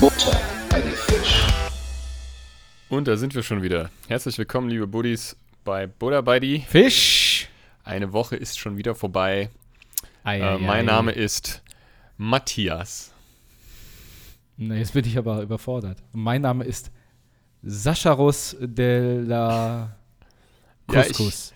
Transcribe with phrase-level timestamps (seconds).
[0.00, 0.38] Butter
[0.70, 1.46] bei die Fisch.
[2.88, 3.90] Und da sind wir schon wieder.
[4.06, 6.60] Herzlich willkommen, liebe Buddies, bei Buddha bei die.
[6.60, 7.48] Fisch.
[7.84, 9.50] Eine Woche ist schon wieder vorbei.
[10.24, 10.82] Ei, Äh, ei, mein ei.
[10.92, 11.62] Name ist
[12.16, 13.12] Matthias.
[14.56, 15.98] Na, jetzt bin ich aber überfordert.
[16.12, 16.90] Mein Name ist
[17.62, 19.96] Sacharos de la
[20.90, 21.52] Ja, ich- Couscous.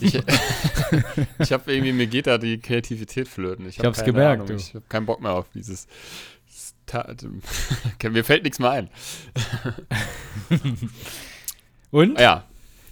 [0.00, 0.14] Ich,
[1.38, 3.68] ich habe irgendwie, mir geht da die Kreativität flöten.
[3.68, 4.56] Ich, hab hab's keine gemerkt, Ahnung.
[4.56, 5.86] Ich habe keinen Bock mehr auf dieses.
[8.08, 8.88] Mir fällt nichts mehr ein.
[11.90, 12.44] Und Ja,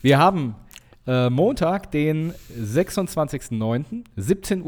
[0.03, 0.57] wir haben
[1.07, 4.63] äh, Montag, den 26.09., 17.33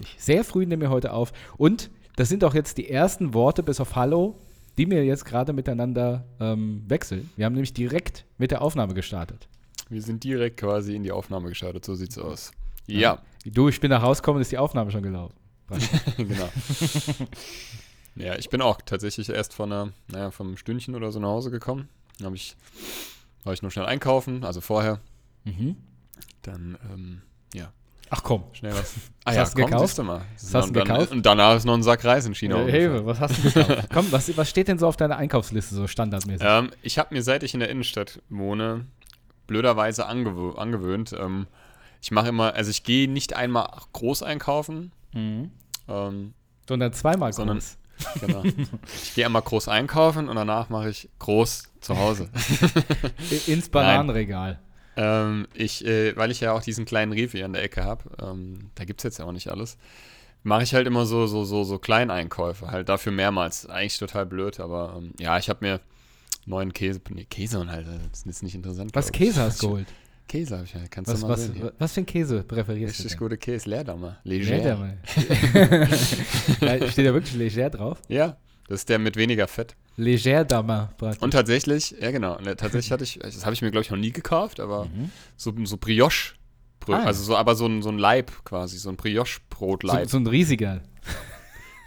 [0.00, 0.06] Uhr.
[0.16, 1.32] Sehr früh nehmen wir heute auf.
[1.58, 4.38] Und das sind auch jetzt die ersten Worte bis auf Hallo,
[4.80, 7.30] die wir jetzt gerade miteinander ähm, wechseln.
[7.36, 9.46] Wir haben nämlich direkt mit der Aufnahme gestartet.
[9.88, 11.84] wir sind direkt quasi in die Aufnahme gestartet.
[11.84, 12.52] So sieht's aus.
[12.86, 15.34] Ja, Du, ich bin nach Hause gekommen, ist die Aufnahme schon gelaufen.
[16.16, 16.48] genau.
[18.16, 21.50] ja, ich bin auch tatsächlich erst von einer, naja, vom Stündchen oder so nach Hause
[21.50, 21.88] gekommen.
[22.18, 22.56] Dann habe ich,
[23.44, 25.00] war ich nur schnell einkaufen, also vorher.
[25.44, 25.76] Mhm.
[26.42, 27.29] Dann, ähm, ja,
[28.12, 28.44] Ach komm.
[28.52, 28.94] schnell was.
[29.24, 29.86] Was hast du gekauft?
[29.86, 30.22] siehst du mal.
[30.40, 31.12] Was hast du gekauft?
[31.12, 32.66] und danach ist noch ein Sack Reis in China.
[32.66, 32.70] Äh.
[32.72, 33.88] Hilfe, was hast du gekauft?
[33.92, 36.44] Komm, was, was steht denn so auf deiner Einkaufsliste so standardmäßig?
[36.48, 38.86] Ähm, ich habe mir, seit ich in der Innenstadt wohne,
[39.46, 41.12] blöderweise angewö angewöhnt.
[41.16, 41.46] Ähm,
[42.00, 45.50] ich mache immer, also ich gehe nicht einmal groß einkaufen, Mhm.
[45.88, 46.34] ähm,
[46.68, 47.76] Sondern zweimal Sondern- groß.
[48.20, 48.42] genau.
[49.04, 52.28] ich gehe einmal groß einkaufen und danach mache ich groß zu Hause.
[53.46, 54.58] Ins Bananenregal.
[54.96, 58.04] Ähm, ich, äh, weil ich ja auch diesen kleinen Rewe hier an der Ecke habe,
[58.22, 59.76] ähm, da gibt es jetzt ja auch nicht alles,
[60.42, 63.66] mache ich halt immer so, so, so, so Kleineinkäufe, halt dafür mehrmals.
[63.66, 65.80] Eigentlich total blöd, aber ähm, ja, ich habe mir
[66.46, 68.90] neuen Käse, nee, Käse und halt, das ist jetzt nicht interessant.
[68.94, 69.12] Was.
[69.12, 69.86] Käse hast du geholt?
[70.28, 71.54] Käse habe ich ja, kannst Was, du mal was, sehen.
[71.54, 71.72] hier.
[71.78, 73.18] was für ein Käse präferierst Richtig du?
[73.18, 74.18] gute Käse, Leerdammer.
[74.22, 74.96] Leger.
[76.60, 77.98] Ja, steht ja wirklich leger drauf.
[78.08, 78.36] Ja,
[78.68, 79.74] das ist der mit weniger Fett.
[79.96, 80.90] Leger Dammer.
[81.20, 83.98] Und tatsächlich, ja genau, ne, tatsächlich hatte ich, das habe ich mir glaube ich noch
[83.98, 84.88] nie gekauft, aber
[85.36, 86.34] so, so Brioche,
[86.88, 86.94] Mhm.
[86.94, 90.16] Ah, also so, aber so ein, so ein Leib quasi, so ein so, Brioche-Brotleib, so
[90.16, 90.80] ein riesiger.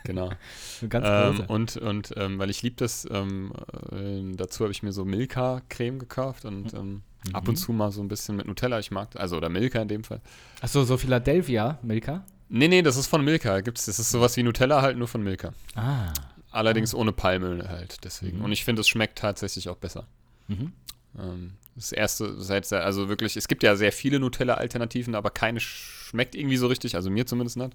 [0.03, 0.30] genau.
[0.80, 1.06] So ganz
[1.40, 3.53] Ähm, und und ähm, weil ich liebe das, ähm,
[3.91, 7.50] äh, dazu habe ich mir so Milka-Creme gekauft und ähm, ab Mhm.
[7.50, 10.03] und zu mal so ein bisschen mit Nutella, ich mag, also oder Milka in dem
[10.03, 10.20] Fall.
[10.62, 12.25] Achso, so Philadelphia, Milka?
[12.50, 15.24] Nee, nee, das ist von Milka, gibt's, das ist sowas wie Nutella halt nur von
[15.24, 15.53] Milka.
[15.75, 16.12] Ah.
[16.53, 18.38] Allerdings ohne Palmöl halt, deswegen.
[18.38, 18.46] Mhm.
[18.46, 20.08] Und ich finde, es schmeckt tatsächlich auch besser.
[20.47, 20.72] Mhm.
[21.19, 26.36] Ähm, das erste, seit, also wirklich, es gibt ja sehr viele Nutella-Alternativen, aber keine schmeckt
[26.36, 27.74] irgendwie so richtig, also mir zumindest nicht.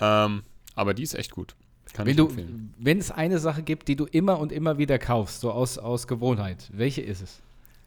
[0.00, 0.42] Ähm,
[0.74, 1.56] aber die ist echt gut.
[1.94, 2.36] Kann Wenn ich du,
[2.78, 6.06] wenn es eine Sache gibt, die du immer und immer wieder kaufst, so aus, aus
[6.06, 7.40] Gewohnheit, welche ist es?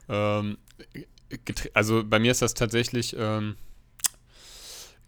[0.07, 0.57] Ähm,
[1.75, 3.55] also bei mir ist das tatsächlich ähm,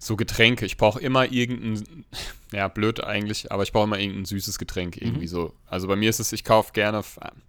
[0.01, 0.65] so Getränke.
[0.65, 2.05] Ich brauche immer irgendein,
[2.51, 5.53] ja, blöd eigentlich, aber ich brauche immer irgendein süßes Getränk irgendwie so.
[5.67, 7.03] Also bei mir ist es, ich kaufe gerne,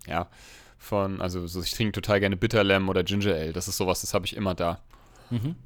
[0.07, 0.29] ja,
[0.77, 3.55] von, also so, ich trinke total gerne Bitterlamb oder Ginger Ale.
[3.55, 4.81] Das ist sowas, das habe ich immer da.
[5.31, 5.57] Mhm.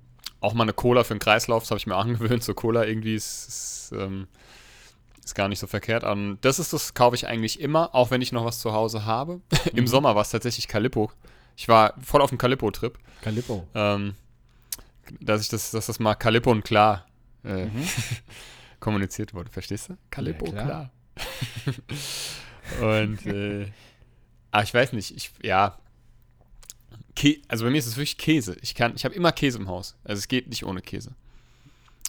[0.41, 2.45] Auch mal eine Cola für den Kreislauf, das habe ich mir angewöhnt.
[2.45, 4.29] So Cola irgendwie ist, ist, ähm,
[5.25, 6.05] ist gar nicht so verkehrt.
[6.05, 9.05] Und das ist das, kaufe ich eigentlich immer, auch wenn ich noch was zu Hause
[9.05, 9.41] habe.
[9.75, 11.11] Im Sommer war es tatsächlich Calippo.
[11.57, 13.67] Ich war voll auf dem Calippo-Trip Calippo.
[13.75, 14.15] ähm,
[15.21, 17.07] dass ich das, dass das mal Calippo und klar
[17.45, 17.67] äh,
[18.81, 19.51] kommuniziert wurde.
[19.51, 19.97] Verstehst du?
[20.11, 20.57] Calippo, Mhm.
[20.57, 20.91] Ja, klar.
[21.15, 21.71] klar.
[23.07, 23.67] und äh,
[24.51, 25.79] ah, ich weiß nicht, ich, ja.
[27.15, 28.57] Kä also bei mir ist es wirklich Käse.
[28.61, 29.97] Ich kann, ich habe immer Käse im Haus.
[30.05, 31.13] Also es geht nicht ohne Käse.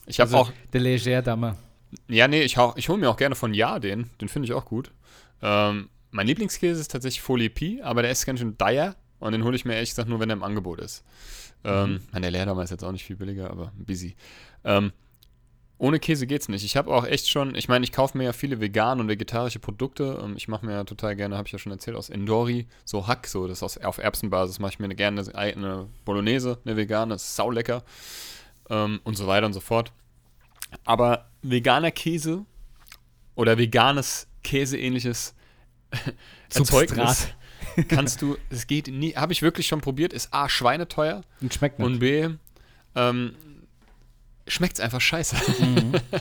[0.05, 1.57] Ich habe Also, auch, der Leger Dammer.
[2.09, 4.09] ja, nee, ich, hau- ich hole mir auch gerne von Ja den.
[4.19, 4.91] Den finde ich auch gut.
[5.41, 9.43] Ähm, mein Lieblingskäse ist tatsächlich Folie Pi, aber der ist ganz schön dire und den
[9.43, 11.03] hole ich mir ehrlich gesagt nur, wenn er im Angebot ist.
[11.63, 14.15] Ähm, mein, der Leerdammer ist jetzt auch nicht viel billiger, aber busy.
[14.63, 14.91] Ähm,
[15.79, 16.63] ohne Käse geht's nicht.
[16.63, 19.59] Ich habe auch echt schon, ich meine, ich kaufe mir ja viele vegane und vegetarische
[19.59, 20.19] Produkte.
[20.23, 23.07] Ähm, ich mache mir ja total gerne, habe ich ja schon erzählt, aus Endori, so
[23.07, 27.13] Hack, so das aus, auf Erbsenbasis mache ich mir gerne eine, eine Bolognese, eine vegane,
[27.13, 27.83] das ist saulecker
[28.69, 29.91] ähm, und so weiter und so fort.
[30.83, 32.45] Aber veganer Käse
[33.35, 35.35] oder veganes Käseähnliches
[36.53, 37.29] Erzeugnis
[37.87, 41.79] kannst du, es geht nie, habe ich wirklich schon probiert, ist A, schweineteuer Und schmeckt
[41.79, 41.85] nicht.
[41.87, 42.29] und B,
[42.95, 43.33] ähm,
[44.47, 45.35] schmeckt es einfach scheiße.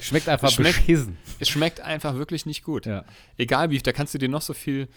[0.01, 1.17] schmeckt einfach Schmeckt- beschissen.
[1.39, 2.87] es schmeckt einfach wirklich nicht gut.
[2.87, 3.05] Ja.
[3.39, 4.89] Egal wie, da kannst du dir noch so viel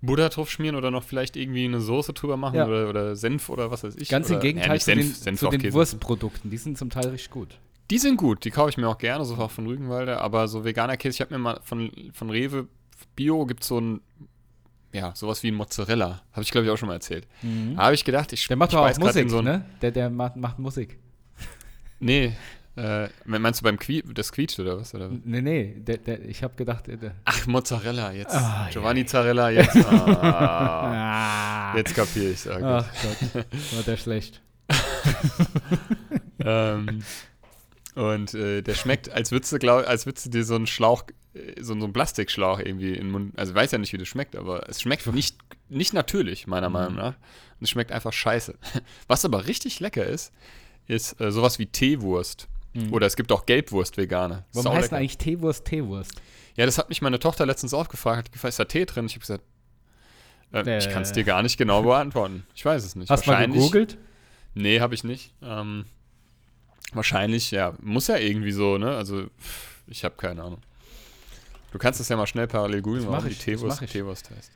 [0.00, 2.66] Butter drauf schmieren oder noch vielleicht irgendwie eine Soße drüber machen Ja.
[2.66, 4.08] oder, oder Senf oder was weiß ich.
[4.08, 5.72] Ganz im Gegenteil nicht zu Senf, den, Senf zu den.
[5.72, 6.50] Wurstprodukten.
[6.50, 7.58] Die sind zum Teil richtig gut.
[7.90, 10.62] Die sind gut, die kaufe ich mir auch gerne, so auch von Rügenwalder, aber so
[10.64, 12.68] veganer Käse, ich habe mir mal von, von Rewe
[13.16, 14.00] Bio gibt so ein
[14.92, 16.22] ja, sowas wie ein Mozzarella.
[16.32, 17.26] Habe ich, glaube ich, auch schon mal erzählt.
[17.42, 19.64] Da habe ich gedacht, ich Der macht auch Musik, so ne?
[19.82, 20.98] Der, der macht, macht Musik.
[22.00, 22.32] Nee,
[22.78, 24.94] äh, meinst du beim Qui das quietscht oder was?
[24.94, 25.10] Oder?
[25.24, 28.34] Nee, nee, der, der, ich habe gedacht, der, der, Ach, Mozzarella, jetzt.
[28.34, 29.76] Ah, Giovanni Zarella, jetzt.
[29.86, 32.48] Ah, jetzt kapiere ich es.
[32.48, 32.86] ach Gott,
[33.74, 34.40] war der schlecht.
[36.38, 37.02] ähm,
[37.96, 41.02] und äh, der schmeckt, als würdest du, glaub, als würdest du dir so einen Schlauch,
[41.02, 41.12] äh,
[41.60, 43.38] so, so einen Plastikschlauch irgendwie in den Mund.
[43.38, 45.36] Also ich weiß ja nicht, wie das schmeckt, aber es schmeckt nicht,
[45.68, 47.14] nicht natürlich, meiner Meinung nach.
[47.14, 48.54] Und es schmeckt einfach scheiße.
[49.08, 50.32] Was aber richtig lecker ist,
[50.86, 52.48] ist äh, sowas wie Teewurst.
[52.92, 54.44] Oder es gibt auch Gelbwurst vegane.
[54.52, 54.82] Warum Saulecker.
[54.82, 56.12] heißt denn eigentlich Teewurst Teewurst?
[56.56, 58.18] Ja, das hat mich meine Tochter letztens auch gefragt.
[58.28, 59.06] Hat gefragt, ist da Tee drin?
[59.06, 59.42] Ich habe gesagt,
[60.52, 60.92] äh, ich Äh.
[60.92, 62.44] kann es dir gar nicht genau beantworten.
[62.54, 63.10] Ich weiß es nicht.
[63.10, 63.98] Hast du mal gegoogelt?
[64.54, 65.32] Nee, habe ich nicht.
[65.42, 65.86] Ähm,
[66.92, 68.96] wahrscheinlich, ja, muss ja irgendwie so, ne?
[68.96, 69.24] Also,
[69.88, 70.60] ich habe keine Ahnung.
[71.70, 73.86] Du kannst es ja mal schnell parallel googeln, Das warum die das Teewurst.
[73.88, 74.52] Teewurst heißt.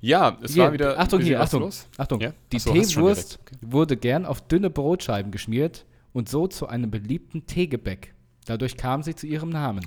[0.00, 0.98] Ja, es Hier, war wieder.
[0.98, 1.88] Achtung, hier, Achtung, Los.
[1.96, 2.20] Achtung.
[2.20, 2.32] Ja?
[2.52, 7.46] Die Achso, Teewurst direkt, wurde gern auf dünne Brotscheiben geschmiert und so zu einem beliebten
[7.46, 8.14] Teegebäck.
[8.46, 9.84] Dadurch kam sie zu ihrem Namen.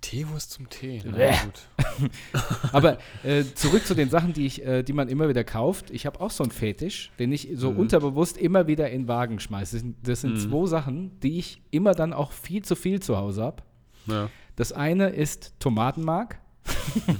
[0.00, 1.00] Teewurst zum Tee.
[1.04, 2.10] Na, gut.
[2.72, 5.90] Aber äh, zurück zu den Sachen, die, ich, äh, die man immer wieder kauft.
[5.92, 7.78] Ich habe auch so einen Fetisch, den ich so Mhm.
[7.78, 9.76] unterbewusst immer wieder in den Wagen schmeiße.
[9.76, 13.16] Das sind, das sind zwei Sachen, die ich immer dann auch viel zu viel zu
[13.16, 13.62] Hause habe.
[14.06, 14.28] Ja.
[14.56, 16.38] Das eine ist Tomatenmark.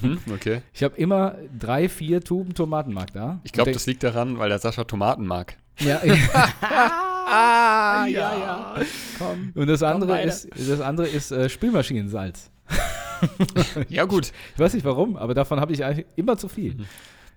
[0.01, 0.61] Mhm, okay.
[0.73, 3.39] Ich habe immer drei, vier Tuben Tomatenmark da.
[3.43, 5.57] Ich glaube, das liegt daran, weil der Sascha Tomaten mag.
[5.79, 6.91] der- Ja,
[7.35, 8.75] Ah, ja, ja.
[9.17, 9.51] Komm.
[9.55, 12.49] Und das andere ist, das andere ist äh, Spülmaschinensalz.
[13.87, 14.33] Ja, gut.
[14.53, 16.75] Ich weiß nicht warum, aber davon habe ich eigentlich immer zu viel.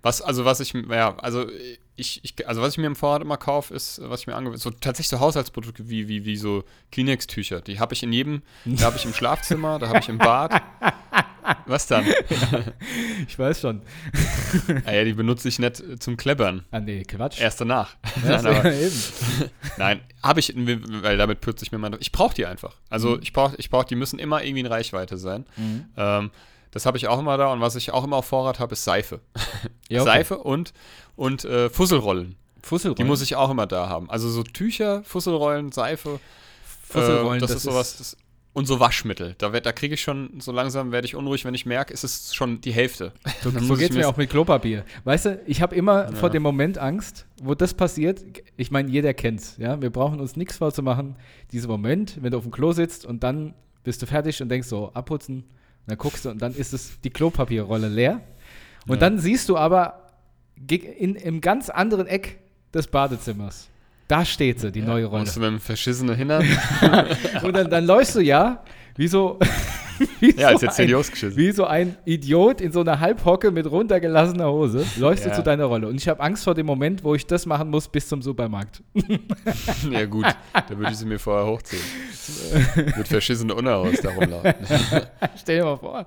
[0.02, 1.46] Was, also was ich, ja, also
[1.96, 4.60] ich, ich, also was ich mir im Vorrat immer kaufe, ist, was ich mir angewöhnt,
[4.60, 7.60] so tatsächlich so Haushaltsprodukte wie, wie, wie so Kleenex-Tücher.
[7.62, 10.62] Die habe ich in jedem, da habe ich im Schlafzimmer, da habe ich im Bad.
[11.66, 12.04] Was dann?
[13.28, 13.82] Ich weiß schon.
[14.84, 16.64] Ah ja, die benutze ich nicht zum Klebbern.
[16.72, 17.40] Ah, nee, Quatsch.
[17.40, 17.96] Erst danach.
[18.24, 19.02] Ja, Nein, aber, eben.
[19.76, 21.96] nein habe ich, weil damit pürze ich mir meine.
[21.98, 22.74] Ich brauche die einfach.
[22.90, 25.46] Also ich brauche, ich brauche, die müssen immer irgendwie in Reichweite sein.
[25.96, 26.30] Ähm,
[26.76, 28.84] das habe ich auch immer da und was ich auch immer auf Vorrat habe, ist
[28.84, 29.20] Seife.
[29.88, 30.10] Ja, okay.
[30.10, 30.72] Seife und,
[31.14, 32.34] und äh, Fusselrollen.
[32.60, 32.96] Fusselrollen.
[32.96, 34.10] Die muss ich auch immer da haben.
[34.10, 36.18] Also so Tücher, Fusselrollen, Seife.
[36.82, 37.96] Fusselrollen, äh, das, das ist sowas.
[37.96, 38.16] Das,
[38.52, 39.36] und so Waschmittel.
[39.38, 42.34] Da, da kriege ich schon, so langsam werde ich unruhig, wenn ich merke, es ist
[42.34, 43.12] schon die Hälfte.
[43.42, 44.84] So, so geht es mir auch mit Klopapier.
[45.04, 48.24] Weißt du, ich habe immer vor dem Moment Angst, wo das passiert.
[48.56, 49.56] Ich meine, jeder kennt's.
[49.58, 49.80] Ja?
[49.80, 51.16] Wir brauchen uns nichts vorzumachen.
[51.52, 54.68] Dieser Moment, wenn du auf dem Klo sitzt und dann bist du fertig und denkst
[54.68, 55.44] so, abputzen.
[55.86, 58.20] Dann guckst du und dann ist es die Klopapierrolle leer.
[58.86, 59.00] Und Ja.
[59.00, 60.08] dann siehst du aber
[60.68, 62.38] in, im ganz anderen Eck
[62.74, 63.68] des Badezimmers.
[64.08, 65.20] Da steht sie, die neue Rolle.
[65.22, 66.44] Musst du mit dem verschissenen Hintern?
[67.42, 68.62] Und dann, dann läufst du ja
[68.96, 69.38] wie so,
[70.36, 74.50] ja, als so jetzt ein, wie so ein Idiot in so einer Halbhocke mit runtergelassener
[74.50, 74.84] Hose.
[74.96, 75.30] Läufst Ja.
[75.30, 75.88] du zu deiner Rolle.
[75.88, 78.82] Und ich habe Angst vor dem Moment, wo ich das machen muss bis zum Supermarkt.
[79.90, 80.24] Ja, gut.
[80.52, 81.82] Da würde ich sie mir vorher hochziehen.
[82.96, 84.54] Mit verschissene Unterhaus da rumlaufen.
[85.36, 86.06] Stell dir mal vor.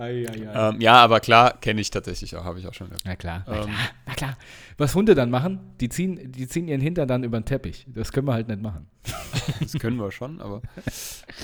[0.00, 0.68] Ei, ei, ei.
[0.70, 3.02] ähm, ja, aber klar, kenne ich tatsächlich auch, habe ich auch schon gehabt.
[3.04, 3.76] Na klar, na Ähm, klar,
[4.06, 4.36] na klar.
[4.78, 7.84] Was Hunde dann machen, die ziehen, die ziehen ihren Hintern dann über den Teppich.
[7.88, 8.86] Das können wir halt nicht machen.
[9.60, 10.62] Das können wir schon, aber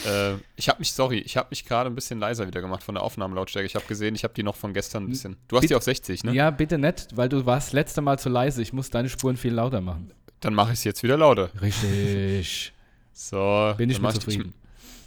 [0.06, 2.94] äh, ich habe mich, sorry, ich habe mich gerade ein bisschen leiser wieder gemacht von
[2.94, 3.67] der Aufnahmelautstärke.
[3.67, 5.37] Ich habe gesehen, ich habe die noch von gestern ein bisschen.
[5.49, 6.32] Du hast die auf 60, ne?
[6.32, 8.62] Ja, bitte nicht, weil du warst letzte Mal zu leise.
[8.62, 10.12] Ich muss deine Spuren viel lauter machen.
[10.40, 11.50] Dann mache ich sie jetzt wieder lauter.
[11.61, 12.73] Richtig.
[13.19, 14.52] So, Bin ich die- zufrieden.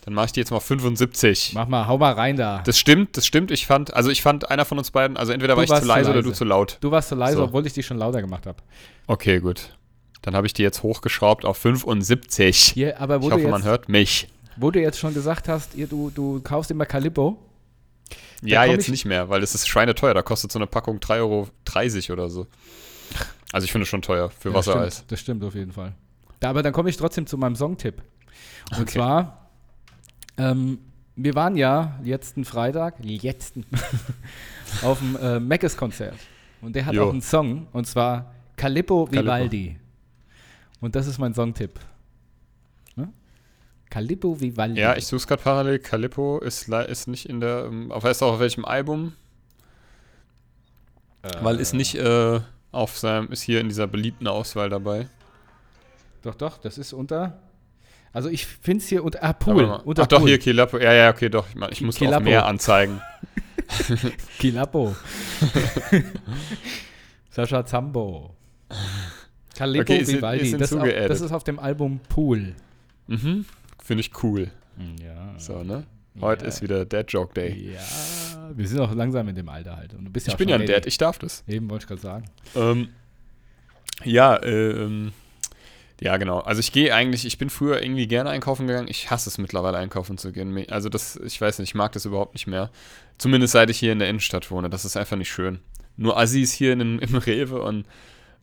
[0.10, 1.52] Dann mache ich die jetzt mal 75.
[1.54, 2.62] Mach mal, hau mal rein da.
[2.66, 3.52] Das stimmt, das stimmt.
[3.52, 5.86] Ich fand, also ich fand einer von uns beiden, also entweder Du war ich zu
[5.86, 6.78] leise oder du zu laut.
[6.82, 7.44] Du warst zu leise, So.
[7.44, 8.58] obwohl ich die schon lauter gemacht habe.
[9.08, 9.78] Okay, gut.
[10.24, 12.58] Dann habe ich die jetzt hochgeschraubt auf 75.
[12.74, 14.28] Hier, aber wo Ich du, hoffe, jetzt, man hört mich.
[14.58, 17.38] wo du jetzt schon gesagt hast, ihr, du, du kaufst immer Calippo.
[18.42, 20.14] Ja, jetzt ich- nicht mehr, weil es ist schweineteuer.
[20.14, 21.20] Da kostet so eine Packung 3,30
[22.10, 22.48] Euro oder so.
[23.52, 24.96] Also ich finde es schon teuer für Ja, Wassereis.
[24.96, 25.94] stimmt, das stimmt auf jeden Fall.
[26.40, 28.02] Da, aber dann komme ich trotzdem zu meinem Songtipp.
[28.72, 28.94] Und Okay.
[28.94, 29.49] zwar,
[30.40, 30.80] ähm,
[31.16, 33.66] wir waren ja letzten Freitag, letzten,
[34.82, 36.18] auf dem äh, Meckes-Konzert.
[36.62, 37.08] Und der hat Jo.
[37.08, 39.10] auch einen Song, und zwar Calippo.
[39.12, 39.78] Vivaldi.
[40.82, 41.80] Und das ist mein Songtipp.
[42.96, 43.10] Ne?
[43.90, 44.80] Calippo Vivaldi.
[44.80, 45.80] Ja, ich suche es gerade parallel.
[45.80, 49.14] Calippo ist, ist nicht in der, ähm, auf weißt du auch auf welchem Album?
[51.42, 52.40] Weil ist nicht äh,
[52.72, 55.08] auf seinem, ist hier in dieser beliebten Auswahl dabei.
[56.22, 57.40] Doch, doch, das ist unter.
[58.14, 59.24] Also ich finde es hier unter.
[59.24, 59.64] Ah, Pool.
[59.86, 60.30] Unter Ach doch, Pool.
[60.30, 60.78] hier Kilappo.
[60.80, 61.48] Ja, ja, okay, doch.
[61.50, 62.24] Ich, mein, ich muss auch Kilappo.
[62.24, 63.02] mehr anzeigen.
[64.40, 64.96] Kilappo.
[67.30, 68.36] Sascha Zambo.
[69.56, 70.46] Calippo Okay, ist- Vivaldi.
[70.50, 72.56] ist das, auf, das ist auf dem Album Pool.
[73.08, 73.46] Mhm.
[73.84, 74.50] Finde ich cool.
[75.04, 75.34] Ja.
[75.38, 75.86] So, ne?
[76.22, 76.48] Heute Ja.
[76.50, 77.74] ist wieder Dad Joke Day.
[77.74, 79.94] Ja, wir sind auch langsam in dem Alter halt.
[79.94, 80.66] Und du bist ja Ich auch bin ja ein.
[80.66, 81.44] Dad, ich darf das.
[81.48, 82.26] Eben wollte ich gerade sagen.
[82.56, 82.90] Ähm,
[84.04, 85.12] ja, äh, ähm,
[86.02, 86.40] ja, genau.
[86.40, 88.88] Also ich gehe eigentlich, ich bin früher irgendwie gerne einkaufen gegangen.
[88.88, 90.66] Ich hasse es mittlerweile einkaufen zu gehen.
[90.70, 92.72] Also das, ich weiß nicht, ich mag das überhaupt nicht mehr.
[93.18, 94.70] Zumindest seit ich hier in der Innenstadt wohne.
[94.70, 95.60] Das ist einfach nicht schön.
[95.98, 97.86] Nur Assis hier in, im Rewe und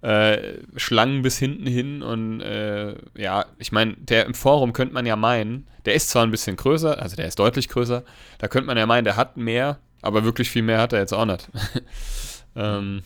[0.02, 5.06] äh, Schlangen bis hinten hin und äh, ja, ich meine, der im Forum könnte man
[5.06, 8.04] ja meinen, der ist zwar ein bisschen größer, also der ist deutlich größer,
[8.38, 11.14] da könnte man ja meinen, der hat mehr, aber wirklich viel mehr hat er jetzt
[11.14, 11.48] auch nicht.
[12.56, 13.02] ähm,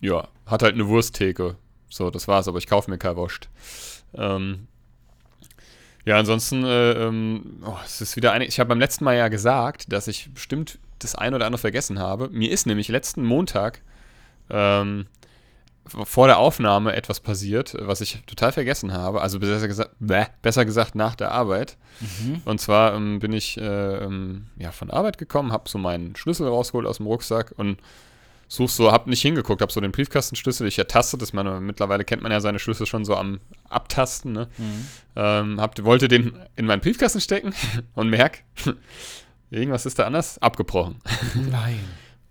[0.00, 1.56] ja, hat halt eine Wursttheke.
[1.88, 3.48] So, das war's, aber ich kaufe mir kein Wurst.
[4.14, 4.68] Ähm,
[6.04, 8.46] ja, ansonsten, äh, ähm, oh, es ist wieder eine.
[8.46, 11.98] Ich habe beim letzten Mal ja gesagt, dass ich bestimmt das ein oder andere vergessen
[11.98, 12.28] habe.
[12.30, 13.82] Mir ist nämlich letzten Montag
[14.50, 15.06] ähm,
[15.86, 19.20] vor der Aufnahme etwas passiert, was ich total vergessen habe.
[19.20, 21.76] Also besser gesagt, bäh, besser gesagt nach der Arbeit.
[22.44, 26.48] Und zwar ähm, bin ich äh, ähm, ja, von Arbeit gekommen, habe so meinen Schlüssel
[26.48, 27.78] rausgeholt aus dem Rucksack und
[28.48, 32.22] such so, hab nicht hingeguckt, hab so den Briefkastenschlüssel, ich ertastet das, meine, mittlerweile kennt
[32.22, 34.48] man ja seine Schlüssel schon so am Abtasten, ne?
[35.14, 37.54] Ähm, hab, wollte den in meinen Briefkasten stecken
[37.94, 38.42] und merk,
[39.50, 40.96] irgendwas ist da anders, abgebrochen.
[41.50, 41.80] Nein.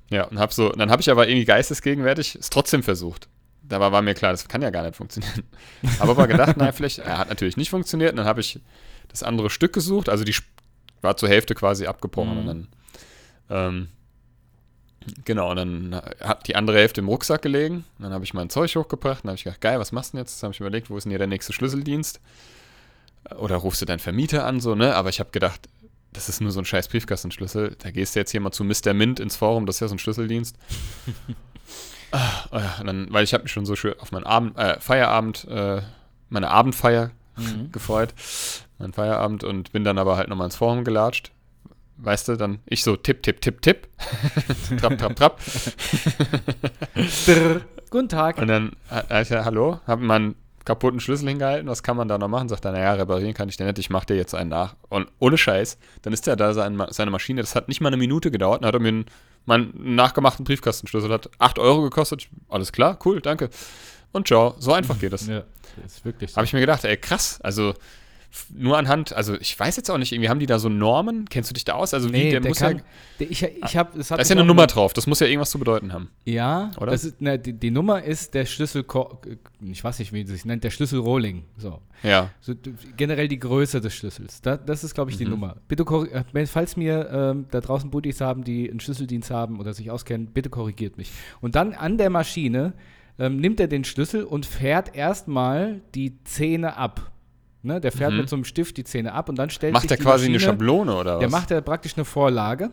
[0.10, 3.28] Ja, und hab so, dann habe ich aber irgendwie geistesgegenwärtig es trotzdem versucht.
[3.62, 5.44] Dabei war mir klar, das kann ja gar nicht funktionieren.
[6.00, 8.12] Aber war gedacht, naja, vielleicht, er hat natürlich nicht funktioniert.
[8.12, 8.62] Und dann habe ich
[9.10, 10.36] das andere Stück gesucht, also die
[11.02, 12.32] war zur Hälfte quasi abgebrochen.
[12.32, 12.40] Mhm.
[12.40, 12.68] Und dann,
[13.50, 13.88] ähm,
[15.26, 17.86] genau, und dann hat die andere Hälfte im Rucksack gelegen.
[17.98, 19.24] Und dann habe ich mein Zeug hochgebracht.
[19.24, 20.42] Dann habe ich gedacht, geil, was machst du denn jetzt?
[20.42, 22.20] Dann habe ich überlegt, wo ist denn hier der nächste Schlüsseldienst?
[23.38, 24.96] Oder rufst du deinen Vermieter an, so, ne?
[24.96, 25.68] Aber ich habe gedacht,
[26.14, 27.76] das ist nur so ein scheiß Briefkastenschlüssel.
[27.80, 28.94] Da gehst du jetzt hier mal zu Mr.
[28.94, 30.56] Mint ins Forum, das ist ja so ein Schlüsseldienst.
[32.12, 34.80] Ah, ja, und dann, weil ich habe mich schon so schön auf meinen Abend, äh,
[34.80, 35.82] Feierabend, äh,
[36.30, 37.72] meine Abendfeier Mhm.
[37.74, 38.14] gefreut,
[38.80, 41.32] meinen Feierabend und bin dann aber halt nochmal ins Forum gelatscht.
[41.98, 43.88] Weißt du, dann ich so tipp, tipp, tipp, tipp.
[44.80, 45.42] trapp, trapp, trapp.
[47.26, 47.62] Drrr.
[47.90, 48.38] Guten Tag.
[48.38, 50.36] Und dann äh, ich, ja, hallo, hab meinen
[50.68, 52.50] kaputten Schlüssel hingehalten, was kann man da noch machen?
[52.50, 54.76] Sagt er, naja, reparieren kann ich den nicht, ich mach dir jetzt einen nach.
[54.90, 57.98] Und ohne Scheiß, dann ist der da sein, seine Maschine, das hat nicht mal eine
[57.98, 59.06] Minute gedauert, dann hat er mir einen,
[59.46, 63.50] meinen nachgemachten Briefkastenschlüssel, hat 8 Euro gekostet, Ich, alles klar, cool, danke.
[64.12, 65.28] Und ciao, so einfach geht das.
[65.28, 65.44] Ja,
[65.82, 66.36] das ist wirklich so.
[66.36, 67.74] Habe ich mir gedacht, ey, krass, also
[68.54, 71.50] nur anhand, also ich weiß jetzt auch nicht, irgendwie haben die da so Normen, kennst
[71.50, 71.94] du dich da aus?
[71.94, 72.84] Also wie, nee, der, der, muss kann, ja,
[73.20, 75.20] der, ich, ich hab, es hat da ist ja eine Nummer mit- drauf, das muss
[75.20, 76.10] ja irgendwas zu bedeuten haben.
[76.26, 76.92] Ja, Oder?
[76.92, 78.86] Das ist, ne, die, die Nummer ist der Schlüssel,
[79.62, 81.46] ich weiß nicht, wie es sich nennt, der Schlüssel Rolling.
[81.58, 81.82] So.
[82.04, 82.54] Ja, So,
[82.96, 84.42] generell die Größe des Schlüssels.
[84.42, 85.32] Da, das ist, glaube ich, die Mhm.
[85.32, 85.56] Nummer.
[85.68, 85.84] Bitte,
[86.34, 90.28] äh, falls mir ähm, da draußen Buddies haben, die einen Schlüsseldienst haben oder sich auskennen,
[90.28, 91.12] bitte korrigiert mich.
[91.42, 92.74] Und dann an der Maschine
[93.20, 97.12] ähm, nimmt er den Schlüssel und fährt erstmal die Zähne ab.
[97.68, 98.20] Ne, der fährt Mhm.
[98.20, 100.26] mit so einem Stift die Zähne ab und dann stellt macht sich der die quasi
[100.26, 101.20] eine Maschine, Schablone oder was?
[101.20, 102.72] Der macht ja praktisch eine Vorlage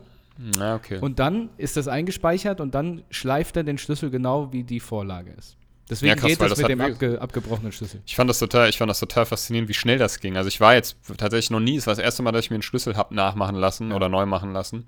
[0.58, 0.98] Ja, okay.
[1.00, 5.32] und dann ist das eingespeichert und dann schleift er den Schlüssel genau wie die Vorlage
[5.32, 5.56] ist.
[5.90, 8.00] Deswegen Ja, krass, geht das das mit dem abge abgebrochenen Schlüssel.
[8.06, 10.36] Ich fand das total, ich fand das total faszinierend, wie schnell das ging.
[10.36, 12.54] Also ich war jetzt tatsächlich noch nie, es war das erste Mal, dass ich mir
[12.54, 14.84] einen Schlüssel hab nachmachen lassen oder neu machen lassen.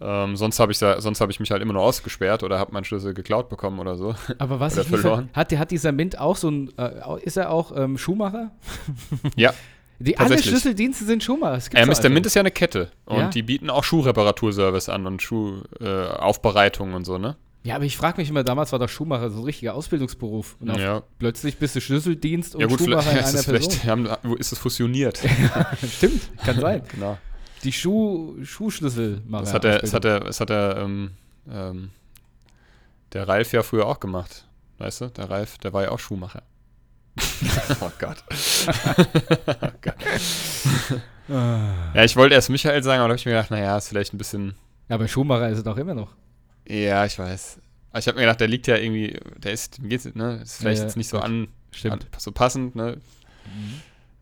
[0.00, 2.72] Ähm, sonst habe ich, da- sonst hab ich mich halt immer nur ausgesperrt oder habe
[2.72, 4.14] meinen Schlüssel geklaut bekommen oder so.
[4.38, 5.30] Aber was ich ver- verloren.
[5.32, 8.50] hat, der- hat dieser Mint auch so ein, äh, ist er auch ähm, Schuhmacher?
[9.36, 9.54] ja,
[10.00, 10.36] Die, alle.
[10.42, 11.56] Schlüsseldienste sind Schuhmacher.
[11.56, 11.90] Äh, doch Mr.
[11.90, 13.28] einfach Mint ist ja eine Kette und Ja.
[13.28, 17.36] die bieten auch Schuhreparaturservice an und Schuhaufbereitung äh, und so, ne?
[17.62, 20.56] Ja, aber ich frage mich immer, damals war doch Schuhmacher so ein richtiger Ausbildungsberuf.
[20.60, 21.02] Und Ja.
[21.18, 23.70] plötzlich bist du Schlüsseldienst und Ja gut, Schuhmacher vielleicht, in ist einer es Person.
[23.72, 25.22] vielleicht haben, wo ist es fusioniert.
[25.96, 26.82] Stimmt, kann sein.
[26.92, 27.16] genau.
[27.64, 29.44] Die Schuh, Schuhschlüsselmacher.
[29.44, 31.10] Das hat der, das hat der, das hat der, ähm,
[31.50, 31.90] ähm,
[33.12, 34.46] der Ralf ja früher auch gemacht.
[34.78, 35.06] Weißt du?
[35.08, 36.42] Der Ralf, der war ja auch Schuhmacher.
[37.80, 38.24] oh Gott.
[38.28, 39.94] oh Gott.
[41.28, 44.12] Ja, ich wollte erst Michael sagen, aber da habe ich mir gedacht, naja, ist vielleicht
[44.12, 44.54] ein bisschen.
[44.88, 46.10] Ja, aber Schuhmacher ist es doch immer noch.
[46.68, 47.60] Ja, ich weiß.
[47.90, 50.40] Aber ich habe mir gedacht, der liegt ja irgendwie, der ist, geht's, ne?
[50.42, 52.04] Ist vielleicht Ja, jetzt nicht so an, Stimmt.
[52.04, 52.98] an, so passend, ne?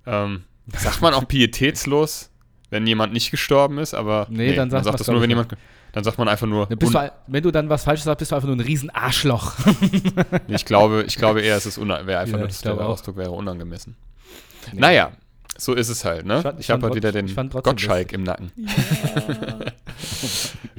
[0.06, 0.44] Ähm,
[0.76, 2.30] sagt man auch pietätslos,
[2.72, 5.54] wenn jemand nicht gestorben ist, aber Nee, dann sagt man sagt das nur, wenn jemand,
[5.92, 6.90] dann sagt man einfach nur, un- du,
[7.26, 9.52] wenn du dann was Falsches sagst, bist du einfach nur ein riesen Arschloch.
[10.48, 11.76] Nee, Ich glaube, ich glaube eher, es ist
[12.06, 12.48] wäre einfach Ja, nur,
[12.78, 12.88] der.
[12.88, 13.94] Ausdruck wäre unangemessen.
[14.72, 15.12] Naja,
[15.58, 16.36] so ist es halt, ne?
[16.38, 18.50] Ich fand- ich Ich, habe halt wieder den Gottschalk im Nacken.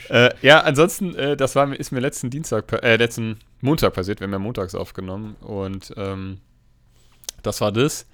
[0.10, 4.20] äh, ja, ansonsten, äh, das war, ist mir letzten Dienstag, äh, letzten Montag passiert.
[4.20, 6.40] Wir haben ja montags aufgenommen und ähm,
[7.44, 8.06] das war das.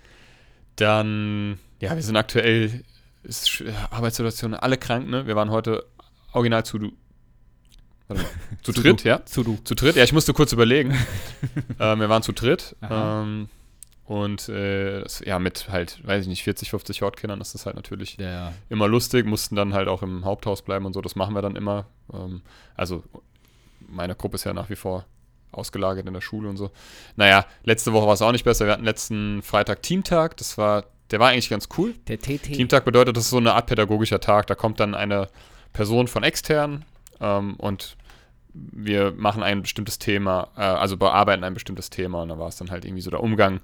[0.75, 2.83] Dann, ja, wir sind aktuell,
[3.23, 5.27] ist Arbeitssituation, alle krank, ne?
[5.27, 5.85] Wir waren heute
[6.33, 6.91] original zu, du-
[8.07, 8.29] warte mal,
[8.63, 9.25] zu dritt, ja?
[9.25, 9.57] Zu du.
[9.63, 10.91] Zu dritt, ja, ich musste kurz überlegen.
[11.79, 12.75] ähm, wir waren zu dritt.
[12.89, 13.49] Ähm,
[14.05, 18.17] Und äh, ja, mit halt, weiß ich nicht, 40, 50 Hortkindern ist das halt natürlich
[18.17, 18.53] Ja.
[18.69, 21.55] immer lustig, mussten dann halt auch im Haupthaus bleiben und so, das machen wir dann
[21.55, 21.85] immer.
[22.11, 22.41] Ähm,
[22.75, 23.03] also
[23.88, 25.05] meine Gruppe ist ja nach wie vor
[25.51, 26.69] ausgelagert in der Schule und so.
[27.15, 28.65] Naja, letzte Woche war es auch nicht besser.
[28.65, 31.95] Wir hatten letzten Freitag Teamtag, das war, der war eigentlich ganz cool.
[32.07, 32.43] Der TT.
[32.43, 34.47] Teamtag bedeutet, das ist so eine Art pädagogischer Tag.
[34.47, 35.29] Da kommt dann eine
[35.73, 36.85] Person von extern
[37.19, 37.97] ähm, und
[38.53, 42.57] wir machen ein bestimmtes Thema, äh, also bearbeiten ein bestimmtes Thema und da war es
[42.57, 43.61] dann halt irgendwie so der Umgang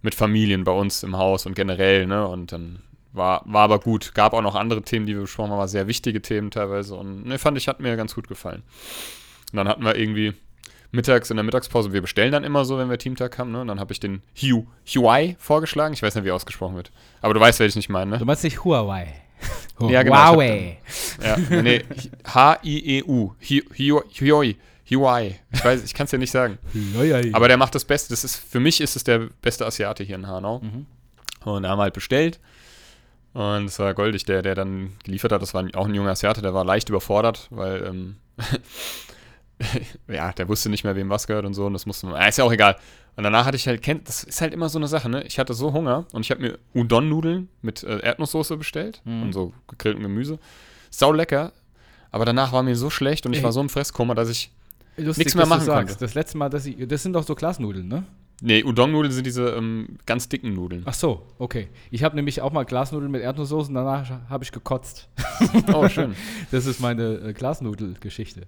[0.00, 2.26] mit Familien bei uns im Haus und generell, ne?
[2.26, 2.82] Und dann
[3.12, 4.14] war, war aber gut.
[4.14, 7.26] Gab auch noch andere Themen, die wir besprochen haben, aber sehr wichtige Themen teilweise und
[7.26, 8.62] ne, fand ich, hat mir ganz gut gefallen.
[9.52, 10.32] Und dann hatten wir irgendwie
[10.92, 13.60] mittags in der Mittagspause, wir bestellen dann immer so, wenn wir Teamtag haben, ne?
[13.62, 15.92] Und dann habe ich den Hu, Huai vorgeschlagen.
[15.94, 16.92] Ich weiß nicht, wie er ausgeschlagen wird.
[17.20, 18.18] Aber du weißt, welchen ich meine, ne?
[18.18, 19.08] Du meinst nicht Huawei.
[19.80, 20.78] Ja, genau, Huawei.
[21.24, 21.82] Ja, nee,
[22.24, 23.32] H-I-E-U.
[23.40, 24.56] Hi- Hi- Huawei.
[24.88, 25.40] Huawei.
[25.52, 26.58] Ich weiß, ich kann es dir nicht sagen.
[27.32, 28.10] Aber der macht das Beste.
[28.10, 30.60] Das ist, für mich ist es der beste Asiate hier in Hanau.
[30.60, 30.86] Mhm.
[31.44, 32.38] Und da haben wir halt bestellt.
[33.32, 35.40] Und es war goldig, der, der dann geliefert hat.
[35.42, 38.16] Das war auch ein junger Asiate, der war leicht überfordert, weil, ähm,
[40.08, 41.66] ja, der wusste nicht mehr, wem was gehört und so.
[41.66, 42.76] Und das musste man, ah, ist ja auch egal.
[43.16, 45.22] Und danach hatte ich halt, kennt, das ist halt immer so eine Sache, ne?
[45.24, 49.22] Ich hatte so Hunger und ich habe mir Udon-Nudeln mit äh, Erdnusssoße bestellt Mhm.
[49.22, 50.38] und so gegrilltem Gemüse.
[50.90, 51.52] Sau lecker.
[52.10, 53.44] Aber danach war mir so schlecht und ich Ey.
[53.44, 54.50] war so im Fresskummer, dass ich
[54.98, 55.96] Lustig, Nichts mehr machen konnte.
[55.98, 56.76] Das letzte Mal, dass ich.
[56.86, 58.04] Das sind doch so Glasnudeln, ne?
[58.42, 60.82] Nee, Udon-Nudeln sind diese ähm, ganz dicken Nudeln.
[60.84, 61.68] Ach so, okay.
[61.90, 65.08] Ich habe nämlich auch mal Glasnudeln mit Erdnusssoße und danach habe ich gekotzt.
[65.72, 66.14] Oh, schön.
[66.50, 68.42] Das ist meine äh, Glasnudelgeschichte.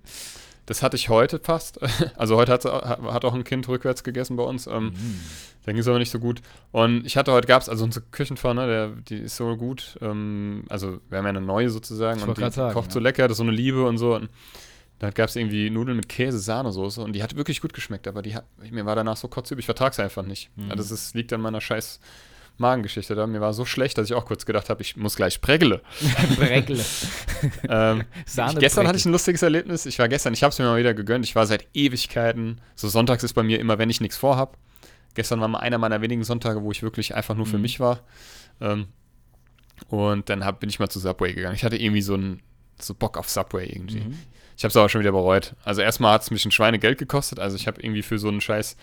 [0.67, 1.79] Das hatte ich heute fast.
[2.17, 4.67] Also heute hat, hat auch ein Kind rückwärts gegessen bei uns.
[4.67, 5.21] Ähm, Mhm.
[5.65, 6.43] Da ging es aber nicht so gut.
[6.73, 9.99] Und ich hatte heute, gab es, also unsere Küchenfrau, ne, der, die ist so gut.
[10.03, 13.05] Ähm, also wir haben ja eine neue sozusagen Ich und die, sagen, kocht so ja.
[13.05, 14.15] lecker, das ist so eine Liebe und so.
[14.15, 14.29] Und
[14.99, 18.23] da gab es irgendwie Nudeln mit Käse, Sahnesoße und die hat wirklich gut geschmeckt, aber
[18.23, 20.51] die hat, mir war danach so kotzübel, ich vertrag's einfach nicht.
[20.57, 20.71] Mhm.
[20.71, 21.99] Also das ist, liegt an meiner scheiß
[22.57, 23.27] Magengeschichte da.
[23.27, 25.83] Mir war so schlecht, dass ich auch kurz gedacht habe, ich muss gleich prägle.
[26.37, 26.79] Breckle.
[27.69, 29.87] ähm, Sahne gestern hatte ich ein lustiges Erlebnis.
[29.87, 31.25] Ich war gestern, ich habe es mir mal wieder gegönnt.
[31.25, 32.61] Ich war seit Ewigkeiten.
[32.75, 34.57] So sonntags ist bei mir immer, wenn ich nichts vorhab.
[35.15, 37.63] Gestern war mal einer meiner wenigen Sonntage, wo ich wirklich einfach nur für Mhm.
[37.63, 38.01] mich war.
[38.61, 38.87] Ähm,
[39.89, 41.55] und dann hab, bin ich mal zu Subway gegangen.
[41.57, 42.41] Ich hatte irgendwie so einen
[42.81, 44.01] so Bock auf Subway irgendwie.
[44.01, 44.19] Mhm.
[44.57, 45.55] Ich habe es aber schon wieder bereut.
[45.65, 47.41] Also erstmal hat es mich ein Schweinegeld gekostet.
[47.41, 48.77] Also ich habe irgendwie für so einen scheiß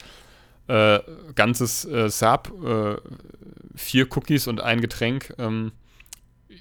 [0.68, 1.00] äh,
[1.36, 2.96] ganzes äh, Sub, äh,
[3.76, 5.72] vier Cookies und ein Getränk ähm,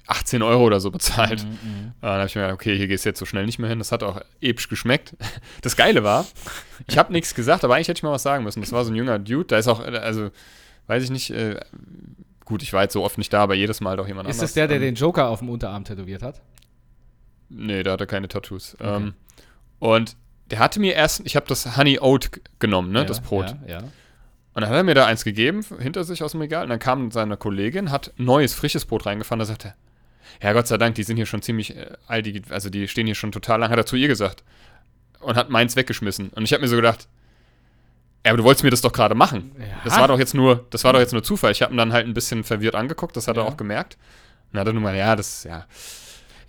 [0.07, 1.43] 18 Euro oder so bezahlt.
[1.43, 1.87] Mhm, mhm.
[1.89, 3.69] Äh, Dann habe ich mir gedacht, okay, hier gehst du jetzt so schnell nicht mehr
[3.69, 3.79] hin.
[3.79, 5.15] Das hat auch episch geschmeckt.
[5.61, 6.25] Das Geile war,
[6.87, 8.61] ich habe nichts gesagt, aber eigentlich hätte ich mal was sagen müssen.
[8.61, 9.45] Das war so ein junger Dude.
[9.45, 10.31] Da ist auch, äh, also,
[10.87, 11.59] weiß ich nicht, äh,
[12.45, 14.49] gut, ich war jetzt so oft nicht da, aber jedes Mal doch jemand Ist anders.
[14.49, 16.41] das der, der Ähm, den Joker auf dem Unterarm tätowiert hat?
[17.49, 18.75] Nee, da hat er keine Tattoos.
[18.79, 19.13] Ähm,
[19.79, 20.15] und
[20.51, 23.55] der hatte mir erst, ich habe das Honey Oat genommen, ne, Ja, das Brot.
[23.67, 23.77] Ja, ja.
[24.53, 26.63] Und dann hat er mir da eins gegeben, hinter sich aus dem Regal.
[26.63, 29.39] Und dann kam seine Kollegin, hat neues, frisches Brot reingefahren.
[29.39, 29.69] Da sagte
[30.41, 32.87] er, ja, Gott sei Dank, die sind hier schon ziemlich äh, alt, die, also die
[32.87, 34.43] stehen hier schon total lang, hat er zu ihr gesagt.
[35.21, 36.29] Und hat meins weggeschmissen.
[36.29, 37.07] Und ich habe mir so gedacht,
[38.25, 39.51] ja, aber du wolltest mir das doch gerade machen.
[39.57, 39.65] Ja.
[39.85, 41.51] Das war doch jetzt nur, das war doch jetzt nur Zufall.
[41.51, 43.43] Ich habe ihn dann halt ein bisschen verwirrt angeguckt, das hat Ja.
[43.43, 43.95] er auch gemerkt.
[44.51, 45.65] Und dann hat er nur mal, ja, das, ja,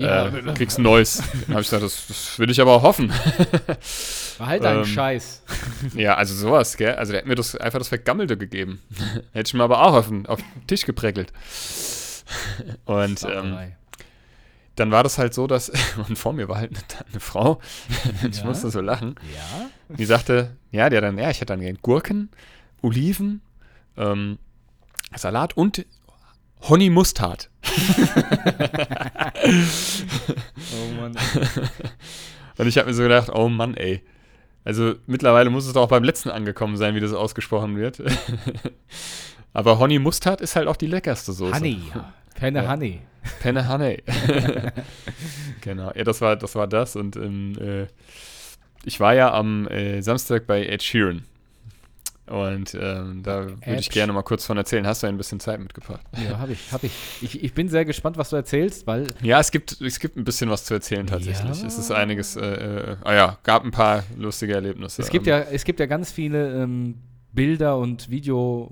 [0.03, 1.17] Ja, äh, du kriegst ein neues.
[1.47, 3.13] Dann habe ich gesagt, das, das will ich aber auch hoffen.
[4.39, 5.43] Behalt deinen ähm, Scheiß.
[5.95, 6.95] Ja, also sowas, gell?
[6.95, 8.81] Also der hat mir das einfach das Vergammelte gegeben.
[9.33, 11.33] Hätte ich mir aber auch auf den, auf den Tisch geprägelt.
[12.85, 13.73] Und ähm,
[14.77, 15.71] dann war das halt so, dass,
[16.09, 17.61] und vor mir war halt eine, eine Frau,
[18.29, 18.45] ich Ja?
[18.45, 19.97] musste so lachen, ja?
[19.97, 22.31] die sagte, ja, der dann, ja, ich hätte dann gern Gurken,
[22.81, 23.43] Oliven,
[23.97, 24.39] ähm,
[25.15, 25.85] Salat und
[26.63, 27.51] Honey Mustard.
[29.45, 31.17] Oh Mann.
[32.59, 34.03] Und ich habe mir so gedacht, oh Mann, ey.
[34.65, 38.01] Also mittlerweile muss es doch auch beim letzten angekommen sein, wie das ausgesprochen wird.
[39.53, 41.55] Aber Honey Mustard ist halt auch die leckerste Soße.
[41.55, 41.83] Honey.
[41.95, 42.13] ja.
[42.35, 42.71] Penne Ja.
[42.71, 43.01] Honey.
[43.41, 44.03] Penne Honey.
[45.61, 46.55] genau, ja, das war das.
[46.55, 46.97] War das.
[46.97, 47.87] Und ähm, äh,
[48.85, 51.25] ich war ja am äh, Samstag bei Ed Sheeran.
[52.27, 54.87] Und ähm, da würde ich gerne mal kurz von erzählen.
[54.87, 56.03] Hast du ein bisschen Zeit mitgebracht?
[56.17, 56.93] Ja, habe ich, habe ich.
[57.21, 57.43] ich.
[57.43, 60.49] Ich bin sehr gespannt, was du erzählst, weil Ja, es gibt, es gibt ein bisschen
[60.49, 61.61] was zu erzählen tatsächlich.
[61.61, 61.67] Ja.
[61.67, 65.03] Es ist einiges, äh, äh, ah ja, gab ein paar lustige Erlebnisse.
[65.03, 66.95] es gibt Ähm, ja, es gibt ja ganz viele ähm,
[67.33, 68.71] Bilder und Video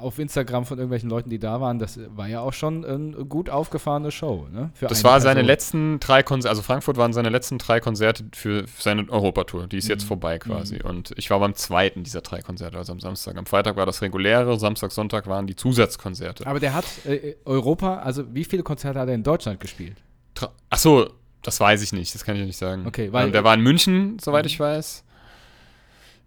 [0.00, 1.78] auf Instagram von irgendwelchen Leuten, die da waren.
[1.78, 4.48] Das war ja auch schon eine gut aufgefahrene Show.
[4.50, 4.70] Ne?
[4.80, 5.46] Das war seine Person.
[5.46, 9.68] letzten drei Konzerte, also Frankfurt waren seine letzten drei Konzerte für seine Europatour.
[9.68, 10.08] Die ist jetzt Mhm.
[10.08, 10.76] vorbei quasi.
[10.82, 10.90] Mhm.
[10.90, 13.36] Und ich war beim zweiten dieser drei Konzerte, also am Samstag.
[13.36, 16.46] Am Freitag war das reguläre, Samstag, Sonntag waren die Zusatzkonzerte.
[16.48, 19.98] Aber der hat äh, Europa, also wie viele Konzerte hat er in Deutschland gespielt?
[20.36, 21.10] Tra- Ach so,
[21.42, 22.86] das weiß ich nicht, das kann ich nicht sagen.
[22.88, 25.04] Okay, weil- ähm, der war in München, soweit ich weiß.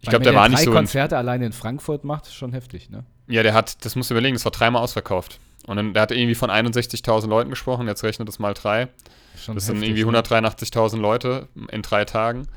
[0.02, 0.72] Ich glaube, der war nicht drei so.
[0.72, 3.04] Konzerte alleine in Frankfurt macht, schon heftig, ne?
[3.34, 5.40] Ja, der hat, das musst du überlegen, das war dreimal ausverkauft.
[5.66, 8.90] Und dann, der hat irgendwie von 61.000 Leuten gesprochen, jetzt rechnet das mal drei.
[9.44, 10.22] Schon Das sind heftig, irgendwie ne?
[10.22, 12.48] 183.000 Leute in drei Tagen.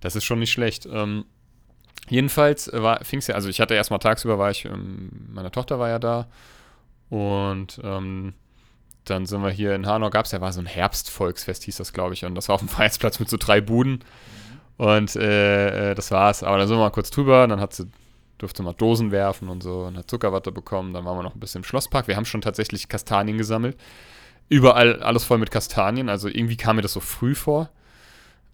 [0.00, 0.86] Das ist schon nicht schlecht.
[0.86, 1.24] Ähm,
[2.08, 2.70] jedenfalls
[3.02, 5.98] fing es ja, also ich hatte erstmal tagsüber, war ich, ähm, meine Tochter war ja
[5.98, 6.28] da.
[7.08, 8.34] Und ähm,
[9.06, 11.92] dann sind wir hier in Hanau, gab es ja, war so ein Herbstvolksfest, hieß das,
[11.92, 12.24] glaube ich.
[12.24, 14.04] Und das war auf dem Freiheitsplatz mit so drei Buden.
[14.76, 16.44] Und äh, äh, das war's.
[16.44, 17.88] Aber dann sind wir mal kurz drüber, dann hat sie,
[18.42, 20.92] durfte mal Dosen werfen und so und hat Zuckerwatte bekommen.
[20.92, 22.08] Dann waren wir noch ein bisschen im Schlosspark.
[22.08, 23.76] Wir haben schon tatsächlich Kastanien gesammelt.
[24.48, 26.08] Überall alles voll mit Kastanien.
[26.08, 27.70] Also irgendwie kam mir das so früh vor.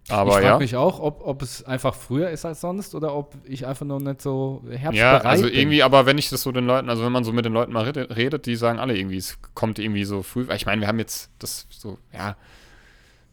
[0.09, 0.59] Aber ich frage ja.
[0.59, 3.99] mich auch, ob, ob es einfach früher ist als sonst oder ob ich einfach noch
[3.99, 5.55] nicht so herbstbereit Ja, also bin.
[5.55, 7.73] irgendwie, aber wenn ich das so den Leuten, also wenn man so mit den Leuten
[7.73, 10.47] mal redet, die sagen alle irgendwie, es kommt irgendwie so früh.
[10.55, 12.37] Ich meine, wir haben jetzt das so, ja,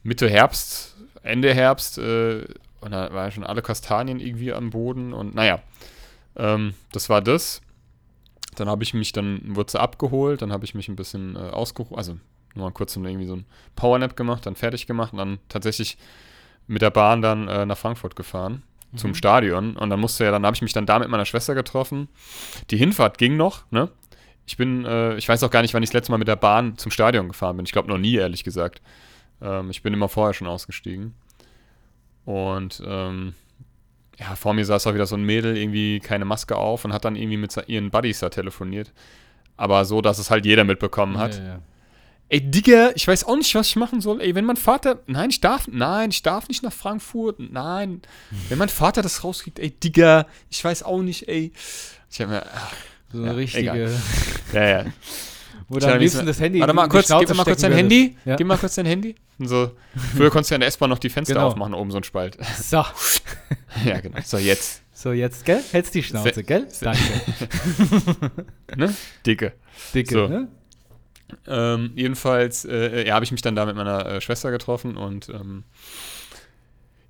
[0.02, 2.46] Mitte Herbst, Ende Herbst, äh,
[2.82, 5.60] und da waren schon alle Kastanien irgendwie am Boden und naja,
[6.36, 7.62] ähm, das war das.
[8.56, 11.40] Dann habe ich mich dann, wurde sie abgeholt, dann habe ich mich ein bisschen äh,
[11.40, 12.18] ausgeruht, also
[12.56, 15.98] nur mal kurz irgendwie so ein Powernap gemacht, dann fertig gemacht und dann tatsächlich
[16.68, 18.62] mit der Bahn dann äh, nach Frankfurt gefahren
[18.96, 19.16] zum Mhm.
[19.16, 22.10] Stadion und dann musste ja, dann habe ich mich dann da mit meiner Schwester getroffen.
[22.70, 23.90] Die Hinfahrt ging noch, ne?
[24.46, 26.36] Ich bin, äh, ich weiß auch gar nicht, wann ich das letzte Mal mit der
[26.36, 27.66] Bahn zum Stadion gefahren bin.
[27.66, 28.82] Ich glaube noch nie, ehrlich gesagt.
[29.42, 31.16] Ähm, ich bin immer vorher schon ausgestiegen.
[32.26, 33.34] Und ähm,
[34.20, 37.06] ja, vor mir saß auch wieder so ein Mädel, irgendwie keine Maske auf und hat
[37.06, 38.92] dann irgendwie mit ihren Buddies da telefoniert.
[39.58, 41.38] Aber so, dass es halt jeder mitbekommen hat.
[41.38, 41.60] Ja, ja.
[42.30, 44.20] Ey, Digga, ich weiß auch nicht, was ich machen soll.
[44.22, 45.00] Ey, wenn mein Vater.
[45.06, 45.68] Nein, ich darf.
[45.68, 47.40] Nein, ich darf nicht nach Frankfurt.
[47.40, 48.02] Nein.
[48.50, 51.52] Wenn mein Vater das rauskriegt, ey, Digga, ich weiß auch nicht, ey.
[52.10, 52.44] Ich hab mir.
[52.52, 52.74] ach,
[53.12, 54.02] So eine Ja, richtige, egal.
[54.54, 54.86] Ja, ja.
[55.74, 58.16] Wo du am liebsten das Handy Warte mal kurz, gib mal kurz dein Handy.
[58.26, 58.36] Ja.
[58.36, 59.16] Gib mal kurz dein Handy.
[59.40, 59.72] Und so.
[60.16, 61.48] Früher konntest du ja in der S-Bahn noch die Fenster Genau.
[61.48, 62.38] aufmachen, oben so ein Spalt.
[62.62, 62.84] So,
[63.86, 64.20] ja, genau.
[64.24, 64.82] So, jetzt.
[64.94, 65.62] so jetzt, gell?
[65.72, 66.68] Hältst die Schnauze, Se- gell?
[66.70, 67.02] se- Danke.
[68.76, 68.94] Ne?
[69.26, 69.54] Dicke.
[69.94, 70.28] Dicke, So.
[70.28, 70.48] ne?
[71.48, 75.30] Ähm, jedenfalls äh, ja, habe ich mich dann da mit meiner äh, Schwester getroffen und
[75.30, 75.64] ähm,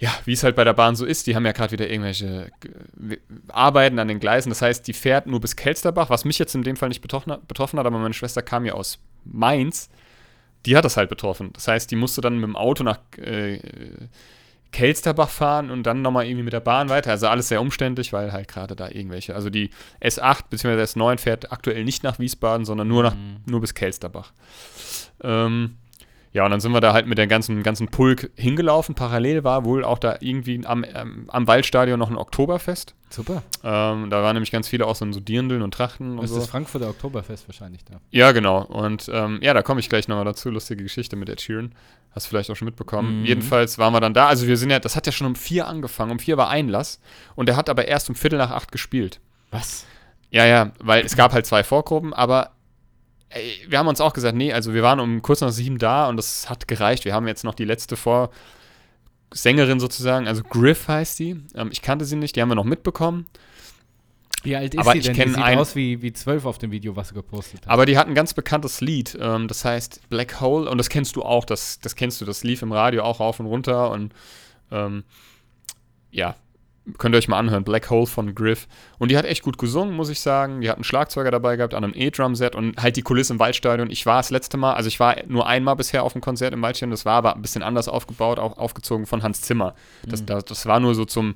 [0.03, 2.51] ja, wie es halt bei der Bahn so ist, die haben ja gerade wieder irgendwelche
[3.09, 4.49] äh, Arbeiten an den Gleisen.
[4.49, 7.31] Das heißt, die fährt nur bis Kelsterbach, was mich jetzt in dem Fall nicht betroffen
[7.31, 9.89] hat, betroffen hat aber meine Schwester kam ja aus Mainz.
[10.65, 11.51] Die hat das halt betroffen.
[11.53, 13.59] Das heißt, die musste dann mit dem Auto nach äh,
[14.73, 17.11] Kelsterbach fahren und dann nochmal irgendwie mit der Bahn weiter.
[17.11, 19.33] Also alles sehr umständlich, weil halt gerade da irgendwelche.
[19.35, 19.69] Also die
[20.01, 20.81] S8 bzw.
[20.83, 24.33] S9 fährt aktuell nicht nach Wiesbaden, sondern nur, nach, nur bis Kelsterbach.
[25.23, 25.77] Ähm,
[26.33, 28.95] ja, und dann sind wir da halt mit der ganzen, ganzen Pulk hingelaufen.
[28.95, 32.95] Parallel war wohl auch da irgendwie am, ähm, am Waldstadion noch ein Oktoberfest.
[33.09, 33.43] Super.
[33.63, 36.35] Ähm, da waren nämlich ganz viele auch so so Dirndeln und Trachten und Das ist
[36.35, 36.39] so.
[36.41, 37.99] das Frankfurter Oktoberfest wahrscheinlich da.
[38.09, 38.63] Ja, genau.
[38.63, 40.49] Und ähm, ja, da komme ich gleich nochmal dazu.
[40.49, 41.73] Lustige Geschichte mit Ed Sheeran.
[42.15, 43.19] Hast du vielleicht auch schon mitbekommen.
[43.19, 43.25] Mhm.
[43.25, 44.27] Jedenfalls waren wir dann da.
[44.27, 46.11] Also wir sind ja, das hat ja schon um vier angefangen.
[46.11, 46.99] Um vier war Einlass.
[47.35, 49.19] Und der hat aber erst um Viertel nach acht gespielt.
[49.51, 49.85] Was?
[50.31, 52.51] Ja, ja, weil es gab halt zwei Vorgruppen, aber
[53.67, 56.17] wir haben uns auch gesagt, nee, also wir waren um kurz nach sieben da und
[56.17, 57.05] das hat gereicht.
[57.05, 61.37] Wir haben jetzt noch die letzte Vorsängerin sozusagen, also Griff heißt die.
[61.55, 63.25] Ähm, ich kannte sie nicht, die haben wir noch mitbekommen.
[64.43, 65.15] Wie alt ist Aber sie ich denn?
[65.15, 67.69] Die sieht einen- aus wie, wie zwölf auf dem Video, was sie gepostet hat.
[67.69, 71.15] Aber die hat ein ganz bekanntes Lied, ähm, das heißt Black Hole und das kennst
[71.15, 74.13] du auch, das, das kennst du, das lief im Radio auch rauf und runter und
[74.71, 75.03] ähm,
[76.11, 76.35] ja,
[76.97, 78.67] könnt ihr euch mal anhören, Black Hole von Griff.
[78.99, 80.61] Und die hat echt gut gesungen, muss ich sagen.
[80.61, 83.89] Die hat einen Schlagzeuger dabei gehabt an einem E-Drum-Set und halt die Kulisse im Waldstadion.
[83.89, 86.61] Ich war das letzte Mal, also ich war nur einmal bisher auf dem Konzert im
[86.61, 89.75] Waldstadion, das war aber ein bisschen anders aufgebaut, auch aufgezogen von Hans Zimmer.
[90.05, 90.25] Das, Mhm.
[90.25, 91.35] das, das war nur so zum,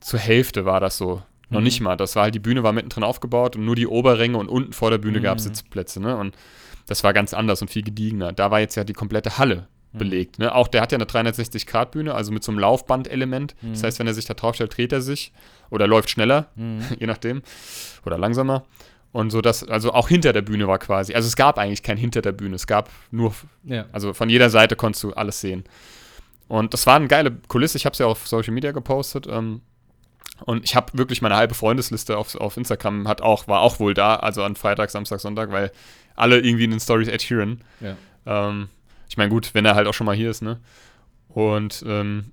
[0.00, 1.22] zur Hälfte war das so.
[1.50, 1.64] Noch Mhm.
[1.64, 1.96] nicht mal.
[1.96, 4.90] Das war halt, die Bühne war mittendrin aufgebaut und nur die Oberränge und unten vor
[4.90, 5.22] der Bühne Mhm.
[5.24, 6.16] gab es Sitzplätze, ne?
[6.16, 6.36] Und
[6.86, 8.32] das war ganz anders und viel gediegener.
[8.32, 9.62] Da war jetzt ja die komplette Halle Mhm.
[9.92, 10.54] Belegt, ne?
[10.54, 13.54] Auch der hat ja eine 360-Grad-Bühne, also mit so einem Laufbandelement.
[13.62, 13.86] Das Mhm.
[13.86, 15.32] heißt, wenn er sich da draufstellt, dreht er sich
[15.70, 16.80] oder läuft schneller, Mhm.
[16.98, 17.42] je nachdem.
[18.04, 18.64] Oder langsamer.
[19.12, 21.14] Und so das, also auch hinter der Bühne war quasi.
[21.14, 22.54] Also es gab eigentlich kein hinter der Bühne.
[22.56, 23.86] Es gab nur Ja.
[23.90, 25.64] also von jeder Seite konntest du alles sehen.
[26.46, 27.78] Und das war eine geile Kulisse.
[27.78, 29.26] Ich habe es ja auf Social Media gepostet.
[29.26, 29.62] Ähm,
[30.44, 33.94] und ich habe wirklich meine halbe Freundesliste auf, auf Instagram hat auch, war auch wohl
[33.94, 35.72] da, also an Freitag, Samstag, Sonntag, weil
[36.14, 37.62] alle irgendwie in den Stories Ed Sheeran.
[37.80, 37.96] Ja.
[38.26, 38.68] Ähm,
[39.08, 40.60] ich meine, gut, wenn er halt auch schon mal hier ist, ne?
[41.28, 42.32] Und ähm,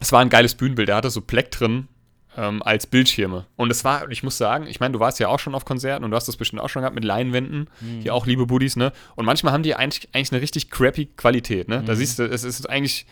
[0.00, 0.88] es war ein geiles Bühnenbild.
[0.88, 1.88] Er hatte so Pleck drin
[2.36, 3.46] ähm, als Bildschirme.
[3.56, 6.04] Und es war, ich muss sagen, ich meine, du warst ja auch schon auf Konzerten
[6.04, 7.68] und du hast das bestimmt auch schon gehabt mit Leinwänden.
[7.80, 8.00] Mhm.
[8.00, 8.92] Hier auch liebe Buddies, ne?
[9.16, 11.82] Und manchmal haben die eigentlich, eigentlich eine richtig crappy Qualität, ne?
[11.84, 11.96] Da Mhm.
[11.96, 13.06] siehst du, es ist eigentlich.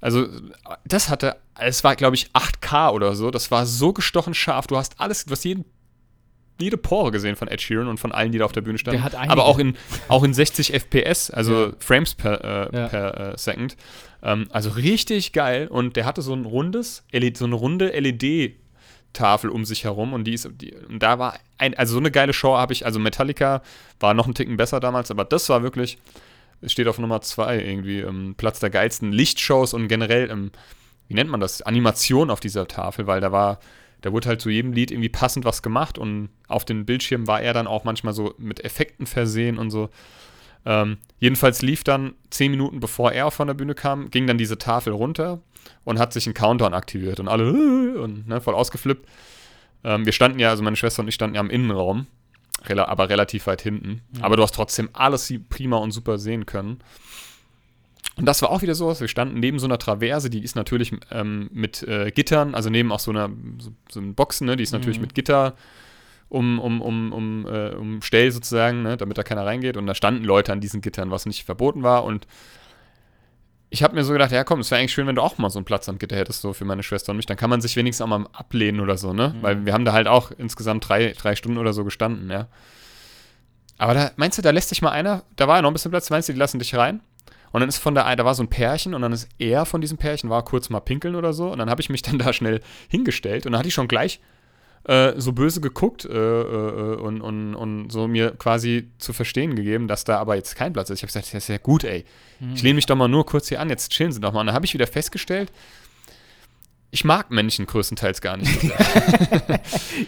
[0.00, 0.26] Also,
[0.84, 3.30] das hatte, es war, glaube ich, 8K oder so.
[3.30, 4.66] Das war so gestochen scharf.
[4.66, 5.64] Du hast alles, du hast jeden
[6.60, 9.02] jede Pore gesehen von Ed Sheeran und von allen, die da auf der Bühne standen.
[9.30, 9.76] Aber auch in,
[10.08, 11.72] auch in 60 FPS, also Ja.
[11.78, 12.88] Frames per, äh, Ja.
[12.88, 13.76] per äh, Second.
[14.22, 15.66] Ähm, also richtig geil.
[15.68, 20.24] Und der hatte so ein rundes, LED, so eine runde LED-Tafel um sich herum und
[20.24, 22.98] die ist, die, und da war ein, also so eine geile Show habe ich, also
[23.00, 23.62] Metallica
[24.00, 25.98] war noch ein Ticken besser damals, aber das war wirklich,
[26.60, 30.50] es steht auf Nummer zwei irgendwie, ähm, Platz der geilsten Lichtshows und generell, ähm,
[31.08, 33.58] wie nennt man das, Animation auf dieser Tafel, weil da war,
[34.02, 37.40] da wurde halt zu jedem Lied irgendwie passend was gemacht und auf den Bildschirmen war
[37.40, 39.88] er dann auch manchmal so mit Effekten versehen und so.
[40.64, 44.58] Ähm, jedenfalls lief dann zehn Minuten bevor er von der Bühne kam, ging dann diese
[44.58, 45.40] Tafel runter
[45.84, 47.50] und hat sich ein Countdown aktiviert und alle
[48.00, 49.08] und ne, voll ausgeflippt.
[49.84, 52.06] Ähm, wir standen ja, also meine Schwester und ich standen ja im Innenraum,
[52.68, 54.02] aber relativ weit hinten.
[54.20, 56.78] Aber du hast trotzdem alles prima und super sehen können.
[58.16, 60.92] Und das war auch wieder so, wir standen neben so einer Traverse, die ist natürlich
[61.10, 64.62] ähm, mit äh, Gittern, also neben auch so einer so, so einer Boxen, ne, die
[64.62, 65.02] ist natürlich Mhm.
[65.02, 65.54] mit Gitter
[66.28, 69.76] um, um, um, um, äh, um Stell sozusagen, ne, damit da keiner reingeht.
[69.76, 72.04] Und da standen Leute an diesen Gittern, was nicht verboten war.
[72.04, 72.26] Und
[73.70, 75.48] ich habe mir so gedacht, ja komm, es wäre eigentlich schön, wenn du auch mal
[75.48, 77.26] so einen Platz am Gitter hättest, so für meine Schwester und mich.
[77.26, 79.34] Dann kann man sich wenigstens auch mal ablehnen oder so, ne?
[79.36, 79.42] Mhm.
[79.42, 82.48] Weil wir haben da halt auch insgesamt drei, drei Stunden oder so gestanden, ja.
[83.78, 85.90] Aber da, meinst du, da lässt sich mal einer, da war ja noch ein bisschen
[85.90, 87.00] Platz, meinst du, die lassen dich rein?
[87.52, 89.80] Und dann ist von der, da war so ein Pärchen und dann ist er von
[89.80, 91.52] diesem Pärchen, war kurz mal pinkeln oder so.
[91.52, 94.20] Und dann habe ich mich dann da schnell hingestellt und dann hatte ich schon gleich
[94.84, 99.86] äh, so böse geguckt äh, äh, und, und, und so mir quasi zu verstehen gegeben,
[99.86, 100.98] dass da aber jetzt kein Platz ist.
[100.98, 102.04] Ich habe gesagt, das ist ja gut, ey.
[102.54, 104.40] Ich lehne mich doch mal nur kurz hier an, jetzt chillen Sie doch mal.
[104.40, 105.52] Und dann habe ich wieder festgestellt,
[106.94, 108.50] ich mag Menschen größtenteils gar nicht.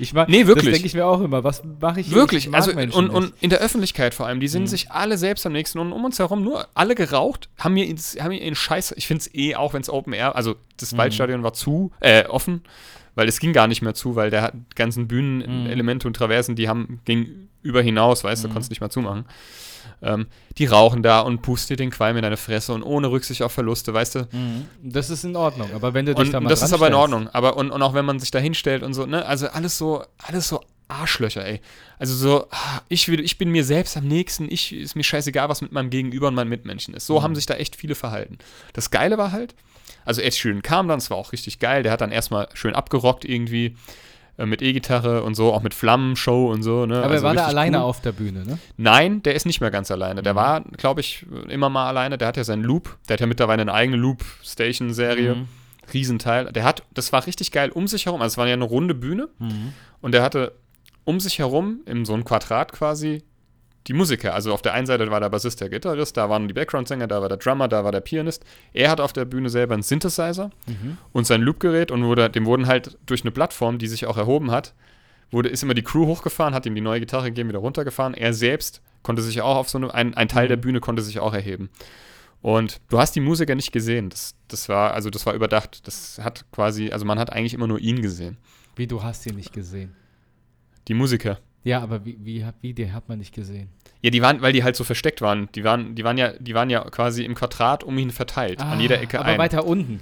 [0.01, 0.67] Ich mag, Nee, wirklich.
[0.67, 1.45] Das denke ich mir auch immer.
[1.45, 2.09] Was mache ich?
[2.09, 2.17] hier?
[2.17, 4.67] Wirklich, Ich also Menschen und, und in der Öffentlichkeit vor allem, die sind Mhm.
[4.69, 8.17] sich alle selbst am nächsten und um uns herum nur alle geraucht, haben mir, ins,
[8.21, 10.93] haben mir in Scheiß, ich finde es eh, auch wenn es Open Air, also das
[10.93, 10.99] Mhm.
[10.99, 12.63] Waldstadion war zu, äh, offen,
[13.15, 16.69] weil es ging gar nicht mehr zu, weil der hat ganzen Bühnenelemente und Traversen, die
[16.69, 18.53] haben, ging über hinaus, weißt du, Mhm.
[18.53, 19.25] konntest nicht mal zumachen.
[20.03, 20.27] Ähm,
[20.59, 23.53] die rauchen da und pusten dir den Qualm in deine Fresse und ohne Rücksicht auf
[23.53, 24.29] Verluste, weißt du.
[24.31, 24.69] Mhm.
[24.83, 25.73] Das ist in Ordnung.
[25.75, 27.29] Aber wenn du dich Und da mal das ist aber in Ordnung.
[27.33, 30.05] Aber und, und auch wenn man sich da hinstellt und so, ne, also alles so,
[30.19, 31.61] alles so Arschlöcher, ey.
[31.99, 35.49] Also so, ah, ich, will, ich bin mir selbst am nächsten, ich ist mir scheißegal,
[35.49, 37.07] was mit meinem Gegenüber und meinen Mitmenschen ist.
[37.07, 37.23] So Mhm.
[37.23, 38.37] haben sich da echt viele verhalten.
[38.75, 39.55] Das Geile war halt,
[40.05, 42.75] also Ed Sheeran kam dann, es war auch richtig geil, der hat dann erstmal schön
[42.75, 43.77] abgerockt irgendwie
[44.37, 46.97] mit E-Gitarre und so, auch mit Flammenshow und so, ne.
[46.99, 47.85] Aber also er war da alleine cool.
[47.85, 48.59] auf der Bühne, ne?
[48.77, 50.23] Nein, der ist nicht mehr ganz alleine.
[50.23, 50.37] Der Mhm.
[50.37, 52.19] war, glaube ich, immer mal alleine.
[52.19, 52.97] Der hat ja seinen Loop.
[53.09, 55.35] Der hat ja mittlerweile eine eigene Loop-Station-Serie.
[55.37, 55.49] Mhm.
[55.93, 56.51] Riesenteil.
[56.53, 58.23] Der hat, das war richtig geil um sich herum.
[58.23, 59.29] Also es war ja eine runde Bühne.
[59.39, 59.73] Mhm.
[60.01, 60.53] Und der hatte
[61.05, 63.23] um sich herum, in so einem Quadrat quasi,
[63.87, 64.35] die Musiker.
[64.35, 67.21] Also auf der einen Seite war der Bassist, der Gitarrist, da waren die Background-Sänger, da
[67.21, 68.45] war der Drummer, da war der Pianist.
[68.73, 70.97] Er hat auf der Bühne selber einen Synthesizer Mhm.
[71.13, 74.51] und sein Loopgerät und wurde, dem wurden halt durch eine Plattform, die sich auch erhoben
[74.51, 74.75] hat,
[75.31, 78.15] wurde, ist immer die Crew hochgefahren, hat ihm die neue Gitarre gegeben, wieder runtergefahren.
[78.15, 80.49] Er selbst konnte sich auch auf so eine, ein, ein Teil Mhm.
[80.49, 81.69] der Bühne konnte sich auch erheben.
[82.41, 84.11] Und du hast die Musiker nicht gesehen.
[84.11, 85.87] Das, das war, also das war überdacht.
[85.87, 88.37] Das hat quasi, also man hat eigentlich immer nur ihn gesehen.
[88.77, 89.95] Wie, du hast ihn nicht gesehen.
[90.89, 91.39] Die Musiker.
[91.65, 93.69] Ja, aber wie, wie, hat- wie, den hat man nicht gesehen?
[94.03, 95.49] Ja, die waren, weil die halt so versteckt waren.
[95.55, 98.61] Die waren, die waren ja, die waren ja quasi im Quadrat um ihn verteilt.
[98.61, 99.39] an jeder Ecke Ah, aber ein.
[99.39, 100.01] weiter unten.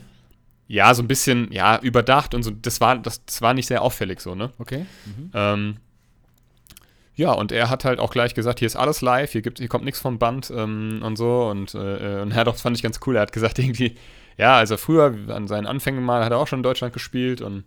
[0.66, 2.50] Ja, so ein bisschen, ja, überdacht und so.
[2.50, 4.50] Das war, das, das war nicht sehr auffällig so, ne?
[4.58, 4.86] Okay.
[5.06, 5.30] Mhm.
[5.34, 5.76] Ähm,
[7.14, 9.68] ja, und er hat halt auch gleich gesagt, hier ist alles live, hier, gibt, hier
[9.68, 11.46] kommt nichts vom Band ähm, und so.
[11.48, 13.94] Und, äh, und er hat auch, das fand ich ganz cool, er hat gesagt irgendwie,
[14.38, 17.64] ja, also früher an seinen Anfängen mal hat er auch schon in Deutschland gespielt und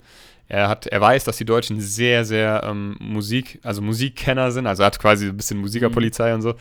[0.48, 4.84] er hat, er weiß, dass die Deutschen sehr, sehr ähm, Musik, also Musikkenner sind, also
[4.84, 6.54] er hat quasi ein bisschen Musikerpolizei und so.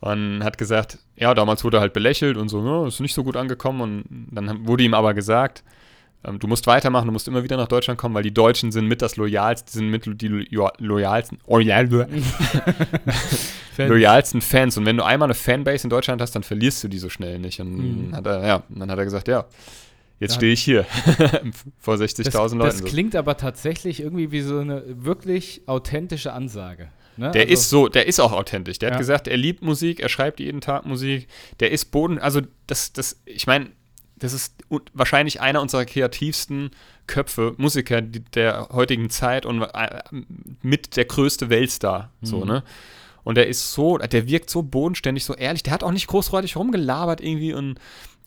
[0.00, 3.24] Und hat gesagt, ja, damals wurde er halt belächelt und so, ja, ist nicht so
[3.24, 3.80] gut angekommen.
[3.80, 5.64] Und dann wurde ihm aber gesagt,
[6.24, 8.86] ähm, du musst weitermachen, du musst immer wieder nach Deutschland kommen, weil die Deutschen sind
[8.86, 11.88] mit das loyalsten, sind mit die lo loyalsten, loyal,
[13.76, 14.76] Fan- loyalsten Fans.
[14.76, 17.38] Und wenn du einmal eine Fanbase in Deutschland hast, dann verlierst du die so schnell
[17.38, 17.60] nicht.
[17.60, 18.14] Und Mhm.
[18.16, 19.44] hat er, ja, und dann hat er gesagt, ja,
[20.20, 20.84] jetzt stehe ich hier
[21.78, 22.76] vor Das, 60.000 das Leuten.
[22.78, 22.84] so.
[22.84, 26.88] klingt aber tatsächlich irgendwie wie so eine wirklich authentische Ansage.
[27.16, 27.30] Ne?
[27.32, 28.78] Der Also- ist so, der ist auch authentisch.
[28.78, 28.94] Der Ja.
[28.94, 31.26] hat gesagt, er liebt Musik, er schreibt jeden Tag Musik.
[31.60, 33.70] Der ist Boden, also das, das, ich meine,
[34.16, 34.54] das ist
[34.94, 36.70] wahrscheinlich einer unserer kreativsten
[37.06, 40.00] Köpfe, Musiker der heutigen Zeit und äh,
[40.62, 42.46] mit der größte Weltstar, so, Mhm.
[42.46, 42.62] ne?
[43.24, 45.62] Und der ist so, der wirkt so bodenständig, so ehrlich.
[45.62, 47.78] Der hat auch nicht großräutig rumgelabert irgendwie und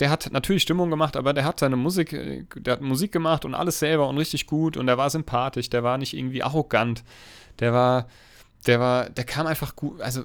[0.02, 3.46] der hat natürlich Stimmung gemacht, aber der hat seine Musik, äh, der hat Musik gemacht
[3.46, 7.04] und alles selber und richtig gut und der war sympathisch, der war nicht irgendwie arrogant,
[7.60, 8.08] der war,
[8.66, 10.24] der war, der kam einfach gut, also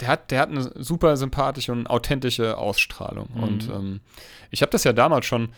[0.00, 3.28] der hat, der hat eine super sympathische und authentische Ausstrahlung.
[3.34, 3.42] Mhm.
[3.42, 4.00] Und ähm,
[4.50, 5.48] ich habe das ja damals schon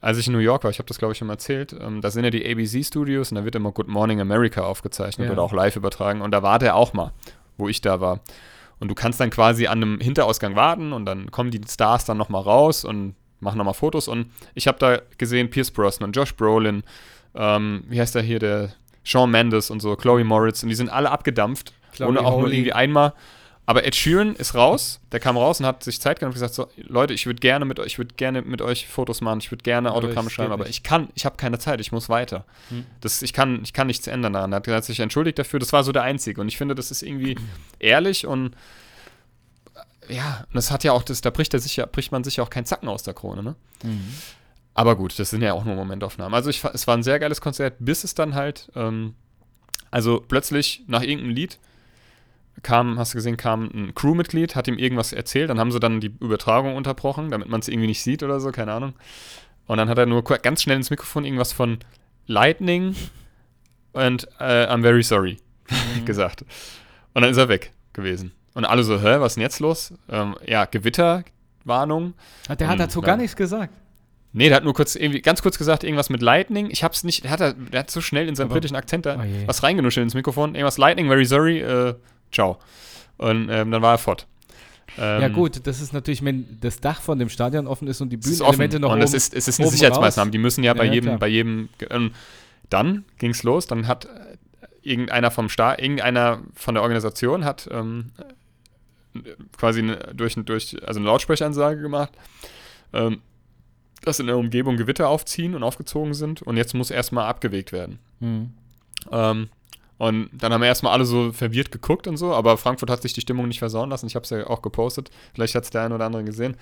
[0.00, 2.00] als ich in New York war, ich habe das glaube ich schon mal erzählt, ähm,
[2.00, 5.32] da sind ja die ABC Studios und da wird immer Good Morning America aufgezeichnet Ja.
[5.32, 7.12] oder auch live übertragen und da war der auch mal,
[7.56, 8.20] wo ich da war.
[8.80, 12.16] Und du kannst dann quasi an einem Hinterausgang warten und dann kommen die Stars dann
[12.16, 16.82] nochmal raus und machen nochmal Fotos und ich habe da gesehen Pierce Brosnan, Josh Brolin,
[17.34, 18.72] ähm, wie heißt der hier, der
[19.04, 22.42] Shawn Mendes und so, Chloe Moritz und die sind alle abgedampft, Chloe ohne auch nur
[22.42, 22.56] Hawley.
[22.56, 23.12] irgendwie einmal.
[23.68, 26.54] Aber Ed Sheeran ist raus, der kam raus und hat sich Zeit genommen und gesagt,
[26.54, 29.50] so, Leute, ich würde gerne mit euch, ich würde gerne mit euch Fotos machen, ich
[29.50, 32.46] würde gerne Autogramme schreiben, aber ich kann, ich habe keine Zeit, ich muss weiter.
[32.70, 32.86] Hm.
[33.02, 34.52] Das, ich, kann, ich kann nichts ändern daran.
[34.52, 36.40] Er hat, hat sich entschuldigt dafür, das war so der Einzige.
[36.40, 37.36] Und ich finde, das ist irgendwie
[37.78, 38.54] ehrlich und
[40.08, 42.44] äh, ja, und das hat ja auch, das, da bricht, sich bricht man sich ja
[42.44, 43.54] auch keinen Zacken aus der Krone, ne?
[44.72, 46.32] Aber gut, das sind ja auch nur Momentaufnahmen.
[46.32, 49.14] Also ich, es war ein sehr geiles Konzert, bis es dann halt, ähm,
[49.90, 51.58] also plötzlich nach irgendeinem Lied
[52.62, 56.00] kam, hast du gesehen, kam ein Crewmitglied, hat ihm irgendwas erzählt, dann haben sie dann
[56.00, 58.94] die Übertragung unterbrochen, damit man es irgendwie nicht sieht oder so, keine Ahnung.
[59.66, 61.78] Und dann hat er nur ganz schnell ins Mikrofon irgendwas von
[62.26, 62.94] Lightning
[63.92, 65.36] und äh, I'm very sorry
[66.04, 66.42] gesagt.
[67.14, 68.32] Und dann ist er weg gewesen.
[68.54, 69.92] Und alle so, hä, was ist denn jetzt los?
[70.08, 72.14] Ähm, ja, Gewitterwarnung.
[72.48, 73.72] Der hat Hm, dazu gar nichts gesagt.
[74.32, 76.68] Nee, der hat nur kurz irgendwie ganz kurz gesagt, irgendwas mit Lightning.
[76.70, 79.46] Ich hab's nicht, der hat, der hat so schnell in seinem britischen Akzent da Oh
[79.46, 80.54] was reingenuschelt ins Mikrofon.
[80.54, 81.94] Irgendwas Lightning, very sorry, äh,
[82.32, 82.58] ciao.
[83.16, 84.26] Und ähm, dann war er fort.
[84.96, 88.10] Ähm, ja gut, das ist natürlich, wenn das Dach von dem Stadion offen ist und
[88.10, 88.16] die.
[88.16, 89.02] Bühnenelemente noch und oben.
[89.04, 90.30] es ist, es ist eine Sicherheitsmaßnahme.
[90.30, 91.18] Die müssen ja bei Ja, jedem, klar.
[91.18, 91.68] bei jedem.
[91.90, 92.12] Ähm,
[92.70, 93.66] dann ging's los.
[93.66, 94.36] Dann hat äh,
[94.82, 98.10] irgendeiner vom Staat, irgendeiner von der Organisation hat ähm,
[99.14, 99.20] äh,
[99.56, 102.12] quasi eine, durch, durch, also eine Lautsprecheransage gemacht,
[102.92, 103.20] ähm,
[104.04, 107.98] dass in der Umgebung Gewitter aufziehen und aufgezogen sind und jetzt muss erstmal abgewegt werden.
[108.20, 108.50] Mhm.
[109.10, 109.48] Ähm,
[109.98, 113.12] und dann haben wir erstmal alle so verwirrt geguckt und so, aber Frankfurt hat sich
[113.12, 114.06] die Stimmung nicht versauen lassen.
[114.06, 115.10] Ich habe es ja auch gepostet.
[115.34, 116.56] Vielleicht hat es der eine oder andere gesehen.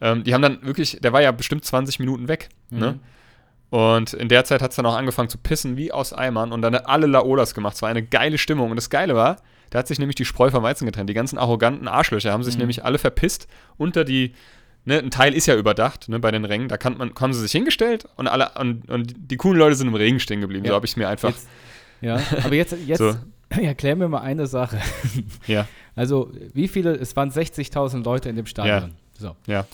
[0.00, 2.48] Ähm, die haben dann wirklich, der war ja bestimmt 20 Minuten weg.
[2.70, 2.92] Ne?
[2.92, 3.00] Mhm.
[3.76, 6.60] Und in der Zeit hat es dann auch angefangen zu pissen wie aus Eimern und
[6.60, 7.76] dann hat alle Laolas gemacht.
[7.76, 8.70] Es war eine geile Stimmung.
[8.70, 9.36] Und das Geile war,
[9.70, 11.08] da hat sich nämlich die Spreu vom Weizen getrennt.
[11.08, 12.60] Die ganzen arroganten Arschlöcher haben sich Mhm.
[12.60, 13.46] nämlich alle verpisst
[13.76, 14.32] unter die.
[14.86, 16.68] Ne, ein Teil ist ja überdacht ne, bei den Rängen.
[16.68, 19.88] Da kann man, haben sie sich hingestellt und alle und, und die coolen Leute sind
[19.88, 20.64] im Regen stehen geblieben.
[20.64, 20.70] Ja.
[20.70, 21.28] So habe ich es mir einfach.
[21.28, 21.46] Jetzt,
[22.00, 23.14] ja, aber jetzt, jetzt So.
[23.50, 24.78] erklär mir mal eine Sache.
[25.46, 28.92] Ja, Also, wie viele, es waren 60.000 Leute in dem Stadion.
[29.18, 29.36] So.
[29.46, 29.66] ja.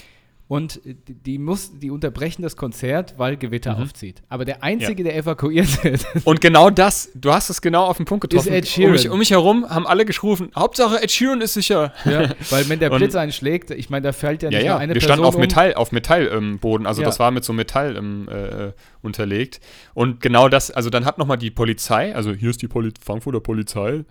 [0.48, 3.82] Und die, muss, die unterbrechen das Konzert, weil Gewitter Mhm.
[3.82, 4.22] aufzieht.
[4.28, 8.06] Aber der Einzige, der evakuiert wird, Und genau das, du hast es genau auf den
[8.06, 8.52] Punkt getroffen.
[8.52, 8.90] Ed Sheeran.
[8.90, 11.92] Um mich, um mich herum haben alle geschrufen, Hauptsache Ed Sheeran ist sicher.
[12.04, 14.72] ja, weil wenn der Und- Blitz einschlägt, ich meine, da fällt ja Ja, nicht ja,
[14.74, 15.40] nur eine wir Person standen auf um.
[15.40, 17.06] Metall, auf Metallboden, ähm, also Ja.
[17.08, 18.70] das war mit so Metall ähm, äh,
[19.02, 19.60] unterlegt.
[19.94, 23.40] Und genau das, also dann hat nochmal die Polizei, also hier ist die Poli Frankfurter
[23.40, 24.04] Polizei,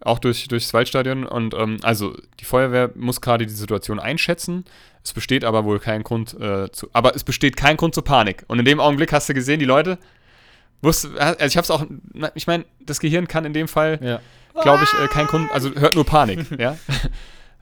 [0.00, 4.64] auch durch, durchs Waldstadion und ähm, also die Feuerwehr muss gerade die Situation einschätzen.
[5.02, 8.44] Es besteht aber wohl kein Grund äh, zu, aber es besteht kein Grund zur Panik.
[8.48, 9.98] Und in dem Augenblick hast du gesehen, die Leute
[10.82, 11.84] wusste, also ich habe es auch,
[12.34, 14.20] ich meine, das Gehirn kann in dem Fall Ja.
[14.62, 16.76] glaube ich, äh, kein Grund, also hört nur Panik, ja.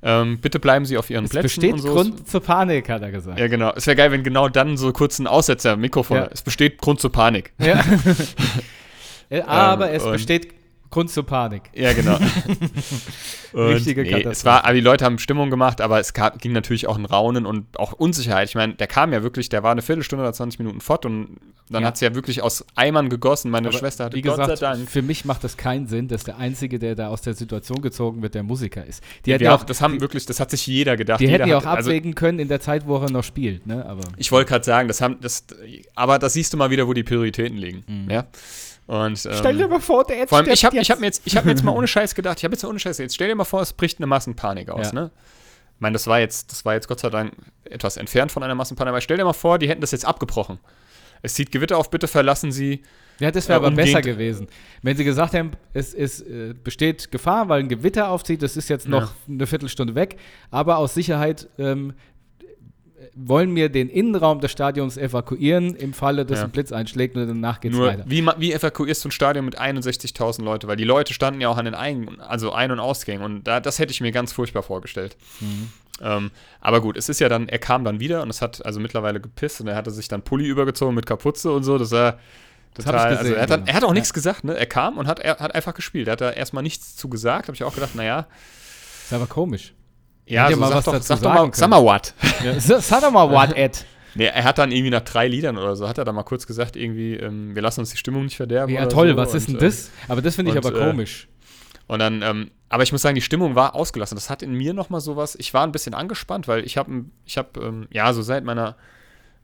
[0.02, 1.92] ähm, bitte bleiben Sie auf Ihren Es Plätzen besteht so.
[1.94, 3.38] Grund zur Panik, hat er gesagt.
[3.38, 3.72] Ja, genau.
[3.74, 6.18] Es wäre geil, wenn genau dann so kurz ein Aussetzer im Mikrofon.
[6.18, 6.28] Ja.
[6.30, 7.52] Es besteht Grund zur Panik.
[7.58, 7.82] Ja.
[9.28, 10.54] Äh, Aber Ähm, es besteht
[10.90, 11.62] Grund zur Panik.
[11.74, 12.18] Ja, genau.
[13.54, 14.32] Richtige nee, Katastrophe.
[14.32, 17.04] es war, aber die Leute haben Stimmung gemacht, aber es gab, ging natürlich auch ein
[17.04, 18.48] Raunen und auch Unsicherheit.
[18.48, 21.36] Ich meine, der kam ja wirklich, der war eine Viertelstunde oder 20 Minuten fort und
[21.68, 21.88] dann Ja.
[21.88, 23.50] hat es ja wirklich aus Eimern gegossen.
[23.50, 24.88] Meine Aber Schwester hatte wie Gott gesagt, sei Dank.
[24.88, 28.22] für mich macht das keinen Sinn, dass der Einzige, der da aus der Situation gezogen
[28.22, 29.02] wird, der Musiker ist.
[29.24, 31.18] Die hätten Wir ja auch, das haben die, wirklich, das hat sich jeder gedacht.
[31.20, 33.24] die jeder hätten ja auch hat- also, abwägen können in der Zeit, wo er noch
[33.24, 33.66] spielt.
[33.66, 33.84] Ne?
[33.84, 35.44] Aber Ich wollte gerade sagen, das haben, das,
[35.96, 37.82] aber da siehst du mal wieder, wo die Prioritäten liegen.
[37.88, 38.10] Mhm.
[38.10, 38.26] Ja.
[38.86, 41.50] Und, ähm, mal vor, der jetzt Vor allem, ich hab mir, jetzt- ich hab mir
[41.50, 43.44] jetzt mal ohne Scheiß gedacht, ich habe jetzt mal ohne Scheiß, jetzt stell dir mal
[43.44, 44.92] vor, es bricht eine Massenpanik aus, Ja.
[44.92, 45.10] ne?
[45.74, 47.32] Ich meine, das war jetzt, das war jetzt Gott sei Dank
[47.64, 50.58] etwas entfernt von einer Massenpanik, aber stell dir mal vor, die hätten das jetzt abgebrochen.
[51.22, 52.82] Es zieht Gewitter auf, bitte verlassen Sie.
[53.18, 54.46] Ja, das wäre Ja, aber besser gewesen.
[54.82, 58.68] Wenn sie gesagt hätten, es, es äh, besteht Gefahr, weil ein Gewitter aufzieht, das ist
[58.68, 59.16] jetzt noch Ja.
[59.28, 60.16] eine Viertelstunde weg,
[60.50, 61.94] aber aus Sicherheit ähm,
[63.18, 66.44] wollen wir den Innenraum des Stadions evakuieren, im Falle, dass Ja.
[66.44, 68.04] ein Blitz einschlägt und danach geht's Nur, weiter.
[68.06, 70.68] wie, wie evakuierst du ein Stadion mit 61.000 Leute?
[70.68, 73.58] Weil die Leute standen ja auch an den Ein-, also Ein- und Ausgängen und da,
[73.60, 75.16] das hätte ich mir ganz furchtbar vorgestellt.
[75.40, 75.68] Mhm.
[76.02, 78.80] Ähm, aber gut, es ist ja dann, er kam dann wieder und es hat also
[78.80, 82.18] mittlerweile gepisst und er hatte sich dann Pulli übergezogen mit Kapuze und so, das war
[82.74, 83.94] Das hab ich total, gesehen, also er hat, dann, er hat auch Ja.
[83.94, 84.54] nichts gesagt, ne?
[84.58, 86.08] Er kam und hat, er hat einfach gespielt.
[86.08, 88.26] Er hat da erstmal nichts zu gesagt, habe ich auch gedacht, naja,
[89.04, 89.72] ist aber komisch.
[90.26, 92.14] Ja, also mal sag was doch, dazu sag doch mal, sag mal what.
[92.44, 92.80] Ja.
[92.80, 93.84] sag doch mal what, Ed.
[94.14, 96.46] Nee, er hat dann irgendwie nach drei Liedern oder so, hat er dann mal kurz
[96.46, 98.72] gesagt, irgendwie, ähm, wir lassen uns die Stimmung nicht verderben.
[98.72, 99.16] Ja, toll, so.
[99.16, 99.90] was ist denn äh, das?
[100.08, 101.28] Aber das finde ich aber äh, komisch.
[101.30, 104.16] Äh, und dann, ähm, aber ich muss sagen, die Stimmung war ausgelassen.
[104.16, 107.38] Das hat in mir nochmal sowas, ich war ein bisschen angespannt, weil ich habe, ich
[107.38, 108.76] habe, ähm, ja, so seit meiner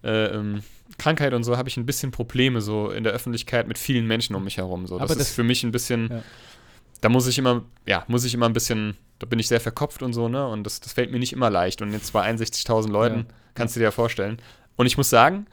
[0.03, 0.63] äh, ähm,
[0.99, 4.35] Krankheit und so habe ich ein bisschen Probleme so in der Öffentlichkeit mit vielen Menschen
[4.35, 4.87] um mich herum.
[4.87, 4.99] So.
[4.99, 6.09] Das, das ist für mich ein bisschen.
[6.11, 6.23] Ja
[7.03, 10.03] da muss ich immer, ja, muss ich immer ein bisschen, da bin ich sehr verkopft
[10.03, 10.47] und so, ne?
[10.47, 11.83] Und das, das fällt mir nicht immer leicht.
[11.83, 13.25] Und jetzt bei 61.000 Leuten ja.
[13.55, 14.39] kannst du dir ja vorstellen.
[14.77, 15.47] Und ich muss sagen,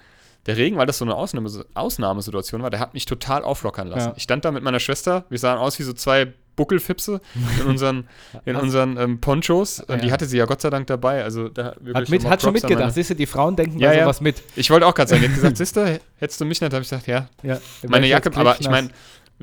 [0.46, 4.10] der Regen, weil das so eine Ausnahmes Ausnahmesituation war, der hat mich total auflockern lassen.
[4.10, 4.14] Ja.
[4.16, 7.20] Ich stand da mit meiner Schwester, wir sahen aus wie so zwei Buckelfipse
[7.60, 8.08] in unseren,
[8.46, 9.84] in unseren ähm, Ponchos.
[9.90, 9.98] Ja.
[9.98, 11.24] Die hatte sie ja Gott sei Dank dabei.
[11.24, 12.94] Also da hat, mit, hat schon mitgedacht.
[12.94, 14.12] Siehst du, die Frauen denken ja, ja.
[14.20, 14.44] mit.
[14.56, 16.84] Ich wollte auch gerade sagen, die hat gesagt, siehst du, hättest du mich nicht, habe
[16.84, 17.28] ich gesagt, ja.
[17.42, 18.90] ja meine Jacke, aber ich meine,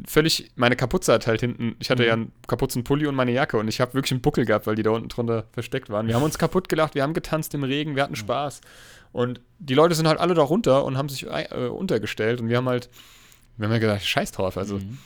[0.06, 2.08] völlig, meine Kapuze hat halt hinten, ich hatte mhm.
[2.08, 4.82] ja einen Kapuzenpulli und meine Jacke und ich habe wirklich einen Buckel gehabt, weil die
[4.82, 6.06] da unten drunter versteckt waren.
[6.06, 8.60] Wir haben uns kaputt gelacht, wir haben getanzt im Regen, wir hatten Spaß.
[9.12, 12.58] Und die Leute sind halt alle da runter und haben sich äh, untergestellt und wir
[12.58, 12.90] haben halt,
[13.56, 14.78] wir haben ja gesagt, scheiß drauf, also.
[14.78, 14.98] Mhm.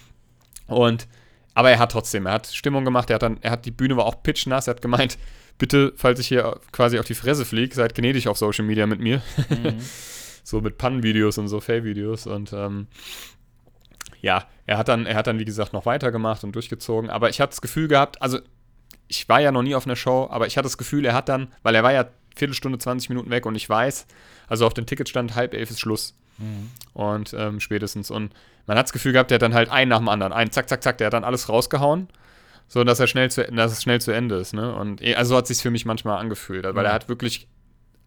[0.66, 1.06] Und,
[1.54, 3.96] aber er hat trotzdem, er hat Stimmung gemacht, er hat dann, er hat, die Bühne
[3.96, 5.18] war auch pitchnass, er hat gemeint,
[5.58, 8.98] bitte, falls ich hier quasi auf die Fresse fliege, seid gnädig auf Social Media mit
[8.98, 9.22] mir.
[9.48, 9.76] Mhm.
[10.42, 12.88] so mit Pannenvideos und so Fail-Videos und, ähm,
[14.20, 17.10] ja, er hat dann, er hat dann, wie gesagt, noch weitergemacht und durchgezogen.
[17.10, 18.38] Aber ich hatte das Gefühl gehabt, also
[19.08, 21.28] ich war ja noch nie auf einer Show, aber ich hatte das Gefühl, er hat
[21.28, 22.06] dann, weil er war ja
[22.36, 24.06] Viertelstunde, 20 Minuten weg und ich weiß,
[24.48, 26.14] also auf dem Ticket stand halb elf ist Schluss.
[26.38, 26.70] Mhm.
[26.92, 28.10] Und ähm, spätestens.
[28.10, 28.32] Und
[28.66, 30.68] man hat das Gefühl gehabt, der hat dann halt einen nach dem anderen, einen zack,
[30.68, 32.08] zack, zack, der hat dann alles rausgehauen,
[32.68, 34.54] so dass er schnell zu, dass es schnell zu Ende ist.
[34.54, 34.74] Ne?
[34.74, 36.78] Und eh, also so hat es sich für mich manchmal angefühlt, weil mhm.
[36.78, 37.48] er hat wirklich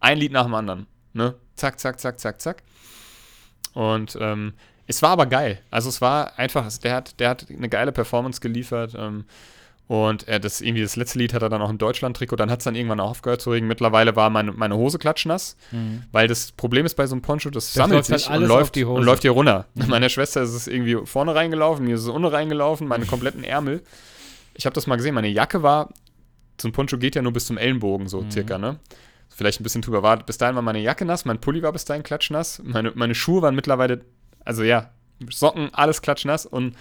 [0.00, 0.86] ein Lied nach dem anderen.
[1.12, 1.34] Ne?
[1.56, 2.62] Zack, zack, zack, zack, zack.
[3.74, 4.54] Und ähm,
[4.86, 5.60] es war aber geil.
[5.70, 8.94] Also es war einfach, der hat, der hat eine geile Performance geliefert.
[8.96, 9.24] Ähm,
[9.86, 12.60] und er das irgendwie das letzte Lied hat er dann auch im Deutschland-Trikot, dann hat
[12.60, 13.66] es dann irgendwann auch aufgehört zu regen.
[13.66, 16.04] Mittlerweile war meine, meine Hose klatschnass, mhm.
[16.10, 18.76] weil das Problem ist bei so einem Poncho, das, das sammelt sich halt und, läuft,
[18.78, 19.66] und läuft hier runter.
[19.74, 19.88] Mhm.
[19.88, 23.82] Meiner Schwester ist es irgendwie vorne reingelaufen, mir ist es unten reingelaufen, meine kompletten Ärmel.
[24.54, 25.90] Ich habe das mal gesehen, meine Jacke war,
[26.60, 28.30] so ein Poncho geht ja nur bis zum Ellenbogen so mhm.
[28.30, 28.78] circa, ne?
[29.28, 30.22] Vielleicht ein bisschen drüber war.
[30.22, 33.42] Bis dahin war meine Jacke nass, mein Pulli war bis dahin klatschnass, meine, meine Schuhe
[33.42, 34.02] waren mittlerweile
[34.44, 34.90] also ja,
[35.30, 36.74] Socken, alles klatschnass und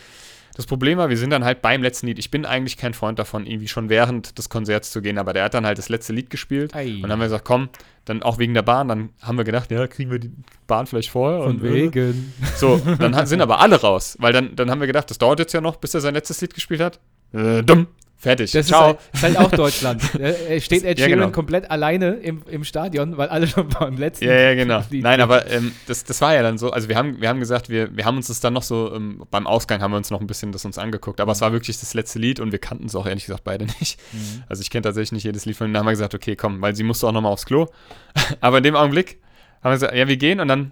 [0.55, 2.20] das Problem war, wir sind dann halt beim letzten Lied.
[2.20, 5.45] Ich bin eigentlich kein Freund davon, irgendwie schon während des Konzerts zu gehen, aber der
[5.45, 6.76] hat dann halt das letzte Lied gespielt.
[6.76, 6.93] Ei.
[6.95, 7.70] Und dann haben wir gesagt, komm,
[8.05, 8.88] dann auch wegen der Bahn.
[8.88, 10.32] Dann haben wir gedacht, ja, kriegen wir die
[10.68, 11.43] Bahn vielleicht vorher.
[11.43, 12.34] Von und äh, wegen.
[12.55, 15.53] So, dann sind aber alle raus, weil dann, dann haben wir gedacht, das dauert jetzt
[15.53, 16.99] ja noch, bis er sein letztes Lied gespielt hat.
[17.34, 17.88] Äh, dumm.
[18.24, 18.53] Fertig.
[18.53, 18.91] Das Ciao.
[18.91, 20.01] Ist halt, ist halt auch Deutschland.
[20.17, 21.32] Er steht Ed Sheeran ja, genau.
[21.32, 24.24] komplett alleine im, im Stadion, weil alle schon beim letzten.
[24.24, 24.82] Ja, ja, genau.
[24.89, 26.71] Die, Nein, aber ähm, das, das war ja dann so.
[26.71, 29.24] Also, wir haben, wir haben gesagt, wir, wir haben uns das dann noch so ähm,
[29.30, 31.19] beim Ausgang haben wir uns noch ein bisschen das uns angeguckt.
[31.19, 31.36] Aber mhm.
[31.36, 33.99] es war wirklich das letzte Lied und wir kannten es auch ehrlich gesagt beide nicht.
[34.13, 34.43] Mhm.
[34.47, 35.74] Also, ich kenne tatsächlich nicht jedes Lied von ihm.
[35.74, 37.67] Dann haben wir gesagt, okay, komm, weil sie musste auch nochmal aufs Klo.
[38.39, 39.19] aber in dem Augenblick
[39.61, 40.71] haben wir gesagt, ja, wir gehen und dann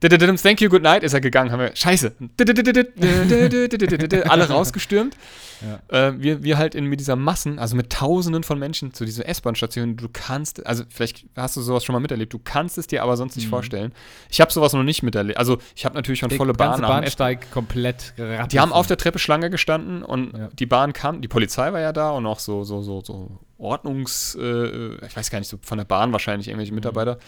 [0.00, 1.52] Thank you, good night ist er gegangen.
[1.52, 2.12] Haben wir, Scheiße.
[4.28, 5.16] Alle rausgestürmt.
[5.60, 6.08] Ja.
[6.08, 9.28] Äh, wir, wir halt in, mit dieser Massen, also mit Tausenden von Menschen zu dieser
[9.28, 9.96] S-Bahn-Station.
[9.96, 12.32] Du kannst, also vielleicht hast du sowas schon mal miterlebt.
[12.32, 13.50] Du kannst es dir aber sonst nicht mhm.
[13.50, 13.92] vorstellen.
[14.30, 15.38] Ich habe sowas noch nicht miterlebt.
[15.38, 16.80] Also ich habe natürlich schon Der volle Bahn.
[16.80, 18.14] Der Bahnsteig komplett.
[18.16, 20.48] Die haben auf der Treppe Schlange gestanden und ja.
[20.58, 21.20] die Bahn kam.
[21.20, 25.30] Die Polizei war ja da und auch so so so so Ordnungs, äh, ich weiß
[25.30, 27.16] gar nicht, so von der Bahn wahrscheinlich irgendwelche Mitarbeiter.
[27.16, 27.18] Mhm.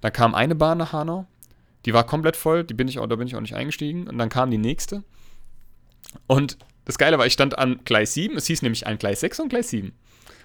[0.00, 1.26] Da kam eine Bahn nach Hanau,
[1.86, 4.18] die war komplett voll, die bin ich auch, da bin ich auch nicht eingestiegen und
[4.18, 5.02] dann kam die nächste.
[6.26, 9.40] Und das Geile war, ich stand an Gleis 7, es hieß nämlich an Gleis 6
[9.40, 9.92] und Gleis 7.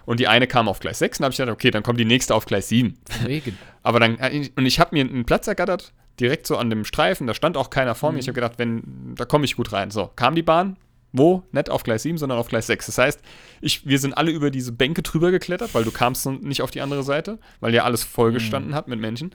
[0.05, 2.05] Und die eine kam auf Gleis 6 und habe ich gedacht, okay, dann kommt die
[2.05, 2.97] nächste auf Gleis 7.
[3.23, 3.57] Wegen.
[3.83, 7.27] Aber dann, äh, und ich habe mir einen Platz ergattert, direkt so an dem Streifen,
[7.27, 8.19] da stand auch keiner vor mir.
[8.19, 9.91] Ich habe gedacht, wenn, da komme ich gut rein.
[9.91, 10.77] So, kam die Bahn,
[11.11, 11.43] wo?
[11.51, 12.85] Nicht auf Gleis 7, sondern auf Gleis 6.
[12.85, 13.21] Das heißt,
[13.61, 16.81] ich, wir sind alle über diese Bänke drüber geklettert, weil du kamst nicht auf die
[16.81, 19.33] andere Seite, weil ja alles vollgestanden hat mit Menschen.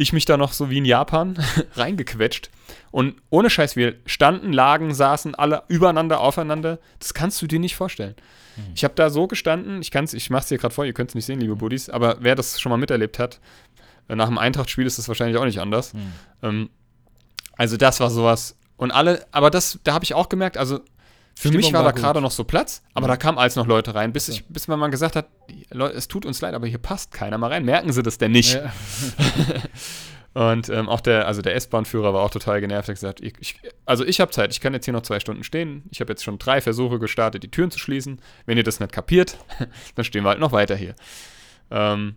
[0.00, 1.36] Ich mich da noch so wie in Japan
[1.74, 2.48] reingequetscht.
[2.90, 6.78] Und ohne Scheiß, wir standen, lagen, saßen alle übereinander, aufeinander.
[6.98, 8.14] Das kannst du dir nicht vorstellen.
[8.74, 11.14] Ich habe da so gestanden, ich kann's, ich mach's dir gerade vor, ihr könnt es
[11.14, 13.40] nicht sehen, liebe Buddies, aber wer das schon mal miterlebt hat,
[14.08, 15.92] äh, nach dem Eintracht-Spiel ist das wahrscheinlich auch nicht anders.
[16.42, 16.70] Ähm,
[17.56, 18.56] also das war sowas.
[18.76, 20.80] Und alle, aber das, da habe ich auch gemerkt, also
[21.40, 23.66] für Stimmung mich war, war da gerade noch so Platz, aber da kamen als noch
[23.66, 25.28] Leute rein, bis, ich, bis man mal gesagt hat,
[25.94, 27.64] es tut uns leid, aber hier passt keiner mal rein.
[27.64, 28.52] Merken Sie das denn nicht?
[28.52, 28.70] Ja.
[30.34, 32.88] Und ähm, auch der, also der S-Bahn-Führer war auch total genervt.
[32.88, 35.18] Er hat gesagt, ich, ich, also ich habe Zeit, ich kann jetzt hier noch zwei
[35.18, 35.84] Stunden stehen.
[35.90, 38.20] Ich habe jetzt schon drei Versuche gestartet, die Türen zu schließen.
[38.44, 39.38] Wenn ihr das nicht kapiert,
[39.94, 40.94] dann stehen wir halt noch weiter hier.
[41.70, 42.16] Ähm,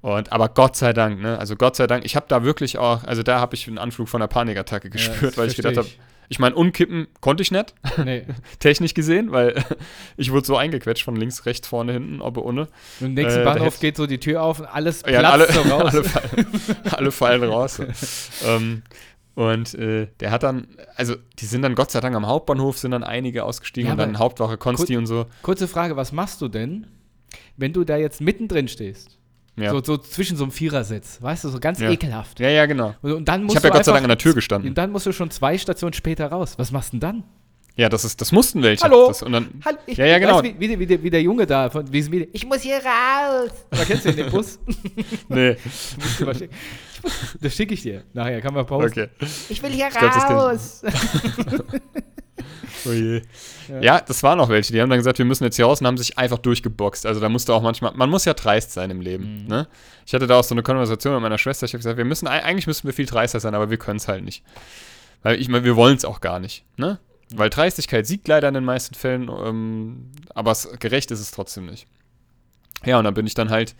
[0.00, 1.38] und aber Gott sei Dank, ne?
[1.38, 4.08] Also Gott sei Dank, ich habe da wirklich auch, also da habe ich einen Anflug
[4.08, 5.88] von einer Panikattacke gespürt, das weil ich gedacht habe,
[6.28, 7.74] ich meine, umkippen konnte ich nicht,
[8.04, 8.24] Nee.
[8.58, 9.62] technisch gesehen, weil
[10.16, 12.62] ich wurde so eingequetscht von links, rechts, vorne, hinten, ob ohne.
[13.00, 15.52] Und im nächsten Äh, Bahnhof geht so die Tür auf und alles Ja, platzt alle,
[15.52, 15.94] so raus.
[15.94, 16.46] alle, fallen,
[16.92, 17.80] alle fallen raus.
[18.46, 18.82] ähm,
[19.34, 22.92] und äh, der hat dann, also die sind dann Gott sei Dank am Hauptbahnhof, sind
[22.92, 25.26] dann einige ausgestiegen Ja, und dann Hauptwache Konsti und so.
[25.42, 26.86] Kurze Frage, was machst du denn,
[27.58, 29.15] wenn du da jetzt mittendrin stehst
[29.58, 29.70] Ja.
[29.70, 31.90] So, so zwischen so einem Vierersitz, weißt du, so ganz Ja.
[31.90, 32.40] ekelhaft.
[32.40, 32.94] Ja, ja, genau.
[33.00, 34.68] Und, und dann musst Ich habe ja Gott sei Dank an der Tür gestanden.
[34.70, 36.54] Und dann musst du schon zwei Stationen später raus.
[36.58, 37.22] Was machst du denn dann?
[37.76, 38.82] Ja, das ist, das mussten welche.
[38.84, 39.08] Hallo?
[39.08, 40.42] Das, und dann, Hallo, ich, Ja, ja, genau.
[40.42, 42.76] Weißt, du, wie, wie, der- wie, der- Junge da von wie wie, Ich muss hier
[42.76, 43.50] raus.
[43.70, 44.58] Da kennst du den, den Bus?
[45.28, 45.56] nee,
[47.40, 48.02] Das schicke ich dir.
[48.14, 49.00] Nachher kann man posten.
[49.02, 49.08] okay.
[49.50, 50.22] Ich will hier glaub, ich.
[50.24, 50.82] raus.
[52.84, 53.22] Oh je.
[53.68, 53.80] Ja.
[53.80, 54.00] Ja.
[54.00, 55.96] das waren auch welche, die haben dann gesagt, wir müssen jetzt hier raus und haben
[55.96, 57.04] sich einfach durchgeboxt.
[57.06, 59.42] Also da musste auch manchmal, man muss ja dreist sein im Leben.
[59.42, 59.48] Mhm.
[59.48, 59.68] Ne?
[60.06, 61.64] Ich hatte da auch so eine Konversation mit meiner Schwester.
[61.66, 64.06] Ich habe gesagt, wir müssen, eigentlich müssten wir viel dreister sein, aber wir können es
[64.06, 64.44] halt nicht.
[65.22, 66.64] Weil ich meine, wir wollen es auch gar nicht.
[66.76, 67.00] Ne?
[67.32, 67.38] Mhm.
[67.38, 71.66] Weil Dreistigkeit siegt leider in den meisten Fällen, ähm, aber es, gerecht ist es trotzdem
[71.66, 71.86] nicht.
[72.84, 73.74] Ja, und dann bin ich dann halt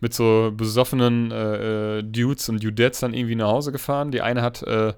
[0.00, 4.10] mit so besoffenen äh, äh, Dudes und Dudettes dann irgendwie nach Hause gefahren.
[4.10, 4.94] Die eine hat äh,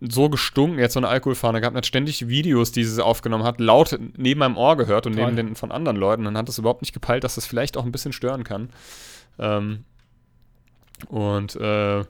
[0.00, 3.60] so gestunken, jetzt so eine Alkoholfahne gehabt, und hat ständig Videos, die sie aufgenommen hat,
[3.60, 5.24] laut neben meinem Ohr gehört und Toll.
[5.24, 6.26] neben den von anderen Leuten.
[6.26, 8.70] Und hat das überhaupt nicht gepeilt, dass das vielleicht auch ein bisschen stören kann.
[9.38, 9.84] Ähm,
[11.08, 12.04] und äh,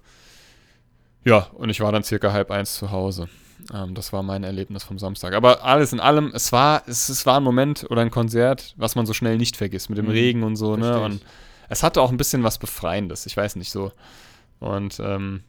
[1.24, 3.28] ja, und ich war dann circa halb eins zu Hause.
[3.72, 5.34] Ähm, das war mein Erlebnis vom Samstag.
[5.34, 8.94] Aber alles in allem, es war, es, es war ein Moment oder ein Konzert, was
[8.94, 10.10] man so schnell nicht vergisst, mit dem Mhm.
[10.12, 11.00] Regen und so, ne?
[11.00, 11.22] Und
[11.68, 13.92] es hatte auch ein bisschen was Befreiendes, ich weiß nicht so.
[14.60, 15.42] Und ähm,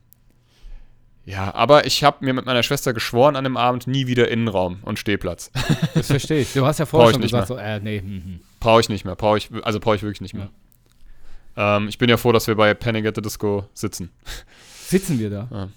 [1.26, 4.80] ja, aber ich habe mir mit meiner Schwester geschworen an dem Abend nie wieder Innenraum
[4.84, 5.51] und Stehplatz.
[5.93, 6.53] Das verstehe ich.
[6.53, 8.39] Du hast ja vorher schon nicht gesagt, so, äh, nee, hm, hm.
[8.60, 10.49] brauche ich nicht mehr, brauche ich, also brauche ich wirklich nicht mehr.
[11.58, 14.12] Ähm, ich bin ja froh, dass wir bei Panic at the Disco sitzen.
[14.86, 15.47] Sitzen wir da?
[15.51, 15.70] Ja,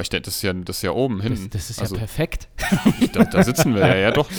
[0.00, 1.50] ich denke, das ist ja, das ist ja oben Das, hinten.
[1.50, 2.48] das ist ja also, perfekt.
[3.12, 4.28] da, da sitzen wir ja, ja doch.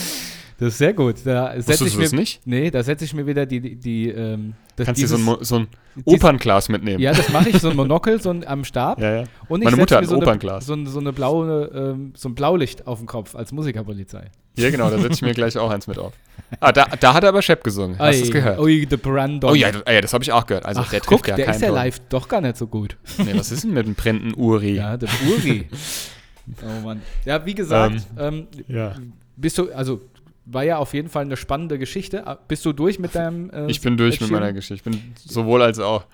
[0.62, 1.16] Das ist sehr gut.
[1.26, 2.41] Da setze ich du mir das nicht?
[2.45, 5.16] Nee, da setze ich mir wieder die, die, die ähm, das, Kannst du dir so
[5.18, 5.68] ein, dieses- so ein
[6.05, 6.99] Opernglas mitnehmen?
[7.01, 8.99] Ja, das mache ich, so ein Monokel, so ein am Stab.
[9.01, 9.22] ja.
[9.22, 9.24] ja.
[9.47, 10.68] Und ich Meine Mutter hat so ein eine, Opernglas.
[10.68, 14.30] so, ein- so eine blaue, ähm, so ein Blaulicht auf dem Kopf als Musikerpolizei.
[14.55, 16.14] Ja, genau, da setze ich mir gleich auch eins mit auf.
[16.59, 17.97] Ah, da, da hat aber Shep gesungen.
[17.97, 18.59] Hast du es gehört?
[18.59, 19.49] Ui, the Brandon.
[19.49, 20.66] Oh ja, das, ah, ja, das habe ich auch gehört.
[20.68, 21.76] Also Ach, der guck, der ist ja Ton.
[21.76, 22.97] live doch gar nicht so gut.
[23.18, 24.76] Nee, was ist denn mit dem brennenden Uri?
[24.76, 25.68] Ja, der Uri.
[26.62, 27.01] oh Mann.
[27.26, 28.93] Ja, wie gesagt, ähm, Ja.
[29.38, 30.01] bist du, also
[30.46, 32.26] war ja auf jeden Fall eine spannende Geschichte.
[32.28, 34.74] Ah, Bist du durch mit deinem äh, Ich bin durch mit meiner Geschichte.
[34.76, 36.06] Ich bin sowohl als auch.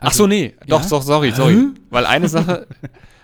[0.00, 0.54] Ach Also- so, nee.
[0.66, 0.88] Doch, Ja?
[0.88, 1.68] doch, sorry, sorry.
[1.90, 2.66] Weil eine Sache,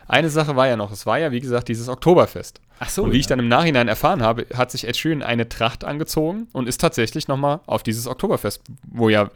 [0.06, 0.92] eine Sache war ja noch.
[0.92, 2.60] Es war ja, wie gesagt, dieses Oktoberfest.
[2.78, 3.02] Ach so.
[3.04, 3.20] und wie ja.
[3.20, 6.80] ich dann im Nachhinein erfahren habe, hat sich Ed Sheeran eine Tracht angezogen und ist
[6.80, 9.30] tatsächlich nochmal auf dieses Oktoberfest, wo ja,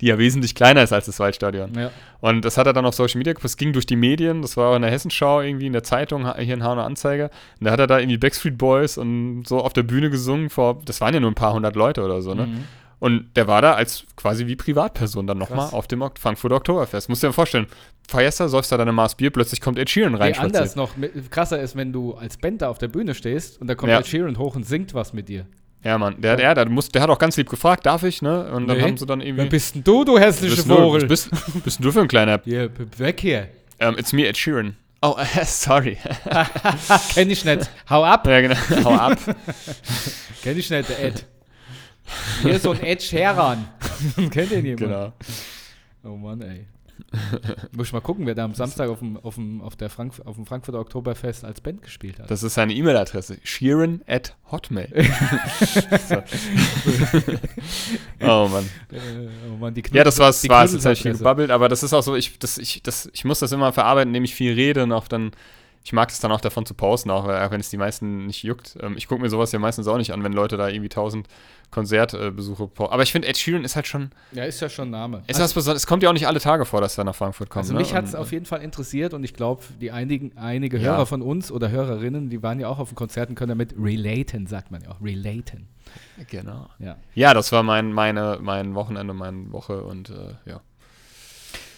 [0.00, 1.72] die ja wesentlich kleiner ist als das Waldstadion.
[1.74, 1.90] Ja.
[2.20, 4.70] Und das hat er dann auf Social Media, das ging durch die Medien, das war
[4.70, 7.30] auch in der Hessenschau, irgendwie in der Zeitung, hier in Hauner Anzeiger.
[7.58, 10.80] Und da hat er da irgendwie Backstreet Boys und so auf der Bühne gesungen vor,
[10.84, 12.46] das waren ja nur ein paar hundert Leute oder so, ne?
[12.46, 12.64] Mhm.
[13.00, 17.08] Und der war da als quasi wie Privatperson dann nochmal auf dem Frankfurter Oktoberfest.
[17.08, 17.66] Musst dir mal vorstellen,
[18.06, 20.32] feierst da, säufst da deine Maß Bier, plötzlich kommt Ed Sheeran rein.
[20.32, 20.90] Nee, anders noch.
[21.30, 24.00] Krasser ist, wenn du als Band da auf der Bühne stehst und da kommt Ja.
[24.00, 25.46] Ed Sheeran hoch und singt was mit dir.
[25.82, 28.50] Ja, Mann, der, der, der, muss, der hat auch ganz lieb gefragt, darf ich, ne?
[28.52, 28.82] Und dann Nee.
[28.82, 29.44] haben sie dann irgendwie.
[29.44, 31.06] Wer bist denn du, du hässliche bist, Vogel?
[31.06, 31.30] bist,
[31.64, 32.36] bist denn du für ein kleiner.
[32.38, 32.68] B-
[32.98, 33.48] weg hier.
[33.78, 34.76] Ähm, it's me, Ed Sheeran.
[35.00, 35.96] Oh, sorry.
[37.14, 37.70] Kenn ich nicht.
[37.88, 38.26] Hau ab.
[38.26, 38.56] ja, genau.
[38.84, 39.18] Hau ab.
[40.42, 41.24] Kenn ich nicht, der Ed.
[42.42, 43.66] Hier ist so ein Ed Sheeran.
[44.30, 44.80] Kennt den jemand?
[44.80, 45.12] Genau.
[46.04, 46.66] Oh Mann, ey.
[47.72, 50.14] Muss ich mal gucken, wer da am Samstag auf dem, auf dem, auf der Frank
[50.24, 52.30] auf dem Frankfurter Oktoberfest als Band gespielt hat.
[52.30, 53.38] Das ist seine E-Mail-Adresse.
[53.42, 54.88] Sheeran at Hotmail.
[58.20, 58.68] oh Mann.
[58.90, 60.72] Äh, oh Mann, die Ja, das war's, die war's.
[60.72, 63.24] Jetzt habe ich viel gebabbelt, aber das ist auch so, ich, das, ich, das, ich
[63.24, 65.32] muss das immer verarbeiten, indem ich viel rede und auch dann,
[65.82, 68.42] ich mag es dann auch davon zu posten, auch, auch wenn es die meisten nicht
[68.42, 68.76] juckt.
[68.80, 71.26] Ähm, ich gucke mir sowas ja meistens auch nicht an, wenn Leute da irgendwie tausend
[71.70, 72.92] Konzertbesuche posten.
[72.92, 75.22] Aber ich finde, Ed Sheeran ist halt schon, Ja, ist ja schon ein Name.
[75.26, 75.82] ist was Besonderes.
[75.82, 77.62] Es kommt ja auch nicht alle Tage vor, dass er nach Frankfurt kommt.
[77.64, 77.78] Also ne?
[77.80, 80.92] mich hat es auf jeden Fall interessiert und ich glaube, die einigen, einige Ja.
[80.92, 84.46] Hörer von uns oder Hörerinnen, die waren ja auch auf den Konzerten, können damit relaten,
[84.46, 85.00] sagt man ja auch.
[85.00, 85.68] Relaten.
[86.28, 86.68] Genau.
[86.78, 86.96] Ja.
[87.14, 90.60] Ja, das war mein, meine, mein Wochenende, meine Woche und äh, ja.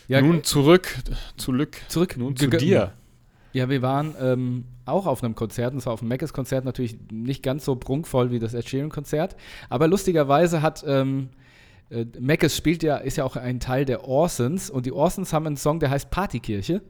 [0.08, 0.98] ja Nun zurück,
[1.36, 2.94] zurück, zurück nun zu dir.
[3.52, 7.42] Ja, wir waren ähm, auch auf einem Konzert, und zwar auf dem Mackes-Konzert, natürlich nicht
[7.42, 9.36] ganz so prunkvoll wie das Ed Sheeran-Konzert,
[9.68, 11.28] aber lustigerweise hat ähm,
[11.92, 15.46] äh, Mackes spielt ja, ist ja auch ein Teil der Orsons und die Orsons haben
[15.46, 16.82] einen Song, der heißt Partykirche.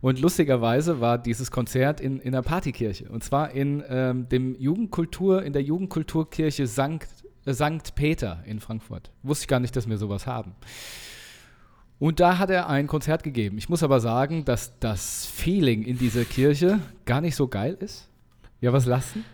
[0.00, 3.08] Und lustigerweise war dieses Konzert in, in der Partykirche.
[3.08, 7.08] Und zwar in ähm, dem Jugendkultur, in der Jugendkulturkirche Sankt,
[7.46, 9.12] äh, Sankt Peter in Frankfurt.
[9.22, 10.56] Wusste ich gar nicht, dass wir sowas haben.
[12.02, 13.58] Und da hat er ein Konzert gegeben.
[13.58, 18.08] Ich muss aber sagen, dass das Feeling in dieser Kirche gar nicht so geil ist.
[18.60, 19.24] Ja, was lassen?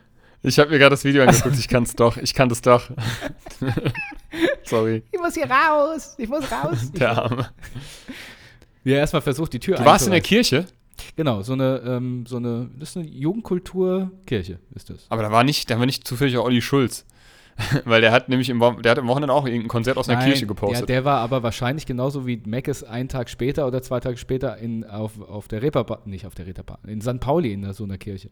[0.43, 2.91] Ich habe mir gerade das Video angeguckt, ich kann es doch, ich kann das doch.
[4.65, 6.15] Sorry, Ich muss hier raus.
[6.19, 6.93] Ich muss raus.
[6.93, 7.49] der Arme.
[8.85, 10.21] Ja, erstmal versucht, die Tür Du warst in der.
[10.21, 10.67] Kirche,
[11.17, 15.07] Genau, so eine, ähm, so eine, das ist eine Jugendkulturkirche, ist das.
[15.09, 17.07] aber da war nicht, da war nicht zufällig auch Olli Schulz.
[17.85, 20.29] Weil der hat nämlich im, der hat am Wochenende auch irgendein Konzert aus einer Nein,
[20.29, 20.89] Kirche gepostet.
[20.89, 24.85] der war aber wahrscheinlich genauso wie Meckes einen Tag später oder zwei Tage später in,
[24.85, 27.21] auf, auf der Reeperbahn, nicht auf der Reeperbahn, in St.
[27.21, 28.31] Pauli in so einer Kirche.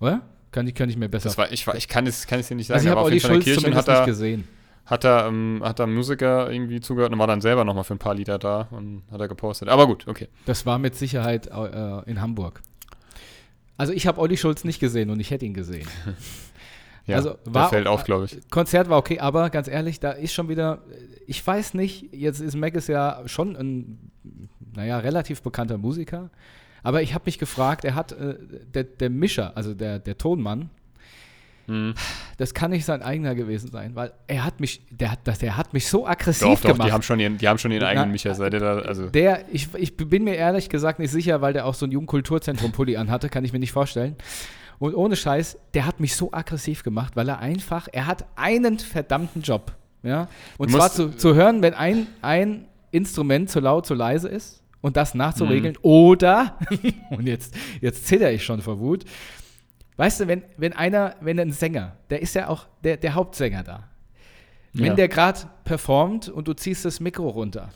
[0.00, 0.22] Oder?
[0.52, 2.48] Kann ich, kann ich mir besser das war, ich, war, ich kann es, kann es
[2.48, 3.64] dir nicht sagen, Also ich habe aber auf Olli jeden Fall in Schulz der Kirche
[3.66, 4.48] zumindest hat nicht er, gesehen.
[4.86, 7.98] hat er, ähm, hat er Musiker irgendwie zugehört und war dann selber nochmal für ein
[7.98, 9.68] paar Lieder da und hat er gepostet.
[9.68, 10.28] Aber gut, okay.
[10.46, 12.62] Das war mit Sicherheit äh, in Hamburg.
[13.76, 15.86] Also ich habe Olli Schulz nicht gesehen und ich hätte ihn gesehen.
[17.10, 18.38] Ja, Also war- fällt auf, glaube ich.
[18.50, 20.78] Konzert war okay, aber ganz ehrlich, da ist schon wieder,
[21.26, 24.10] ich weiß nicht, jetzt ist Mac ist ja schon ein,
[24.74, 26.30] naja, relativ bekannter Musiker,
[26.82, 28.36] aber ich habe mich gefragt, er hat, äh,
[28.74, 30.70] der, der Mischer, also der, der Tonmann,
[31.66, 31.94] Hm.
[32.36, 35.56] das kann nicht sein eigener gewesen sein, weil er hat mich, der hat, das, der
[35.56, 36.88] hat mich so aggressiv Doch, doch, gemacht.
[36.88, 38.34] die haben schon ihren, die haben schon ihren Na, eigenen Micha.
[38.34, 41.66] Seid ihr da, also, Der, ich, ich bin mir ehrlich gesagt nicht sicher, weil der
[41.66, 44.16] auch so ein Jugendkulturzentrum-Pulli anhatte, kann ich mir nicht vorstellen.
[44.80, 48.78] Und ohne Scheiß, der hat mich so aggressiv gemacht, weil er einfach, er hat einen
[48.78, 49.72] verdammten Job.
[50.02, 50.26] Ja?
[50.58, 54.62] Und Du zwar zu, zu hören, wenn ein, ein Instrument zu laut, zu leise ist
[54.80, 55.74] und das nachzuregeln.
[55.74, 55.84] Mhm.
[55.88, 56.58] Oder,
[57.10, 59.04] und jetzt, jetzt zitter ich schon vor Wut,
[59.98, 63.62] weißt du, wenn, wenn einer, wenn ein Sänger, der ist ja auch der, der Hauptsänger
[63.62, 63.84] da,
[64.72, 64.94] wenn Ja.
[64.94, 67.68] der gerade performt und du ziehst das Mikro runter,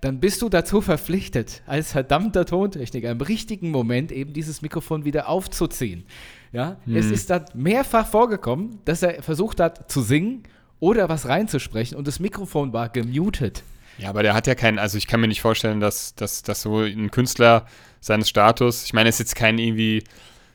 [0.00, 5.28] dann bist du dazu verpflichtet, als verdammter Tontechniker im richtigen Moment eben dieses Mikrofon wieder
[5.28, 6.04] aufzuziehen.
[6.52, 7.12] Ja, es Hm.
[7.12, 10.44] ist da mehrfach vorgekommen, dass er versucht hat zu singen
[10.80, 13.62] oder was reinzusprechen und das Mikrofon war gemutet.
[13.98, 16.62] Ja, aber der hat ja keinen, also ich kann mir nicht vorstellen, dass, dass, dass
[16.62, 17.66] so ein Künstler
[18.00, 20.04] seines Status, ich meine, er ist jetzt kein irgendwie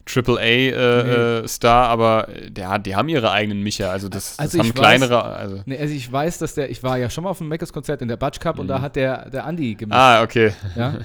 [0.06, 4.80] AAA-Star, aber der hat, die haben ihre eigenen Micha, also das, Also das ich haben
[4.80, 5.62] kleinere, also.
[5.66, 8.08] Nee, also ich weiß, dass der, ich war ja schon mal auf dem Meckes-Konzert in
[8.08, 9.96] der Batsch Cup und da hat der, der Andi gemischt.
[9.96, 10.02] Mhm.
[10.02, 10.54] Ah, okay.
[10.76, 10.96] Ja?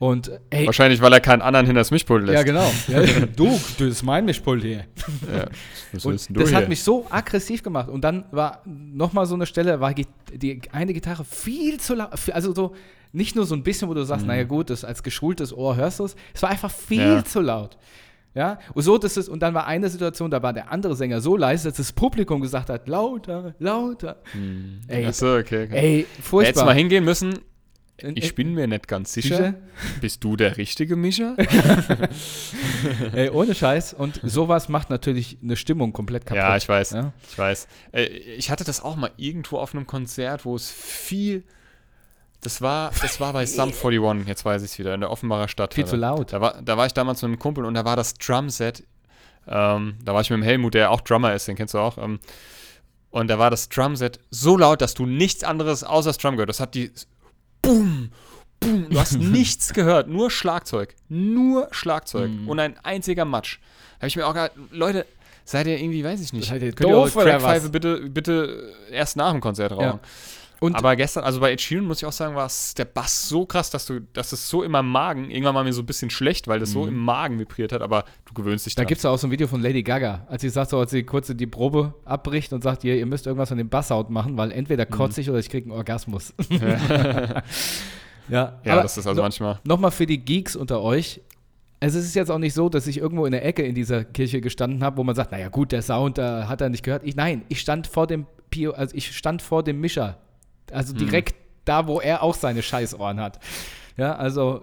[0.00, 2.34] Und ey, Wahrscheinlich, weil er keinen anderen hinter das Mischpult lässt.
[2.38, 2.70] ja genau.
[2.86, 3.00] Ja,
[3.36, 3.48] du,
[3.78, 4.84] das ist mein Mischpult hier.
[5.32, 5.46] Ja.
[5.92, 6.68] Was Und das hat hier?
[6.68, 7.88] mich so aggressiv gemacht.
[7.88, 12.10] Und dann war nochmal so eine Stelle, war die eine Gitarre viel zu laut.
[12.32, 12.76] Also so
[13.10, 15.98] nicht nur so ein bisschen, wo du sagst, naja gut, das als geschultes Ohr hörst
[15.98, 16.14] du es.
[16.32, 17.16] Es war einfach viel Mhm.
[17.16, 17.24] Ja.
[17.24, 17.76] zu laut.
[18.34, 21.20] Ja, und so, dass es, und dann war eine Situation, da war der andere Sänger
[21.20, 24.22] so leise, dass das Publikum gesagt hat, lauter, lauter.
[24.86, 25.64] Ey, Ach so, okay.
[25.64, 25.76] okay.
[25.76, 26.64] ey, Hättest furchtbar.
[26.66, 27.40] mal hingehen müssen.
[28.00, 29.36] Ich bin mir nicht ganz sicher.
[29.36, 29.54] Sicher?
[30.00, 31.34] Bist du der richtige Mischa?
[33.12, 33.94] Ey, ohne Scheiß.
[33.94, 36.42] Und sowas macht natürlich eine Stimmung komplett kaputt.
[36.42, 36.90] ja, ich weiß.
[36.92, 37.12] Ja?
[37.28, 37.66] Ich weiß.
[37.92, 41.42] Äh, ich hatte das auch mal irgendwo auf einem Konzert, wo es viel.
[42.40, 45.48] Das war, das war bei Sum 41, jetzt weiß ich es wieder, in der Offenbarer
[45.48, 45.74] Stadt.
[45.74, 46.32] Viel zu laut.
[46.32, 48.84] Da war, da war ich damals mit einem Kumpel und da war das Drumset.
[49.46, 51.98] Ähm, da war ich mit dem Helmut, der auch Drummer ist, den kennst du auch.
[51.98, 52.20] Ähm,
[53.10, 56.50] und da war das Drumset so laut, dass du nichts anderes außer das Drum gehört.
[56.50, 56.92] Das hat die.
[57.62, 58.10] Boom,
[58.60, 58.90] boom.
[58.90, 60.94] Du hast nichts gehört, nur Schlagzeug.
[61.08, 62.30] Nur Schlagzeug.
[62.30, 62.48] Mhm.
[62.48, 63.58] Und ein einziger Matsch.
[63.94, 65.06] Da habe ich mir auch gedacht, Leute,
[65.44, 66.48] seid ihr irgendwie, weiß ich nicht.
[66.48, 67.30] Seid ihr könnt doof ihr eure?
[67.30, 69.82] Crackpfeife bitte, bitte erst nach dem Konzert rauchen.
[69.82, 70.00] Ja.
[70.60, 73.46] Und Aber gestern, also bei Ed Sheeran muss ich auch sagen, war der Bass so
[73.46, 76.10] krass, dass du, dass es so in meinem Magen, irgendwann war mir so ein bisschen
[76.10, 78.76] schlecht, weil das so im Magen vibriert hat, aber du gewöhnst dich Mhm.
[78.76, 78.88] Da dran.
[78.88, 81.04] gibt es auch so ein Video von Lady Gaga, als sie sagt, so, als sie
[81.04, 84.50] kurz die Probe abbricht und sagt, ihr, ihr müsst irgendwas an dem Basssound machen, weil
[84.50, 84.90] entweder Mhm.
[84.90, 86.34] kotze ich oder ich kriege einen Orgasmus.
[88.28, 89.58] ja, ja, aber das ist also no- manchmal.
[89.64, 91.20] Nochmal für die Geeks unter euch.
[91.80, 94.04] Also es ist jetzt auch nicht so, dass ich irgendwo in der Ecke in dieser
[94.04, 97.04] Kirche gestanden habe, wo man sagt, naja gut, der Sound, da hat er nicht gehört.
[97.04, 100.18] Ich, nein, ich stand vor dem Pio, also ich stand vor dem Mischer.
[100.72, 100.98] Also Hm.
[100.98, 103.38] direkt da, wo er auch seine Scheißohren hat.
[103.96, 104.62] Ja, also,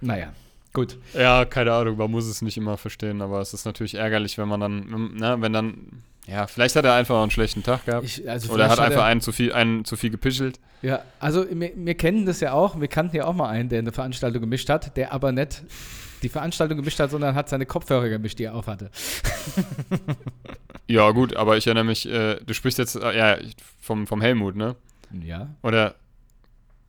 [0.00, 0.32] naja,
[0.72, 0.96] gut.
[1.14, 4.48] Ja, keine Ahnung, man muss es nicht immer verstehen, aber es ist natürlich ärgerlich, wenn
[4.48, 8.04] man dann, na, wenn dann, ja, vielleicht hat er einfach einen schlechten Tag gehabt.
[8.04, 10.58] Ich, also oder vielleicht hat einfach einen zu viel, einen zu viel gepischelt.
[10.82, 12.80] Ja, also wir, wir kennen das ja auch.
[12.80, 15.62] Wir kannten ja auch mal einen, der eine Veranstaltung gemischt hat, der aber nicht
[16.22, 18.90] die Veranstaltung gemischt hat, sondern hat seine Kopfhörer gemischt, die er aufhatte.
[20.88, 23.38] Ja, gut, aber ich erinnere mich, äh, du sprichst jetzt, äh, ja,
[23.80, 24.76] vom, vom Helmut, ne?
[25.12, 25.94] Ja, Oder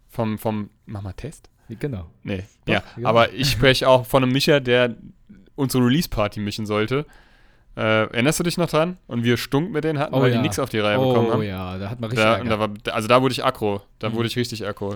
[0.09, 1.49] vom, vom, mach mal Test?
[1.79, 2.09] genau.
[2.23, 3.09] Nee, Doch, ja, genau.
[3.09, 4.95] aber ich spreche auch von einem Micha, der
[5.55, 7.05] unsere Release-Party mischen sollte.
[7.75, 8.97] Äh, erinnerst du dich noch dran?
[9.07, 10.37] Und wir stunk mit denen hatten, Oh weil ja.
[10.37, 11.43] die nichts auf die Reihe bekommen Oh haben.
[11.43, 13.81] ja, da hat man richtig Da, da war, also da wurde ich aggro.
[13.99, 14.13] Da Mhm.
[14.15, 14.95] wurde ich richtig aggro.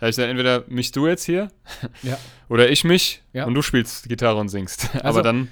[0.00, 1.48] Da ich gesagt, entweder mischst du jetzt hier
[2.02, 2.18] Ja.
[2.48, 3.44] oder ich mich Ja.
[3.46, 4.90] und du spielst Gitarre und singst.
[4.94, 5.50] Also- Aber dann,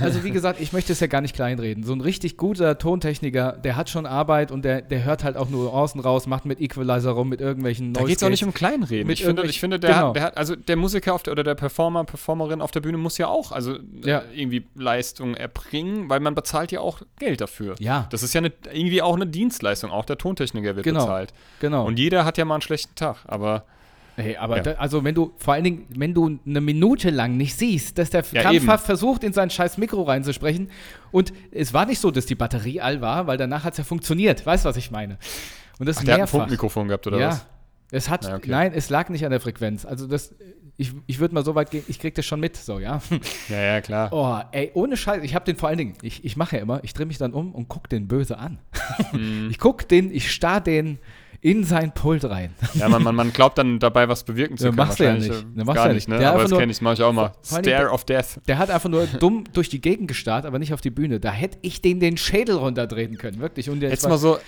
[0.00, 1.84] Also wie gesagt, ich möchte es ja gar nicht kleinreden.
[1.84, 5.48] So ein richtig guter Tontechniker, der hat schon Arbeit und der, der hört halt auch
[5.50, 9.08] Nuancen raus, macht mit Equalizer rum, mit irgendwelchen da geht es auch nicht um Kleinreden.
[9.10, 10.08] Ich finde, ich finde der, genau.
[10.08, 12.98] hat, der hat, also der Musiker auf der, oder der Performer, Performerin auf der Bühne
[12.98, 14.18] muss ja auch, also Ja.
[14.20, 17.76] äh, irgendwie Leistung erbringen, weil man bezahlt ja auch Geld dafür.
[17.78, 21.00] Ja, Das ist ja eine, irgendwie auch eine Dienstleistung, auch der Tontechniker wird Genau.
[21.00, 21.32] bezahlt.
[21.60, 21.86] genau.
[21.86, 23.64] Und jeder hat ja mal einen schlechten Tag, aber
[24.20, 24.62] Hey, aber Ja.
[24.64, 28.10] da, also wenn du, vor allen Dingen, wenn du eine Minute lang nicht siehst, dass
[28.10, 28.86] der Ja, krampfhaft eben.
[28.86, 30.70] versucht, in sein scheiß Mikro reinzusprechen
[31.12, 33.84] und es war nicht so, dass die Batterie all war, weil danach hat es ja
[33.84, 34.44] funktioniert.
[34.44, 35.18] Weißt du, was ich meine?
[35.78, 36.26] Und das Ach, der hat ein.
[36.28, 37.28] Funkmikrofon gehabt, oder ja.
[37.28, 37.46] was?
[37.90, 38.50] Es hat, Ja, okay.
[38.50, 39.86] nein, es lag nicht an der Frequenz.
[39.86, 40.34] Also das,
[40.76, 43.00] ich, ich würde mal so weit gehen, ich krieg das schon mit, so, ja.
[43.48, 44.12] Ja, ja, klar.
[44.12, 46.82] Oh, ey, ohne Scheiß, ich habe den vor allen Dingen, ich, ich mache ja immer,
[46.84, 48.58] ich drehe mich dann um und guck den böse an.
[49.12, 49.48] Mhm.
[49.50, 50.98] Ich guck den, ich starr den
[51.40, 52.52] in sein Pult rein.
[52.74, 54.76] Ja, man, man, man glaubt dann dabei, was bewirken zu Ja, können.
[54.76, 55.30] machst du ja nicht.
[55.30, 56.18] äh, Ja, machst Gar ja nicht, ne?
[56.18, 57.32] Der Aber das kenne ich, mache ich auch mal.
[57.44, 58.40] Stare of Death.
[58.48, 61.20] Der hat einfach nur dumm durch die Gegend gestarrt, aber nicht auf die Bühne.
[61.20, 63.70] Da hätte ich den den Schädel runterdrehen können, wirklich.
[63.70, 64.38] Und jetzt mal so,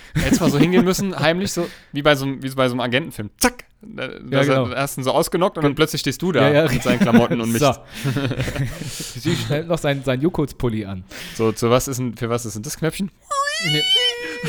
[0.41, 3.31] mal so hingehen müssen, heimlich so, wie bei so, einem- wie bei so einem Agentenfilm.
[3.39, 3.65] Zack!
[3.83, 4.69] Da, da genau.
[4.77, 6.99] hast du ihn so ausgenockt und dann plötzlich stehst du da Ja, ja, mit seinen
[7.01, 7.63] Klamotten und mich.
[7.63, 7.73] So.
[9.21, 11.05] Sie schnell noch sein, sein Jukols-Pulli an.
[11.35, 13.11] So, zu was ist denn, für was ist denn das Knöpfchen?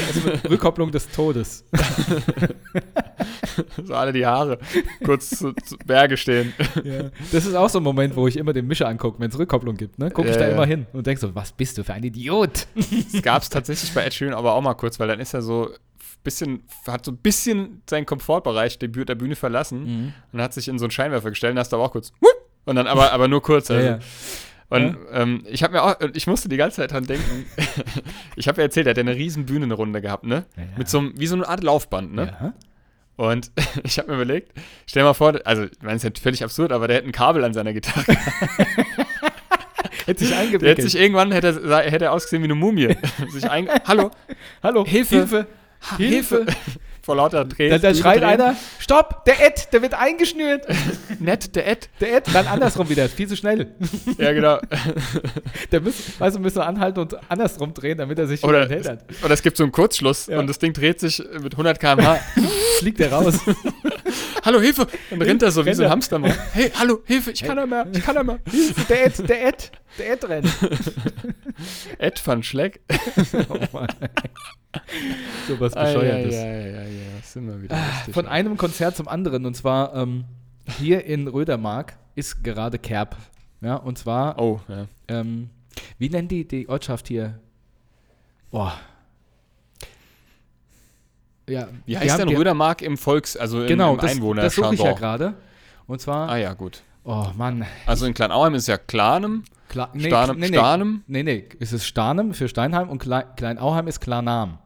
[0.07, 1.66] Also mit Rückkopplung des Todes.
[3.86, 4.59] So alle die Haare
[5.03, 6.53] kurz zu, zu Berge stehen.
[7.32, 9.76] Das ist auch so ein Moment, wo ich immer den Mischer angucke, wenn es Rückkopplung
[9.76, 9.99] gibt.
[9.99, 10.09] Ne?
[10.09, 10.53] Gucke ich Ja, da ja.
[10.53, 12.68] immer hin und denke so, was bist du für ein Idiot?
[13.12, 15.41] Das gab es tatsächlich bei Ed Sheeran aber auch mal kurz, weil dann ist er
[15.41, 15.70] so
[16.24, 20.14] bisschen, hat so ein bisschen seinen Komfortbereich der, Bühne- der Bühne verlassen Mhm.
[20.32, 22.14] und hat sich in so einen Scheinwerfer gestellt und hast aber auch kurz
[22.66, 23.70] und dann aber, aber nur kurz.
[23.72, 23.84] Also.
[23.86, 23.99] Ja, ja.
[24.72, 27.46] Und ähm, ich habe mir auch, ich musste die ganze Zeit dran denken.
[28.38, 30.46] ich habe ja erzählt, er hat ja eine riesen Bühnenrunde gehabt, ne?
[30.56, 30.70] Ja, ja.
[30.78, 32.34] Mit so einem, wie so eine Art Laufband, ne?
[32.40, 32.54] Ja.
[33.18, 33.52] Und
[33.84, 34.54] ich habe mir überlegt,
[34.86, 37.10] stell dir mal vor, also, ich meine, es ist ja völlig absurd, aber der hätte
[37.10, 38.18] ein Kabel an seiner Gitarre.
[40.06, 42.98] Hätte sich Der hätte sich irgendwann, hätte er, hätte er ausgesehen wie eine Mumie.
[43.30, 44.10] sich ein, Hallo,
[44.64, 45.16] Hallo, Hilfe.
[45.16, 45.48] Hilfe.
[45.98, 46.46] Hilfe.
[47.04, 47.68] Vor lauter Dreh.
[47.70, 48.30] Da, da schreit Drehen.
[48.30, 50.68] einer, stopp, der Ed, der wird eingeschnürt.
[51.20, 51.90] Nett, der Ed.
[52.00, 53.72] Der Ed, dann andersrum wieder, viel zu schnell.
[54.20, 54.60] Ja, genau.
[55.72, 59.00] Der muss, weißt du, müsste anhalten und andersrum drehen, damit er sich Oder, hat.
[59.24, 60.38] oder es gibt so einen Kurzschluss Ja.
[60.38, 62.20] und das Ding dreht sich mit 100 km/h.
[62.80, 63.40] Fliegt er raus.
[64.46, 64.86] hallo, Hilfe!
[65.10, 65.92] Dann rennt er so wie so ein er.
[65.92, 66.38] Hamster mal.
[66.54, 68.40] Hey, hallo, Hilfe, ich kann nicht mehr, ich kann nicht mehr.
[68.90, 70.50] der Ed, der Ed, der Ed rennt.
[71.98, 72.82] Ed van Schleck.
[73.50, 73.88] Oh Mann.
[75.48, 76.36] so was Ah, ja, ja, Bescheuertes.
[76.36, 78.14] ja, ja, ja, sind wir wieder lustig.
[78.14, 79.46] Von einem Konzert zum anderen.
[79.46, 80.24] Und zwar ähm,
[80.80, 83.16] hier in Rödermark ist gerade Kerb.
[83.62, 84.86] Ja, und zwar, Oh, ja.
[85.08, 85.50] ähm,
[85.98, 87.40] wie nennen die die Ortschaft hier?
[88.50, 88.74] Boah.
[91.50, 94.74] Ja, Wie heißt denn Rödermark im Volks-, also im, Genau, im das, Einwohner das suche
[94.76, 95.34] ich ja gerade.
[95.88, 96.82] Und zwar, Ah ja, gut.
[97.04, 97.66] oh Mann.
[97.86, 101.72] Also in Kleinauheim ist ja Klanem, Kla nee, Starnem, nee, nee, Starnem, nee, nee, es
[101.72, 104.58] ist Starnem für Steinheim und Klein Kleinauheim ist Klarnam.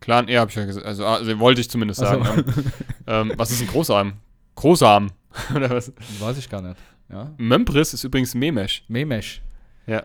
[0.00, 2.24] Klan, ja, hab ich ja gesagt, also, also wollte ich zumindest Ach so.
[2.24, 2.54] sagen.
[3.06, 4.14] ähm, was ist ein Großarm?
[4.54, 5.10] Großarm.
[5.54, 5.92] Oder was?
[6.20, 6.80] Weiß ich gar nicht.
[7.10, 7.30] Ja.
[7.36, 8.82] Mömpris ist übrigens Memesch.
[8.88, 9.42] Memesch.
[9.86, 10.04] Ja.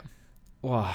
[0.61, 0.93] Boah.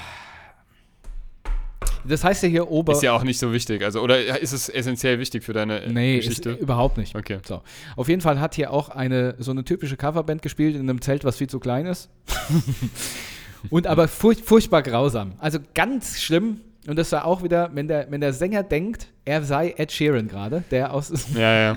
[2.04, 2.92] Das heißt ja hier Ober.
[2.92, 3.82] Ist ja auch nicht so wichtig.
[3.82, 6.52] Also, oder ist es essentiell wichtig für deine äh, nee, ist, Geschichte?
[6.52, 7.14] überhaupt nicht.
[7.16, 7.38] Okay.
[7.46, 7.62] So.
[7.96, 11.24] Auf jeden Fall hat hier auch eine so eine typische Coverband gespielt in einem Zelt,
[11.24, 12.08] was viel zu klein ist.
[13.70, 15.32] Und aber furch furchtbar grausam.
[15.38, 16.60] Also ganz schlimm.
[16.86, 20.28] Und das war auch wieder, wenn der, wenn der Sänger denkt, er sei Ed Sheeran
[20.28, 21.12] gerade, der aus.
[21.34, 21.76] Ja, ja.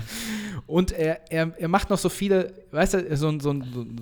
[0.66, 3.54] Und er, er, er macht noch so viele, weißt du, so, so,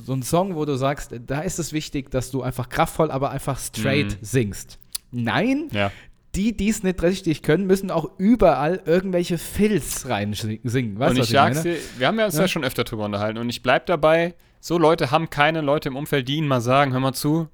[0.07, 3.33] so ein Song, wo du sagst, da ist es wichtig, dass du einfach kraftvoll, aber
[3.33, 4.16] einfach straight Mhm.
[4.25, 4.79] singst.
[5.11, 5.91] Nein, Ja.
[6.35, 10.99] Die, die es nicht richtig können, müssen auch überall irgendwelche Filz reinsingen.
[10.99, 12.43] Weißt und ich ich sag's dir, wir haben ja uns Ja.
[12.43, 15.97] ja schon öfter drüber unterhalten und ich bleib dabei, so Leute haben keine Leute im
[15.97, 17.49] Umfeld, die ihnen mal sagen, hör mal zu,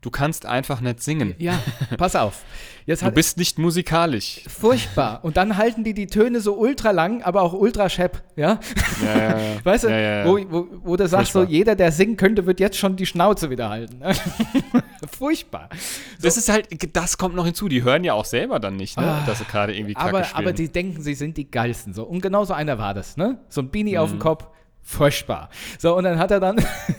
[0.00, 1.34] du kannst einfach nicht singen.
[1.38, 1.60] Ja,
[1.98, 2.42] pass auf.
[2.86, 4.40] Jetzt Du bist nicht musikalisch.
[4.48, 5.20] furchtbar.
[5.22, 8.58] Und dann halten die die Töne so ultra lang, aber auch ultra schepp, ja?
[9.04, 9.38] Ja, ja, ja.
[9.64, 10.24] Weißt du, ja, ja.
[10.26, 11.52] Wo, wo, wo du sagst, so Furchtbar.
[11.54, 14.00] jeder, der singen könnte, wird jetzt schon die Schnauze wieder halten.
[15.12, 15.68] Furchtbar.
[16.20, 17.68] Das ist halt, das kommt noch hinzu.
[17.68, 19.04] Die hören ja auch selber dann nicht, ne?
[19.06, 19.22] Ah.
[19.26, 20.46] dass sie gerade irgendwie Kacke aber, spielen.
[20.46, 21.94] aber die denken, sie sind die geilsten.
[21.94, 22.04] So.
[22.04, 23.38] Und genau so einer war das, ne?
[23.48, 24.22] So ein Beanie auf dem Mhm.
[24.22, 24.46] Kopf,
[24.82, 25.50] furchtbar.
[25.78, 26.56] So, und dann hat er dann,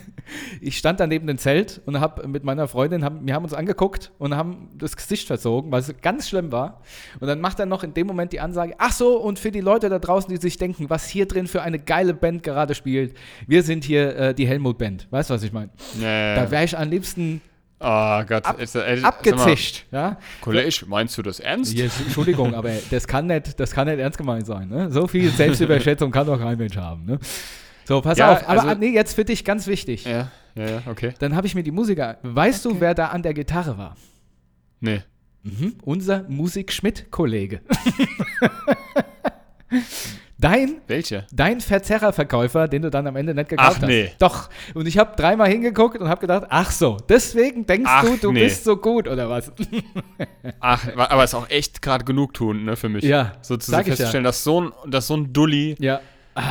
[0.61, 3.53] ich stand da neben dem Zelt und habe mit meiner Freundin, hab, wir haben uns
[3.53, 6.81] angeguckt und haben das Gesicht verzogen, weil es ganz schlimm war.
[7.19, 9.61] Und dann macht er noch in dem Moment die Ansage, ach so, und für die
[9.61, 13.15] Leute da draußen, die sich denken, was hier drin für eine geile Band gerade spielt,
[13.47, 15.07] wir sind hier äh, die Helmut-Band.
[15.11, 15.69] Weißt du, was ich meine?
[15.99, 17.41] ja, Da wäre ich am liebsten
[17.83, 18.45] Oh Gott.
[18.45, 19.85] ab, Jetzt, äh, sag mal, abgezischt.
[19.91, 20.17] Ja?
[20.41, 21.73] Kollege, meinst du das ernst?
[21.73, 24.69] Jetzt, Entschuldigung, aber das kann nicht, das kann nicht ernst gemeint sein.
[24.69, 24.91] Ne?
[24.91, 27.05] So viel Selbstüberschätzung kann doch kein Mensch haben.
[27.05, 27.19] Ne?
[27.85, 28.47] So, pass Ja, auf.
[28.47, 30.05] Aber also- nee, jetzt für dich ganz wichtig.
[30.05, 31.13] Ja, ja, ja, okay.
[31.19, 32.17] Dann habe ich mir die Musiker.
[32.21, 33.95] Weißt du, wer da an der Gitarre war?
[34.79, 35.01] Nee.
[35.43, 37.61] Mhm, unser Musik-Schmidt-Kollege.
[40.41, 41.27] Dein, Welche?
[41.31, 44.07] dein Verzerrerverkäufer, den du dann am Ende nicht gekauft Ach, nee.
[44.07, 44.21] hast.
[44.21, 44.49] Doch.
[44.73, 48.31] Und ich habe dreimal hingeguckt und habe gedacht, ach so, deswegen denkst Ach, du, du
[48.31, 48.45] nee.
[48.45, 49.51] bist so gut, oder was?
[50.59, 53.03] Ach, aber ist auch echt gerade genug tun, ne, für mich.
[53.03, 53.91] Ja, So zu sag ich ja.
[53.95, 56.01] festzustellen, dass so ein, dass so ein Dulli ja.
[56.33, 56.41] ah,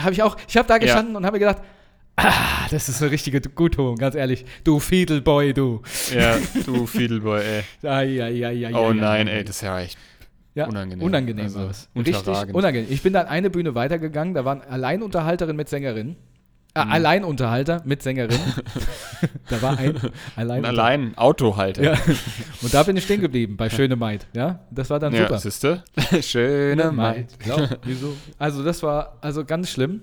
[0.00, 1.58] habe ich auch, ich habe da gestanden und habe gedacht,
[2.16, 2.32] ah,
[2.72, 4.46] das ist eine richtige Gutung, ganz ehrlich.
[4.64, 5.82] Du Fiedelboy, du.
[6.12, 6.34] Ja,
[6.66, 7.62] du Fiedelboy, ey.
[7.88, 9.96] Ai, ai, ai, ai, Oh nein, ey, das ist ja echt
[10.54, 11.04] Ja, unangenehm.
[11.06, 11.88] Unangenehm Also, war es.
[11.96, 12.88] Richtig unangenehm.
[12.90, 16.16] Ich bin dann eine Bühne weitergegangen, da waren Alleinunterhalterin mit Sängerin.
[16.74, 16.92] Äh, Mhm.
[16.92, 18.38] Alleinunterhalter mit Sängerin.
[19.48, 19.96] da war ein
[20.36, 20.68] Alleinunterhalter.
[20.68, 21.82] allein Autohalter.
[21.82, 21.92] Ja.
[22.62, 24.26] Und da bin ich stehen geblieben, bei Schöne Maid.
[24.34, 25.38] Ja, das war dann Ja, super.
[25.38, 25.82] siehste?
[26.20, 27.28] Schöne Maid.
[27.46, 28.14] Ja, wieso?
[28.38, 30.02] Also das war also ganz schlimm.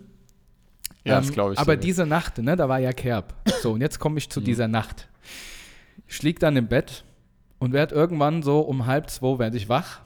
[1.04, 1.60] Ja, Ähm, das glaube ich.
[1.60, 3.34] Aber diese Nacht, ne, da war ja Kerb.
[3.62, 4.32] So, und jetzt komme ich Mhm.
[4.32, 5.08] zu dieser Nacht.
[6.08, 7.04] Ich lieg dann im Bett
[7.60, 10.02] und werd irgendwann so um halb zwei werde ich wach.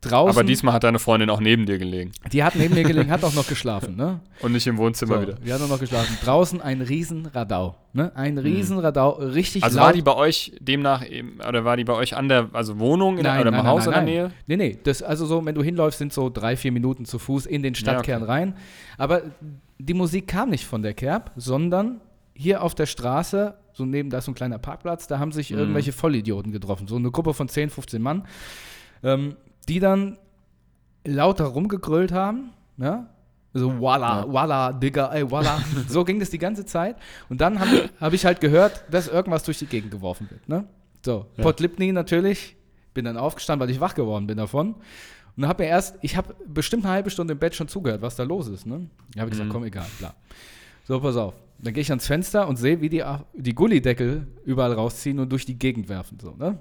[0.00, 2.12] Draußen, Aber diesmal hat deine Freundin auch neben dir gelegen.
[2.32, 4.20] die hat neben mir gelegen, hat auch noch geschlafen, ne?
[4.40, 5.32] Und nicht im Wohnzimmer So, wieder.
[5.34, 6.16] Die hat auch noch geschlafen.
[6.24, 8.12] Draußen ein Riesenradau, ne?
[8.14, 9.86] Ein Riesenradau, richtig Also laut.
[9.86, 13.18] war die bei euch demnach eben, oder war die bei euch an der, also Wohnung
[13.18, 14.30] in der, oder im Haus in der Nähe?
[14.46, 17.46] Nee, nee, das, also so, wenn du hinläufst, sind so drei, vier Minuten zu Fuß
[17.46, 18.30] in den Stadtkern okay.
[18.32, 18.54] rein.
[18.98, 19.22] Aber
[19.80, 22.00] die Musik kam nicht von der Kerb, sondern
[22.34, 25.50] hier auf der Straße, so neben da ist so ein kleiner Parkplatz, da haben sich
[25.50, 25.58] Mhm.
[25.58, 26.86] irgendwelche Vollidioten getroffen.
[26.86, 28.26] So eine Gruppe von 10, 15 Mann,
[29.02, 29.34] ähm,
[29.68, 30.18] die dann
[31.04, 33.08] lauter rumgegrölt haben, ja.
[33.54, 34.32] So, walla, Ja.
[34.32, 35.58] walla, Digga, ey, walla.
[35.88, 36.96] so ging das die ganze Zeit.
[37.28, 40.64] Und dann habe hab ich halt gehört, dass irgendwas durch die Gegend geworfen wird, ne?
[41.04, 41.42] So, Ja.
[41.44, 42.56] Pott Lipny natürlich.
[42.94, 44.74] Bin dann aufgestanden, weil ich wach geworden bin davon.
[45.36, 48.16] Und habe mir erst, ich habe bestimmt eine halbe Stunde im Bett schon zugehört, was
[48.16, 48.88] da los ist, ne?
[49.14, 49.52] Da habe ich gesagt, Mhm.
[49.52, 50.14] komm, egal, bla.
[50.84, 51.34] So, pass auf.
[51.60, 53.02] Dann gehe ich ans Fenster und sehe, wie die,
[53.34, 56.58] die Gullideckel überall rausziehen und durch die Gegend werfen, so, ne?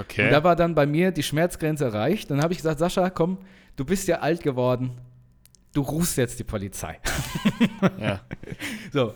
[0.00, 0.26] Okay.
[0.26, 2.30] Und da war dann bei mir die Schmerzgrenze erreicht.
[2.30, 3.38] Dann habe ich gesagt, Sascha, komm,
[3.76, 4.92] du bist ja alt geworden.
[5.74, 6.98] Du rufst jetzt die Polizei.
[7.98, 8.20] ja.
[8.92, 9.14] So.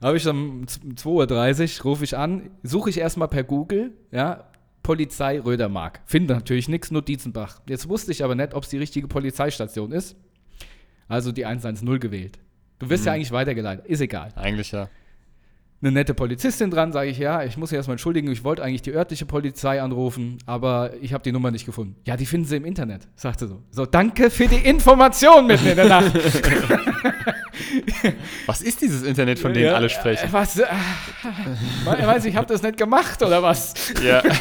[0.00, 4.44] Habe ich um z- 2.30 Uhr, rufe ich an, suche ich erstmal per Google, ja,
[4.84, 6.00] Polizei Rödermark.
[6.06, 7.60] Finde natürlich nichts, nur Dietzenbach.
[7.68, 10.16] Jetzt wusste ich aber nicht, ob es die richtige Polizeistation ist.
[11.08, 12.38] Also die 110 gewählt.
[12.78, 13.16] Du wirst ja Mhm.
[13.16, 13.86] eigentlich weitergeleitet.
[13.86, 14.30] Ist egal.
[14.36, 14.88] Eigentlich ja.
[15.80, 18.82] Eine nette Polizistin dran, sage ich, ja, ich muss sie erstmal entschuldigen, ich wollte eigentlich
[18.82, 21.94] die örtliche Polizei anrufen, aber ich habe die Nummer nicht gefunden.
[22.04, 23.62] Ja, die finden sie im Internet, sagte so.
[23.70, 26.12] So, danke für die Information mitten in der Nacht.
[28.46, 30.28] Was ist dieses Internet, von dem Ja, alle sprechen?
[30.28, 30.58] äh, Was?
[30.58, 30.66] Äh,
[31.84, 33.74] du, ich habe das nicht gemacht oder was?
[34.04, 34.22] Ja.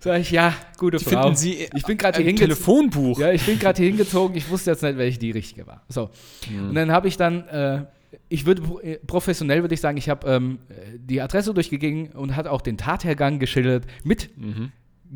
[0.00, 1.22] Sag ich, ja, gute Die Frau.
[1.22, 2.90] finden Sie ich bin gerade hier im hingezogen.
[2.90, 3.18] Telefonbuch.
[3.18, 5.82] Ja, ich bin gerade hier hingezogen, ich wusste jetzt nicht, welche die richtige war.
[5.88, 6.10] So.
[6.48, 7.86] Und dann habe ich dann, äh,
[8.28, 12.36] ich würde äh, professionell würde ich sagen, ich habe ähm, äh, die Adresse durchgegangen und
[12.36, 14.72] hat auch den Tathergang geschildert mit Mhm.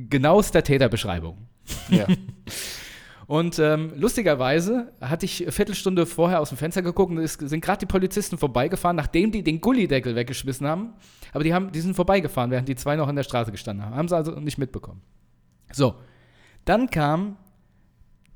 [0.08, 1.38] genauester Täterbeschreibung.
[1.88, 2.06] Ja.
[3.26, 7.60] Und ähm, lustigerweise hatte ich eine Viertelstunde vorher aus dem Fenster geguckt und es sind
[7.64, 10.94] gerade die Polizisten vorbeigefahren, nachdem die den Gullideckel weggeschmissen haben.
[11.32, 13.94] Aber die, haben, die sind vorbeigefahren, während die zwei noch in der Straße gestanden haben.
[13.94, 15.00] Haben sie also nicht mitbekommen.
[15.70, 15.94] So,
[16.64, 17.36] dann kam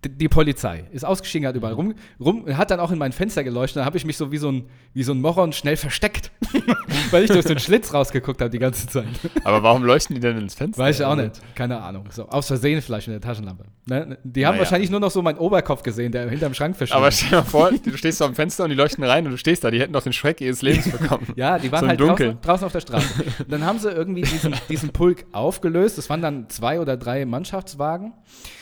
[0.08, 3.78] die Polizei, ist ausgestiegen, hat überall rum, rum hat dann auch in mein Fenster geleuchtet.
[3.78, 6.30] Da habe ich mich so wie so ein, wie so ein Moron schnell versteckt,
[7.10, 9.06] weil ich durch einen Schlitz rausgeguckt habe die ganze Zeit.
[9.44, 10.82] Aber warum leuchten die denn ins Fenster?
[10.82, 11.40] Weiß ich auch Also, nicht.
[11.54, 12.06] Keine Ahnung.
[12.10, 13.64] So, aus Versehen vielleicht in der Taschenlampe.
[13.86, 14.18] Ne?
[14.24, 14.60] Die haben Naja.
[14.64, 17.02] wahrscheinlich nur noch so meinen Oberkopf gesehen, der hinterm Schrank verschwindet.
[17.02, 19.32] Aber stell dir mal vor, du stehst so am Fenster und die leuchten rein und
[19.32, 19.70] du stehst da.
[19.70, 21.26] Die hätten doch den Schreck ihres Lebens bekommen.
[21.36, 23.24] ja, die waren so halt draußen, draußen auf der Straße.
[23.40, 25.98] Und dann haben sie irgendwie diesen, diesen Pulk aufgelöst.
[25.98, 28.12] Das waren dann zwei oder drei Mannschaftswagen.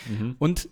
[0.09, 0.35] Mhm.
[0.39, 0.69] Und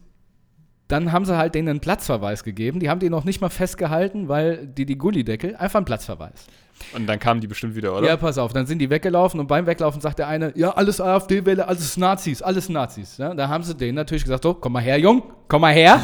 [0.92, 2.80] dann haben sie halt denen einen Platzverweis gegeben.
[2.80, 6.48] Die haben die noch nicht mal festgehalten, weil die die Gullideckel einfach einen Platzverweis.
[6.94, 8.08] Und dann kamen die bestimmt wieder, oder?
[8.08, 11.00] Ja, pass auf, dann sind die weggelaufen und beim Weglaufen sagt der eine, ja, alles
[11.00, 13.18] AfD-Wähler, alles Nazis, alles Nazis.
[13.18, 16.02] Ja, da haben sie denen natürlich gesagt, so, komm mal her, Jung, komm mal her.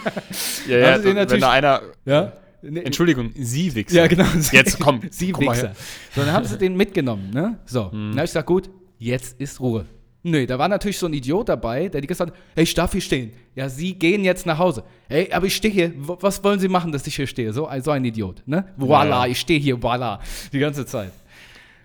[0.68, 1.80] ja, ja den wenn da einer.
[2.04, 2.32] ja.
[2.62, 3.96] Nee, Entschuldigung, Sie Wichser.
[3.96, 4.26] Ja, genau.
[4.52, 5.00] Jetzt komm.
[5.10, 5.72] Sie komm Wichser.
[6.14, 7.58] So, dann haben sie den mitgenommen, ne?
[7.64, 7.84] So.
[7.84, 8.68] Dann habe ich gesagt, gut,
[8.98, 9.86] jetzt ist Ruhe.
[10.22, 12.92] Nö, da war natürlich so ein Idiot dabei, der die gesagt hat, hey, ich darf
[12.92, 13.32] hier stehen.
[13.54, 14.84] Ja, Sie gehen jetzt nach Hause.
[15.08, 15.92] Hey, aber ich stehe hier.
[15.96, 17.52] Was wollen Sie machen, dass ich hier stehe?
[17.52, 18.66] So, so ein Idiot, ne?
[18.76, 19.30] Voila, ja.
[19.30, 20.20] ich stehe hier, voila.
[20.52, 21.12] Die ganze Zeit.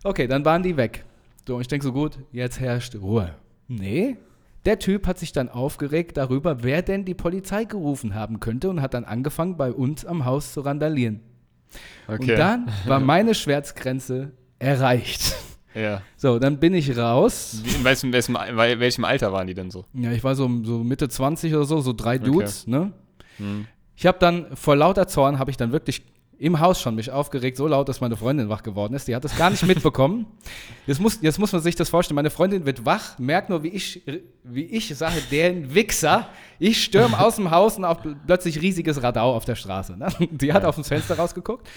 [0.04, 1.06] Okay, dann waren die weg.
[1.48, 3.34] So, und ich denke so, gut, jetzt herrscht Ruhe.
[3.68, 4.18] Nee,
[4.66, 8.82] der Typ hat sich dann aufgeregt darüber, wer denn die Polizei gerufen haben könnte und
[8.82, 11.22] hat dann angefangen, bei uns am Haus zu randalieren.
[12.08, 12.32] Okay.
[12.32, 15.36] Und dann war meine Schmerzgrenze erreicht.
[15.76, 16.02] Ja.
[16.18, 17.60] So, dann bin ich raus.
[17.64, 19.86] Wie- In welchem, welchem, welchem Alter waren die denn so?
[19.94, 22.94] Ja, ich war so, so Mitte 20 oder so, so drei Dudes, ne?
[23.38, 23.68] Hm.
[23.98, 26.04] Ich habe dann vor lauter Zorn habe ich dann wirklich
[26.38, 29.08] im Haus schon mich aufgeregt, so laut, dass meine Freundin wach geworden ist.
[29.08, 30.26] Die hat das gar nicht mitbekommen.
[30.88, 32.16] Jetzt muss, jetzt muss man sich das vorstellen.
[32.16, 34.04] Meine Freundin wird wach, merkt nur, wie ich,
[34.44, 36.28] wie ich sage, der Wichser.
[36.60, 39.98] Ich stürme aus dem Haus und auf plötzlich riesiges Radau auf der Straße.
[39.98, 40.08] Ne?
[40.32, 41.68] Die hat auf das Fenster rausgeguckt.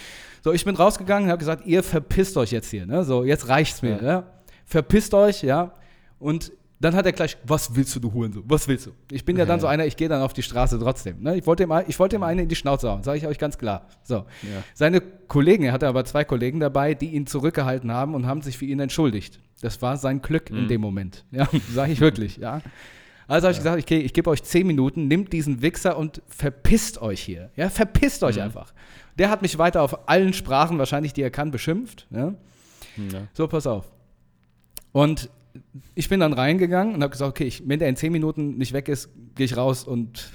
[0.42, 2.86] So, ich bin rausgegangen und habe gesagt, ihr verpisst euch jetzt hier.
[2.86, 3.04] Ne?
[3.04, 3.96] So, jetzt reicht's mir.
[3.96, 4.02] Ja.
[4.02, 4.24] Ne?
[4.64, 5.72] Verpisst euch, ja.
[6.18, 8.93] Und dann hat er gleich, was willst du, du Hurensohn, was willst du?
[9.11, 11.20] Ich bin ja dann so einer, ich gehe dann auf die Straße trotzdem.
[11.20, 11.37] Ne?
[11.37, 13.59] Ich wollte ihm, ich wollte ihm einen in die Schnauze hauen, sage ich euch ganz
[13.59, 13.87] klar.
[14.05, 14.14] So.
[14.14, 14.62] Ja.
[14.74, 18.59] Seine Kollegen, er hatte aber zwei Kollegen dabei, die ihn zurückgehalten haben und haben sich
[18.59, 19.41] für ihn entschuldigt.
[19.61, 21.24] Das war sein Glück in dem Moment.
[21.33, 22.61] Ja, sage ich wirklich, ja.
[23.26, 27.03] Also habe ich gesagt, okay, ich gebe euch zehn Minuten, nimmt diesen Wichser und verpisst
[27.03, 27.51] euch hier.
[27.57, 28.72] Ja, verpisst euch einfach.
[29.18, 32.07] Der hat mich weiter auf allen Sprachen, wahrscheinlich die er kann, beschimpft.
[32.11, 32.35] Ja?
[32.97, 33.26] Ja.
[33.35, 33.91] So, pass auf.
[34.93, 35.29] Und
[35.94, 38.72] ich bin dann reingegangen und habe gesagt, okay, ich, wenn der in zehn Minuten nicht
[38.72, 40.30] weg ist, gehe ich raus und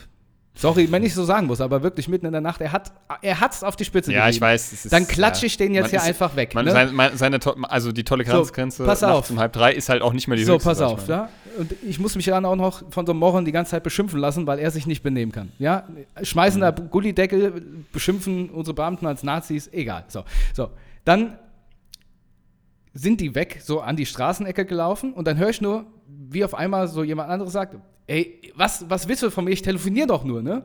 [0.55, 2.91] sorry, wenn ich so sagen muss, aber wirklich mitten in der Nacht, er hat
[3.24, 4.51] er hat's auf die Spitze Ja, ich getrieben.
[4.51, 4.74] weiß.
[4.74, 5.47] ist- Dann klatsche ja.
[5.47, 6.53] ich den jetzt hier ist- einfach weg.
[6.53, 6.71] Man, ne?
[6.71, 9.30] seine, seine, also die Toleranzgrenze So, pass auf.
[9.32, 10.69] um halb drei ist halt auch nicht mehr die so, höchste.
[10.69, 11.30] pass sag ich auf, ja.
[11.57, 14.19] Und ich muss mich dann auch noch von so einem Mohren die ganze Zeit beschimpfen
[14.19, 15.51] lassen, weil er sich nicht benehmen kann.
[15.57, 15.88] Ja,
[16.21, 16.89] schmeißen da Mhm.
[16.91, 20.05] Gullideckel, beschimpfen unsere Beamten als Nazis, egal.
[20.07, 20.69] So, so.
[21.05, 21.38] Dann
[22.94, 26.54] sind die weg, so an die Straßenecke gelaufen und dann höre ich nur, wie auf
[26.54, 27.76] einmal so jemand anderes sagt,
[28.08, 29.52] ey, was, was willst du von mir?
[29.52, 30.64] Ich telefoniere doch nur, ne?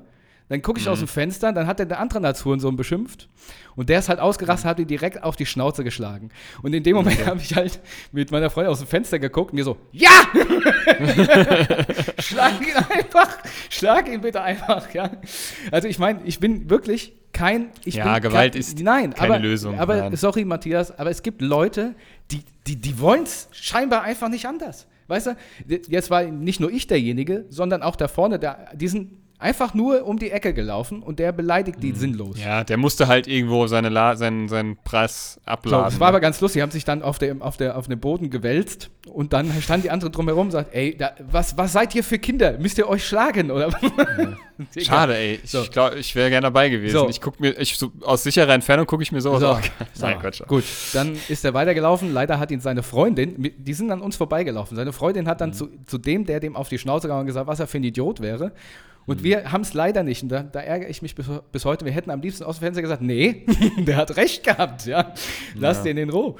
[0.51, 0.93] Dann gucke ich Mhm.
[0.93, 3.29] aus dem Fenster, dann hat er der andere als Hurensohn beschimpft
[3.77, 6.31] und der ist halt ausgerastet, hat ihn direkt auf die Schnauze geschlagen.
[6.63, 7.81] Und in dem Moment habe ich halt
[8.13, 10.09] mit meiner Freundin aus dem Fenster geguckt und mir so, ja!
[12.19, 13.39] schlag ihn einfach,
[13.71, 15.11] schlag ihn bitte einfach, ja.
[15.71, 19.35] Also ich meine, ich bin wirklich kein, ich Ja, bin Gewalt kein, ist nein, keine
[19.35, 20.17] aber, Lösung, Aber nein.
[20.17, 21.95] sorry, Matthias, aber es gibt Leute,
[22.69, 24.87] die, die, wollen es scheinbar einfach nicht anders.
[25.07, 29.13] Weißt du, jetzt war nicht nur ich derjenige, sondern auch da vorne, der, die sind
[29.41, 32.37] einfach nur um die Ecke gelaufen und der beleidigt die sinnlos.
[32.37, 32.43] Mhm.
[32.43, 35.85] Ja, der musste halt irgendwo seine La seinen, seinen Preis So, abladen.
[35.85, 38.01] das war aber ganz lustig, die haben sich dann auf, der, auf, der, auf dem
[38.01, 41.95] Boden gewälzt und dann standen die anderen drumherum und sagt, ey, da, was, was seid
[41.95, 42.59] ihr für Kinder?
[42.59, 43.51] Müsst ihr euch schlagen?
[43.51, 43.71] Oder?
[44.79, 45.41] Schade, ey.
[45.43, 45.63] Ich So.
[45.71, 46.93] glaube, ich wäre gerne dabei gewesen.
[46.99, 47.09] So.
[47.09, 49.61] Ich guck mir, ich, so, aus sicherer Entfernung gucke ich mir sowas So, auch.
[49.95, 50.43] so, Nein, Quatsch.
[50.49, 52.13] gut, dann ist er weitergelaufen.
[52.13, 54.77] Leider hat ihn seine Freundin, die sind an uns vorbeigelaufen.
[54.77, 57.47] Seine Freundin hat dann zu, zu dem, der dem auf die Schnauze gehauen und gesagt,
[57.47, 58.53] was er für ein Idiot wäre.
[59.09, 60.23] Und wir haben es leider nicht.
[60.23, 61.85] Und da, da ärgere ich mich bis, bis heute.
[61.85, 63.47] Wir hätten am liebsten aus dem Fenster gesagt, nee,
[63.79, 64.87] der hat recht gehabt.
[64.87, 65.13] Ja,
[65.55, 65.83] lass Ja.
[65.85, 66.37] den in Ruhe.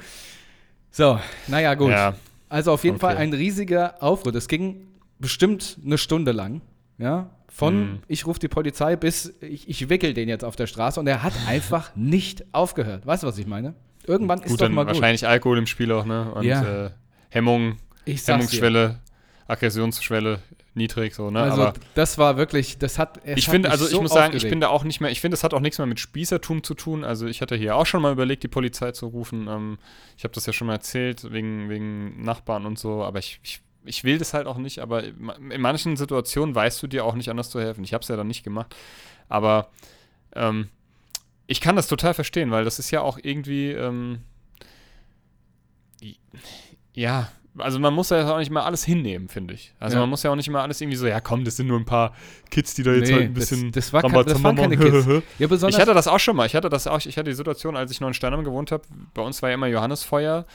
[0.91, 1.91] So, naja, gut.
[1.91, 2.15] Ja.
[2.47, 3.07] Also auf jeden Okay.
[3.07, 4.31] Fall ein riesiger Aufruhr.
[4.31, 4.87] Das ging
[5.19, 6.61] bestimmt eine Stunde lang.
[6.97, 7.99] Ja, von Mhm.
[8.07, 11.23] ich rufe die Polizei bis ich, ich wickel den jetzt auf der Straße und er
[11.23, 13.05] hat einfach nicht aufgehört.
[13.05, 13.73] Weißt du, was ich meine?
[14.05, 14.95] Irgendwann ist Gut, doch dann mal gut.
[14.95, 16.31] wahrscheinlich Alkohol im Spiel auch, ne?
[16.33, 16.85] Und Ja.
[16.87, 16.89] äh,
[17.29, 18.33] Hemmung, Ich sag's dir.
[18.61, 18.99] Hemmungsschwelle,
[19.47, 20.39] Aggressionsschwelle
[20.73, 21.41] niedrig, so, ne?
[21.41, 23.19] Also Aber das war wirklich, das hat.
[23.25, 25.33] ich finde, also ich so muss sagen, ich bin da auch nicht mehr, ich finde,
[25.33, 27.03] das hat auch nichts mehr mit Spießertum zu tun.
[27.03, 29.47] Also ich hatte hier auch schon mal überlegt, die Polizei zu rufen.
[29.47, 29.77] Ähm,
[30.17, 33.61] ich habe das ja schon mal erzählt, wegen, wegen Nachbarn und so, aber ich, ich,
[33.85, 37.29] ich will das halt auch nicht, aber in manchen Situationen weißt du dir auch nicht
[37.29, 37.83] anders zu helfen.
[37.83, 38.75] Ich habe es ja dann nicht gemacht.
[39.27, 39.69] Aber
[40.35, 40.69] ähm,
[41.47, 44.19] ich kann das total verstehen, weil das ist ja auch irgendwie, ähm,
[46.93, 49.73] ja, also man muss ja auch nicht mal alles hinnehmen, finde ich.
[49.79, 50.01] Also Ja.
[50.01, 51.85] man muss ja auch nicht immer alles irgendwie so, ja komm, das sind nur ein
[51.85, 52.13] paar
[52.51, 54.77] Kids, die da jetzt Nee, halt ein bisschen das, das, war, kein- das waren keine
[54.77, 55.05] Kids.
[55.39, 55.75] Ja, besonders.
[55.75, 56.45] Ich hatte das auch schon mal.
[56.45, 58.83] Ich hatte das auch, ich hatte die Situation, als ich noch in Steinheim gewohnt habe,
[59.13, 60.45] bei uns war ja immer Johannesfeuer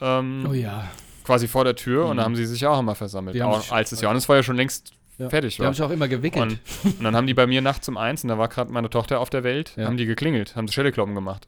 [0.00, 0.90] ähm, oh ja.
[1.24, 2.16] quasi vor der Tür und Mhm.
[2.18, 3.34] da haben sie sich auch immer versammelt.
[3.36, 5.28] Die Auch, als das Johannesfeuer schon längst ja.
[5.28, 5.66] fertig Die war.
[5.66, 6.58] haben sich auch immer gewickelt.
[6.84, 8.88] Und, und dann haben die bei mir nachts um eins, und da war gerade meine
[8.90, 11.46] Tochter auf der Welt, haben die geklingelt, haben Schellekloppen gemacht.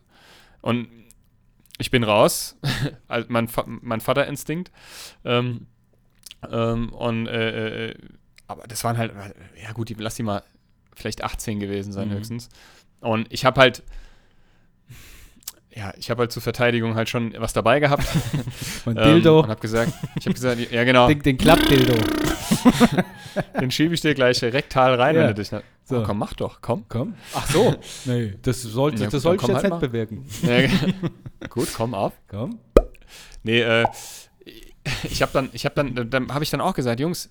[0.61, 0.89] Und
[1.79, 2.57] ich bin raus,
[3.09, 4.71] also mein, mein Vatterinstinkt.
[5.25, 5.67] Ähm,
[6.51, 7.95] ähm, und äh, äh,
[8.47, 9.13] aber das waren halt,
[9.63, 10.43] ja gut, die, lass die mal
[10.95, 12.13] vielleicht 18 gewesen sein Mhm.
[12.15, 12.49] höchstens.
[13.01, 13.83] Und ich habe halt,
[15.75, 18.07] ja, ich habe halt zur Verteidigung halt schon was dabei gehabt.
[18.85, 19.41] Und ähm, Dildo.
[19.41, 21.95] Und habe gesagt, ich habe gesagt, ja genau, den, den Klappdildo.
[23.61, 25.23] den schiebe ich dir gleich rektal rein, Ja.
[25.23, 25.51] wenn du dich.
[25.87, 25.99] So.
[25.99, 26.85] Oh, komm, mach doch, komm.
[26.89, 27.15] Komm.
[27.35, 27.75] Ach so.
[28.07, 30.25] nee, das sollte, Ja, das sollte ich komm jetzt halt nicht bewirken.
[30.43, 32.13] Ja, gut, komm auf.
[32.29, 32.59] Komm.
[33.43, 33.85] Nee, äh,
[35.03, 37.31] ich habe dann, ich habe dann, dann habe ich dann auch gesagt, Jungs,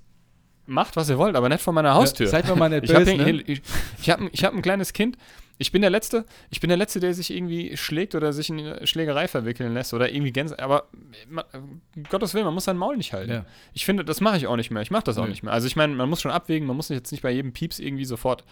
[0.66, 2.26] macht was ihr wollt, aber nicht vor meiner Haustür.
[2.28, 3.42] Ja, seid mal mal nicht ich habe böse, ne?
[3.42, 3.62] ich,
[4.02, 5.18] ich hab, ich hab ein kleines Kind.
[5.60, 8.60] Ich bin der Letzte, ich bin der Letzte, der sich irgendwie schlägt oder sich in
[8.60, 10.58] eine Schlägerei verwickeln lässt oder irgendwie Gänse.
[10.60, 10.88] Aber
[11.30, 13.32] man, um Gottes Willen, man muss sein Maul nicht halten.
[13.32, 13.46] Ja.
[13.74, 14.82] Ich finde, das mache ich auch nicht mehr.
[14.82, 15.30] Ich mache das auch Nö.
[15.30, 15.54] nicht mehr.
[15.54, 18.06] Also ich meine, man muss schon abwägen, man muss jetzt nicht bei jedem Pieps irgendwie
[18.06, 18.44] sofort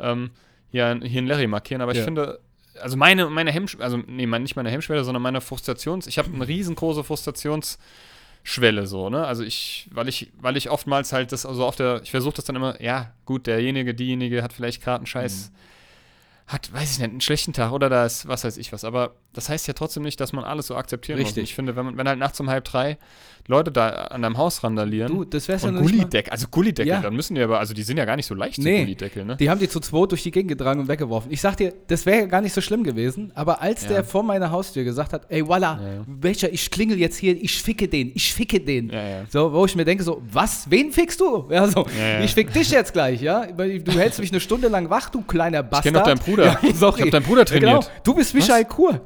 [0.00, 0.30] ähm,
[0.70, 2.04] hier, hier ein Larry markieren, aber ich Ja.
[2.04, 2.40] finde,
[2.80, 6.46] also meine, meine Hemmschwelle, also nee, nicht meine Hemmschwelle, sondern meine Frustrations, ich habe eine
[6.46, 9.26] riesengroße Frustrationsschwelle so, ne?
[9.26, 12.44] Also ich, weil ich, weil ich oftmals halt das, also auf der, ich versuche das
[12.44, 15.52] dann immer, ja, gut, derjenige, diejenige hat vielleicht gerade einen Scheiß,
[16.50, 19.14] hat, weiß ich nicht, einen schlechten Tag oder da ist, was weiß ich was, aber
[19.32, 21.28] das heißt ja trotzdem nicht, dass man alles so akzeptieren muss.
[21.28, 21.42] Richtig.
[21.42, 22.98] Und ich finde, wenn man, wenn halt nachts um halb drei
[23.50, 25.12] Leute da an deinem Haus randalieren.
[25.12, 27.00] Du, das wär's ja und mal- Gullideckel, also Gullideckel, Ja.
[27.00, 29.36] dann müssen die aber, also die sind ja gar nicht so leicht, Nee, Gullideckel, ne?
[29.36, 31.30] Die haben die zu zweit durch die Gegend getragen und weggeworfen.
[31.32, 33.88] Ich sag dir, das wäre gar nicht so schlimm gewesen, aber als Ja.
[33.88, 36.04] der vor meiner Haustür gesagt hat, ey, voila, Ja, ja.
[36.06, 38.88] welcher, ich klingel jetzt hier, ich ficke den, ich ficke den.
[38.90, 39.22] Ja, ja.
[39.28, 41.46] So, wo ich mir denke, so, was, wen fickst du?
[41.50, 42.20] Ja, so, Ja, ja.
[42.24, 43.46] ich fick dich jetzt gleich, ja?
[43.46, 45.82] Du hältst mich eine Stunde lang wach, du kleiner Bastard.
[45.82, 46.58] kenn doch deinen Bruder.
[46.62, 46.68] Ja.
[46.70, 47.80] Ich hab deinen Bruder Ja, genau.
[47.80, 47.90] trainiert.
[48.04, 49.00] Du bist Michael Kur.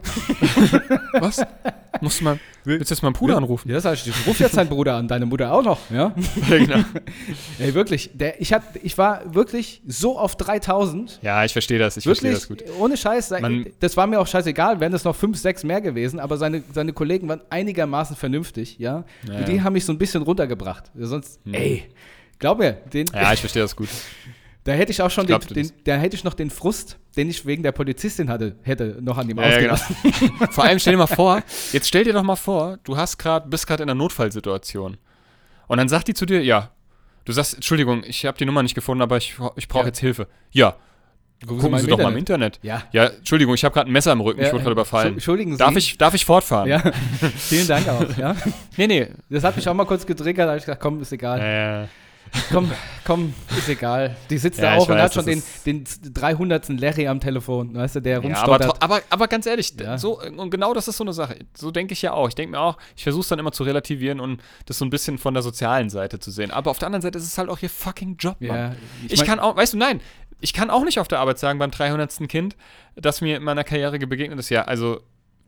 [1.20, 1.42] Was?
[2.00, 3.70] Musst du mal, willst du jetzt meinen Bruder anrufen?
[3.70, 6.14] Ja, sag ich, ich ruf jetzt deinen Bruder an, deine Mutter auch noch, ja?
[6.50, 6.84] Ja, genau.
[7.58, 11.96] Ey, wirklich, der, ich, hat, ich war wirklich so auf 3000, Ja, ich verstehe das,
[11.96, 12.62] ich verstehe das gut.
[12.78, 16.20] ohne Scheiß, Man- das war mir auch scheißegal, wären es noch fünf, sechs mehr gewesen,
[16.20, 19.04] aber seine, seine Kollegen waren einigermaßen vernünftig, ja.
[19.28, 20.90] Ja, Und die haben mich so ein bisschen runtergebracht.
[20.98, 21.84] Sonst, ey,
[22.38, 23.88] glaub mir, den, Ja, ich verstehe das gut.
[24.64, 26.98] da hätte ich auch schon Ich den, glaub den, da hätte ich noch den Frust,
[27.16, 29.72] den ich wegen der Polizistin hatte, hätte noch an ihm Ja, ja, genau.
[29.74, 30.32] ausgelassen.
[30.50, 31.42] Vor allem stell dir mal vor,
[31.72, 34.96] jetzt stell dir doch mal vor, du hast grad, bist gerade in einer Notfallsituation.
[35.66, 36.70] Und dann sagt die zu dir, ja,
[37.24, 39.86] du sagst, Entschuldigung, ich habe die Nummer nicht gefunden, aber ich, ich brauche Ja.
[39.88, 40.26] jetzt Hilfe.
[40.50, 40.76] Ja,
[41.46, 42.58] gucken Sie doch mal im Internet.
[42.62, 42.82] Ja.
[42.92, 45.14] Ja, Entschuldigung, ich habe gerade ein Messer im Rücken, ich Ja, wurde gerade überfallen.
[45.14, 45.58] Entschuldigen Sie.
[45.58, 46.68] Darf ich, darf ich fortfahren?
[46.68, 46.82] Ja,
[47.36, 48.34] vielen Dank auch, ja.
[48.76, 49.08] Nee, nee.
[49.30, 51.40] Das hat mich auch mal kurz getriggert, da habe ich gesagt, komm, ist egal.
[51.40, 51.88] Äh,
[52.50, 52.70] Komm,
[53.04, 54.16] komm, ist egal.
[54.30, 56.68] Die sitzt Ja, da ich auch und weiß, hat schon den, den 300.
[56.80, 58.26] Larry am Telefon, weißt du, der ja, aber,
[58.56, 58.82] rumstottert.
[58.82, 59.98] aber, aber ganz ehrlich, Ja.
[59.98, 61.36] so, und genau das ist so eine Sache.
[61.56, 62.28] So denke ich ja auch.
[62.28, 64.90] Ich denke mir auch, ich versuche es dann immer zu relativieren und das so ein
[64.90, 66.50] bisschen von der sozialen Seite zu sehen.
[66.50, 68.56] Aber auf der anderen Seite ist es halt auch ihr fucking Job, Mann.
[68.56, 68.72] ja,
[69.08, 70.00] Ich, mein- kann auch, weißt du, nein,
[70.40, 72.28] ich kann auch nicht auf der Arbeit sagen beim 300.
[72.28, 72.56] Kind,
[72.96, 74.50] das mir in meiner Karriere begegnet ist.
[74.50, 75.00] Ja, also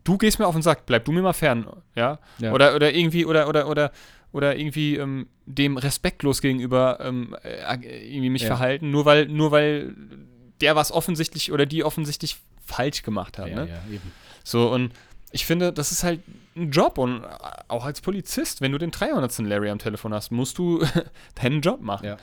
[0.04, 1.66] du gehst mir auf den Sack, bleib du mir mal fern,
[1.96, 2.18] ja?
[2.38, 2.52] Ja.
[2.52, 3.90] Oder, oder irgendwie, oder, oder, oder,
[4.32, 7.76] oder irgendwie ähm, dem respektlos gegenüber ähm, äh,
[8.12, 8.48] irgendwie mich Ja.
[8.48, 9.94] verhalten, nur weil, nur weil
[10.60, 13.48] der was offensichtlich oder die offensichtlich falsch gemacht hat.
[13.48, 13.68] Ja, ne?
[13.70, 14.12] ja, eben.
[14.44, 14.92] So, und
[15.32, 16.20] ich finde, das ist halt
[16.56, 17.22] ein Job und
[17.68, 19.38] auch als Polizist, wenn du den 300.
[19.40, 20.84] Larry am Telefon hast, musst du
[21.34, 22.06] deinen Job machen.
[22.06, 22.16] Ja.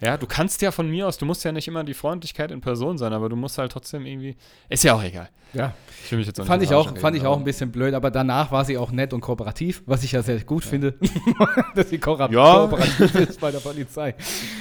[0.00, 2.60] Ja, du kannst ja von mir aus, du musst ja nicht immer die Freundlichkeit in
[2.60, 4.36] Person sein, aber du musst halt trotzdem irgendwie.
[4.68, 5.28] Ist ja auch egal.
[5.52, 5.74] ja.
[6.04, 7.42] Ich will mich jetzt auch Fand nicht ich auch, überraschen fand ich reden, auch ein
[7.44, 10.64] bisschen blöd, aber danach war sie auch nett und kooperativ, was ich ja sehr gut
[10.64, 10.94] finde,
[11.74, 12.52] dass sie kooperativ Ja.
[12.68, 14.14] kooperativ ist bei der Polizei.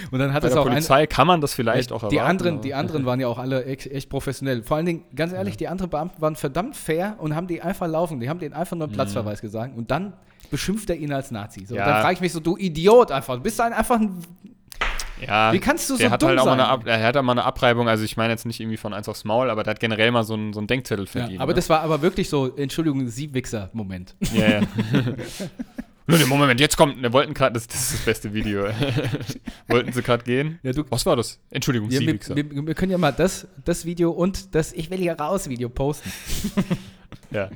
[0.10, 2.16] Und dann hat Bei es der auch ein, Polizei kann man das vielleicht auch die
[2.18, 2.30] erwarten.
[2.32, 4.64] anderen, aber- die anderen waren ja auch alle echt, echt professionell.
[4.64, 7.88] Vor allen Dingen, ganz ehrlich, die anderen Beamten waren verdammt fair und haben die einfach
[7.88, 8.20] laufen.
[8.20, 10.14] Die haben denen einfach nur einen Platzverweis gesagt und dann
[10.50, 11.66] beschimpft er ihn als Nazi.
[11.66, 11.86] So, Ja.
[11.86, 13.36] Dann frage ich mich so, du Idiot einfach.
[13.36, 14.18] Du bist ein, einfach ein.
[15.26, 16.58] Ja, Wie kannst du so der hat dumm halt auch sein?
[16.58, 18.78] Mal eine Ab, er hat auch mal eine Abreibung, also ich meine jetzt nicht irgendwie
[18.78, 21.12] von eins aufs Maul, aber der hat generell mal so einen, so einen Denkzettel Ja,
[21.12, 21.42] verdient.
[21.42, 21.56] aber ne?
[21.56, 24.16] das war aber wirklich so, Entschuldigung, Sie Wichser-Moment.
[24.34, 24.62] Ja, ja.
[26.10, 28.66] Leute, Moment, jetzt kommt, wir wollten gerade, das, das ist das beste Video.
[29.68, 30.58] wollten sie gerade gehen?
[30.64, 31.38] Ja, du- Was war das?
[31.50, 34.90] Entschuldigung, Ja, Sie, wir, wir, wir können ja mal das, das Video und das Ich
[34.90, 36.10] will hier raus Video posten.
[37.32, 37.50] Ja.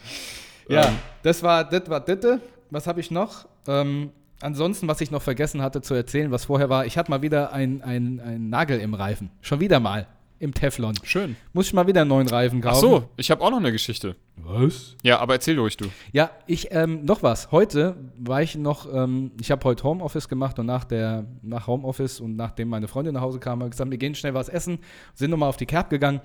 [0.68, 2.39] Ja, Ähm, das war das war das.
[2.70, 3.45] Was habe ich noch?
[3.68, 4.12] Ähm,
[4.44, 7.54] ansonsten, was ich noch vergessen hatte zu erzählen, was vorher war, ich hatte mal wieder
[7.54, 9.30] einen ein Nagel im Reifen.
[9.42, 10.08] Schon wieder mal.
[10.42, 10.96] Im Teflon.
[11.04, 11.36] schön.
[11.54, 12.78] Muss ich mal wieder einen neuen Reifen kaufen.
[12.78, 14.16] Ach so, ich habe auch noch eine Geschichte.
[14.38, 14.96] Was?
[15.04, 15.86] Ja, aber erzähl ruhig du.
[16.14, 17.52] Ja, ich, ähm, noch was.
[17.52, 22.20] Heute war ich noch, ähm, ich habe heute Homeoffice gemacht und nach der, nach Homeoffice
[22.20, 24.80] und nachdem meine Freundin nach Hause kam, habe ich gesagt, wir gehen schnell was essen,
[25.14, 26.22] sind nochmal auf die Kerb gegangen.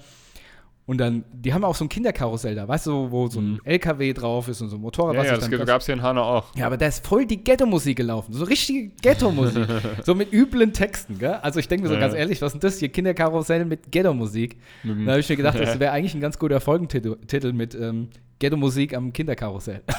[0.86, 4.12] Und dann, die haben auch so ein Kinderkarussell da, weißt du, wo so ein LKW
[4.12, 5.16] drauf ist und so ein Motorrad, Mhm.
[5.16, 6.54] Ja, was ja, das gab es hier in Hanau auch.
[6.54, 8.32] Ja, aber da ist voll die Ghetto-Musik gelaufen.
[8.32, 9.66] So richtige Ghetto-Musik.
[10.04, 11.34] so mit üblen Texten, gell?
[11.42, 12.00] Also ich denke mir so Ja.
[12.00, 12.88] ganz ehrlich, was ist denn das hier?
[12.90, 14.58] Kinderkarussell mit Ghetto-Musik.
[14.84, 17.74] Dem- Da habe ich mir gedacht, das wäre eigentlich ein ganz guter Folgentitel Titel mit
[17.74, 18.08] ähm,
[18.38, 19.82] Ghetto-Musik am Kinderkarussell.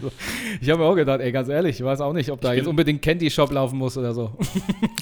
[0.00, 0.10] So.
[0.60, 2.58] Ich habe mir auch gedacht, ey, ganz ehrlich, ich weiß auch nicht, ob da Ich
[2.58, 4.36] jetzt unbedingt Candy Shop laufen muss oder so.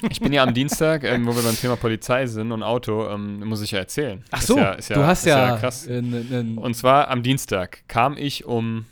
[0.09, 3.39] Ich bin ja am Dienstag, ähm, wo wir beim Thema Polizei sind und Auto, ähm,
[3.45, 4.06] muss ich ja erzählen.
[4.31, 5.87] Ach Ist so, ja, ja, du hast ja, krass.
[5.87, 8.85] äh, n- n- Und zwar am Dienstag kam ich um.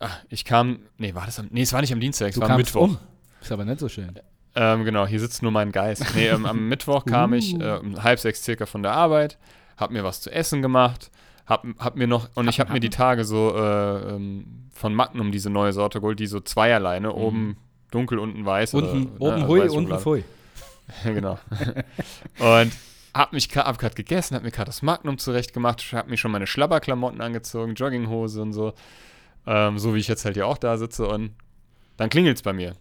[0.00, 0.80] Ah, ich kam.
[0.98, 1.48] Nee, war das am.
[1.50, 2.82] Nee, es war nicht am Dienstag, es du war am Mittwoch.
[2.82, 2.98] um.
[3.40, 4.18] Ist aber nicht so schön.
[4.54, 6.04] Ähm, genau, hier sitzt nur mein Geist.
[6.14, 7.62] Nee, ähm, am Mittwoch kam ich Uh.
[7.62, 9.38] äh, um halb sechs circa von der Arbeit,
[9.76, 11.10] hab mir was zu essen gemacht,
[11.46, 15.32] hab, hab mir noch, und ich hab mir die Tage so äh, ähm, von Magnum
[15.32, 17.12] diese neue Sorte geholt, die so zweierlei, ne?
[17.12, 17.56] Oben
[17.90, 18.74] dunkel, unten weiß.
[18.74, 20.24] oder, Unten, ne, oben also hui, unten pfui.
[21.04, 21.38] genau.
[22.38, 22.72] und
[23.14, 26.30] hab mich hab grad gegessen, hab mir gerade das Magnum zurecht gemacht, hab mir schon
[26.30, 28.72] meine Schlabberklamotten angezogen, Jogginghose und so.
[29.46, 31.32] Ähm, so wie ich jetzt halt hier auch da sitze und
[31.96, 32.74] dann klingelt's bei mir.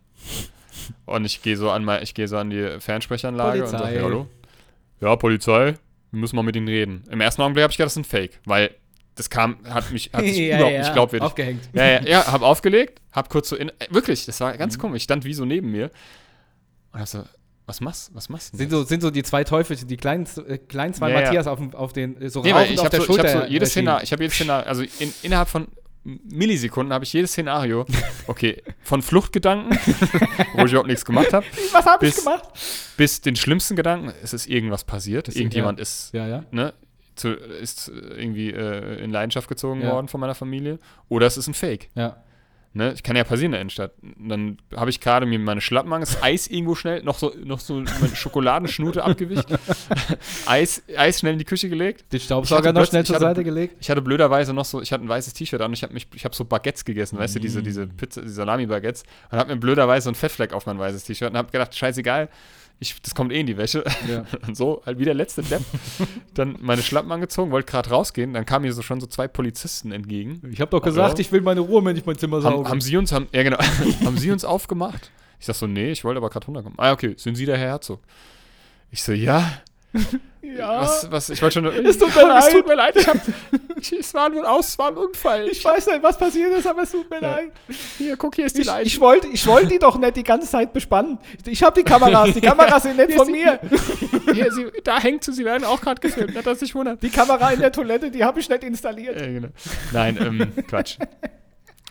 [1.05, 3.93] Und ich gehe so an mein, ich gehe so an die Fernsprechanlage und Polizei.
[3.93, 4.27] sage, hallo?
[5.01, 5.75] Ja, Polizei,
[6.11, 7.03] wir müssen mal mit ihnen reden.
[7.09, 8.71] Im ersten Augenblick habe ich gedacht, das ist ein Fake, weil
[9.15, 11.25] das kam, hat mich, hat sich überhaupt nicht glaubwürdig.
[11.27, 11.69] Aufgehängt.
[11.73, 14.57] Ja, ja, ja, hab aufgelegt, hab kurz so in, wirklich, das war Mhm.
[14.59, 15.91] ganz komisch, ich stand wie so neben mir
[16.93, 17.23] und hab so,
[17.71, 20.57] was machst, was machst du Sind so, sind so die zwei Teufel, die kleinen, äh,
[20.57, 21.25] kleinen zwei Ja, ja.
[21.25, 23.33] Matthias auf, dem- auf den, äh, so Nee, ich auf habe der so, ich Schulter.
[23.35, 23.69] hab so jedes.
[23.71, 25.67] Szenario, ich habe jedes Szenario, also in, innerhalb von
[26.03, 27.85] Millisekunden habe ich jedes Szenario,
[28.27, 29.77] okay, von Fluchtgedanken,
[30.55, 32.43] wo ich überhaupt nichts gemacht habe, Was habe ich gemacht?
[32.97, 35.83] bis den schlimmsten Gedanken, es ist irgendwas passiert, Ist- irgendjemand ja.
[35.83, 36.43] ist, Ja, ja.
[36.51, 36.73] ne,
[37.15, 39.91] zu, ist irgendwie äh, in Leidenschaft gezogen Ja.
[39.91, 41.89] worden von meiner Familie, oder es ist ein Fake.
[41.95, 42.17] Ja.
[42.73, 42.95] Ne?
[43.03, 43.91] Kann ja passieren in der Innenstadt.
[44.17, 48.15] Dann habe ich gerade mir meine das Eis irgendwo schnell, noch so, noch so meine
[48.15, 49.47] Schokoladenschnute abgewischt,
[50.45, 52.11] Eis, Eis schnell in die Küche gelegt.
[52.13, 53.75] Den Ich Staubsauger noch schnell zur ich hatte- Seite gelegt.
[53.81, 56.07] Ich hatte blöderweise noch so, ich hatte ein weißes T-Shirt an und ich habe mich,
[56.13, 57.63] ich habe so Baguettes gegessen, weißt du, diese, Mm.
[57.65, 61.29] diese Pizza, die Salami-Baguettes und habe mir blöderweise so einen Fettfleck auf mein weißes T-Shirt
[61.31, 62.29] und habe gedacht, scheißegal,
[62.81, 63.83] ich, das kommt eh in die Wäsche.
[64.09, 64.25] Ja.
[64.47, 65.61] Und so, halt wie der letzte Depp.
[66.33, 69.91] dann meine Schlappen angezogen, wollte gerade rausgehen, dann kamen mir so schon so zwei Polizisten
[69.91, 70.41] entgegen.
[70.51, 71.21] Ich habe doch gesagt, Ja.
[71.21, 72.57] ich will meine Ruhe, wenn ich mein Zimmer sauge.
[72.65, 73.57] Haben, haben sie uns, haben, ja genau,
[74.03, 75.11] haben sie uns aufgemacht?
[75.39, 76.77] Ich sag so, nee, ich wollte aber gerade runterkommen.
[76.79, 77.99] Ah, okay, sind Sie der Herr Herzog?
[78.91, 79.61] Ich so, ja.
[80.41, 80.81] ja.
[80.81, 81.65] Was, was, ich wollte schon.
[81.85, 82.51] Es tut mir Es leid.
[82.53, 83.17] tut mir leid, ich hab,
[83.99, 85.47] es war nur aus, es war ein Unfall.
[85.49, 87.31] Ich weiß nicht, was passiert ist, aber es tut mir Ja.
[87.35, 87.51] leid.
[87.97, 88.87] hier, guck, hier ist die Ich, Leiche.
[88.87, 91.17] ich wollte ich wollt die doch nicht die ganze Zeit bespannen.
[91.45, 92.33] Ich habe die Kameras.
[92.33, 93.59] Die Kameras sind nicht Hier von ist mir.
[94.33, 97.01] Hier, sie, da hängt sie, sie werden auch gerade gefilmt, nicht, dass sich wundert.
[97.03, 99.19] Die Kamera in der Toilette, die habe ich nicht installiert.
[99.19, 99.47] Ja, genau.
[99.91, 100.97] Nein, ähm, Quatsch.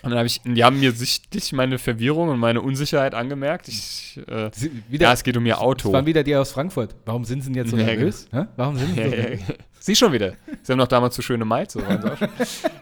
[0.03, 3.67] Und dann habe ich, die haben mir sichtlich meine Verwirrung und meine Unsicherheit angemerkt.
[3.67, 5.93] Ich, äh, Sie- Wieder, ja, es geht um ihr das Auto.
[5.93, 6.95] waren wieder die aus Frankfurt.
[7.05, 8.27] Warum sind sie denn jetzt so Ja, nervös?
[8.31, 8.45] Hä?
[8.55, 9.39] Warum sind sie Ja, so ja, nervös?
[9.81, 10.35] Sie schon wieder.
[10.61, 12.29] Sie haben doch damals zu schöne so sie auch schon.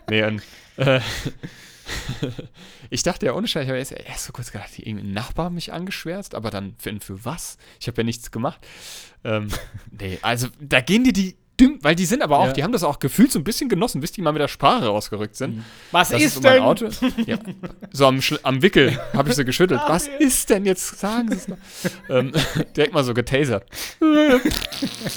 [0.10, 0.42] Nee, und,
[0.76, 1.00] äh,
[2.90, 5.72] ich dachte ja ohne Scheiß, ich habe erst, erst so kurz gedacht, irgendein Nachbar mich
[5.72, 7.58] angeschwärzt, aber dann für, für was?
[7.80, 8.60] Ich habe ja nichts gemacht.
[9.24, 9.48] Ähm,
[9.92, 12.54] nee, also da gehen die die dümm, weil die sind aber auch, Ja.
[12.54, 14.86] die haben das auch gefühlt so ein bisschen genossen, bis die mal mit der Sprache
[14.88, 15.64] rausgerückt sind.
[15.92, 16.62] Was Das ist, mein denn?
[16.64, 16.90] Auto.
[17.26, 17.38] Ja.
[17.92, 19.82] So am, am Wickel habe ich sie geschüttelt.
[19.88, 21.00] Was ist denn jetzt?
[21.00, 21.58] Sagen Sie es mal.
[22.10, 22.32] ähm,
[22.76, 23.66] direkt mal so getasert.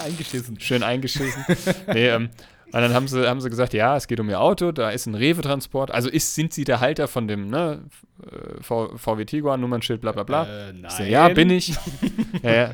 [0.05, 0.59] Eingeschissen.
[0.61, 1.45] Schön eingeschissen.
[1.89, 2.31] nee, ähm,
[2.73, 5.07] und dann haben sie, haben sie gesagt, ja, es geht um ihr Auto, da ist
[5.07, 5.91] ein Rewe-Transport.
[5.91, 7.83] Also ist, sind sie der Halter von dem ne,
[8.25, 10.45] äh, v, VW Tiguan, Nummernschild, bla bla bla.
[10.45, 11.75] Äh, Ich so, ja, bin ich.
[12.43, 12.71] ja, ja.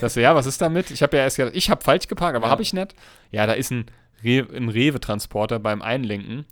[0.00, 0.90] Das so, ja, was ist damit?
[0.90, 2.50] Ich habe ja erst gedacht, ich habe falsch geparkt, aber Ja.
[2.50, 2.94] habe ich nicht.
[3.30, 3.86] Ja, da ist ein,
[4.24, 6.44] Re ein Rewe-Transporter beim Einlenken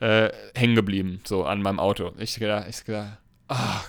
[0.00, 2.12] äh, hängen geblieben, so an meinem Auto.
[2.18, 3.84] Ich gedacht, ich gedacht, ach,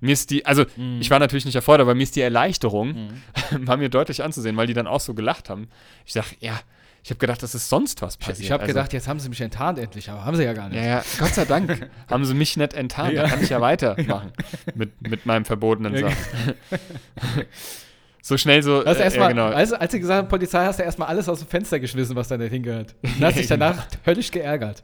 [0.00, 0.98] mir ist die, also Mhm.
[1.00, 3.12] ich war natürlich nicht erfreut, aber mir ist die Erleichterung,
[3.60, 5.68] war mir deutlich anzusehen, weil die dann auch so gelacht haben.
[6.04, 6.60] Ich sag, ja,
[7.06, 8.40] ich habe gedacht, das ist sonst was passiert.
[8.40, 10.68] ich habe Also, gedacht, jetzt haben sie mich enttarnt endlich, aber haben sie ja gar
[10.68, 10.78] nicht.
[10.78, 13.12] ja, ja, Gott sei Dank haben sie mich nicht enttarnt.
[13.12, 13.22] Ja.
[13.22, 14.32] Da kann ich ja weitermachen
[14.74, 15.96] mit, mit meinem verbotenen.
[15.96, 16.16] Sachen.
[18.22, 18.82] so schnell so.
[18.82, 19.46] Du äh, ja, genau.
[19.46, 22.26] als, als sie gesagt haben, Polizei, hast du erstmal alles aus dem Fenster geschmissen, was
[22.26, 22.96] da nicht hingehört.
[23.04, 24.82] Und hast dich danach höllisch geärgert.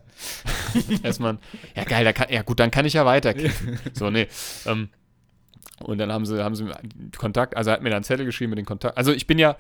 [1.03, 1.39] Erstmal,
[1.75, 3.81] ja geil, da kann, ja gut, dann kann ich ja weiterkiffen.
[3.95, 4.29] so, nee.
[4.65, 4.91] Ähm,
[5.81, 6.67] und dann haben sie, haben sie
[7.19, 8.97] Kontakt, also er hat mir dann einen Zettel geschrieben mit den Kontakt.
[8.97, 9.57] Also ich bin ja,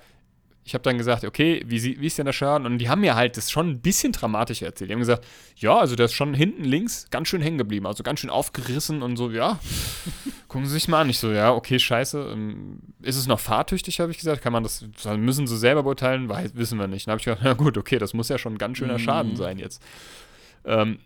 [0.64, 2.66] ich habe dann gesagt, okay, wie, wie ist denn der Schaden?
[2.66, 4.90] Und die haben mir halt das schon ein bisschen dramatisch erzählt.
[4.90, 5.24] Die haben gesagt,
[5.56, 9.02] ja, also der ist schon hinten links ganz schön hängen geblieben, also ganz schön aufgerissen
[9.02, 9.58] und so, ja.
[10.48, 11.10] Gucken Sie sich mal an.
[11.10, 12.30] Ich so, ja, okay, scheiße.
[12.32, 14.42] Ähm, ist es noch fahrtüchtig, habe ich gesagt.
[14.42, 14.84] Kann man das,
[15.16, 16.28] müssen Sie selber beurteilen?
[16.28, 17.06] Weiß, wissen wir nicht.
[17.08, 19.32] Dann habe ich gedacht, na gut, okay, das muss ja schon ein ganz schöner Schaden
[19.32, 19.36] Mhm.
[19.36, 19.82] sein jetzt.
[20.64, 20.98] Ähm,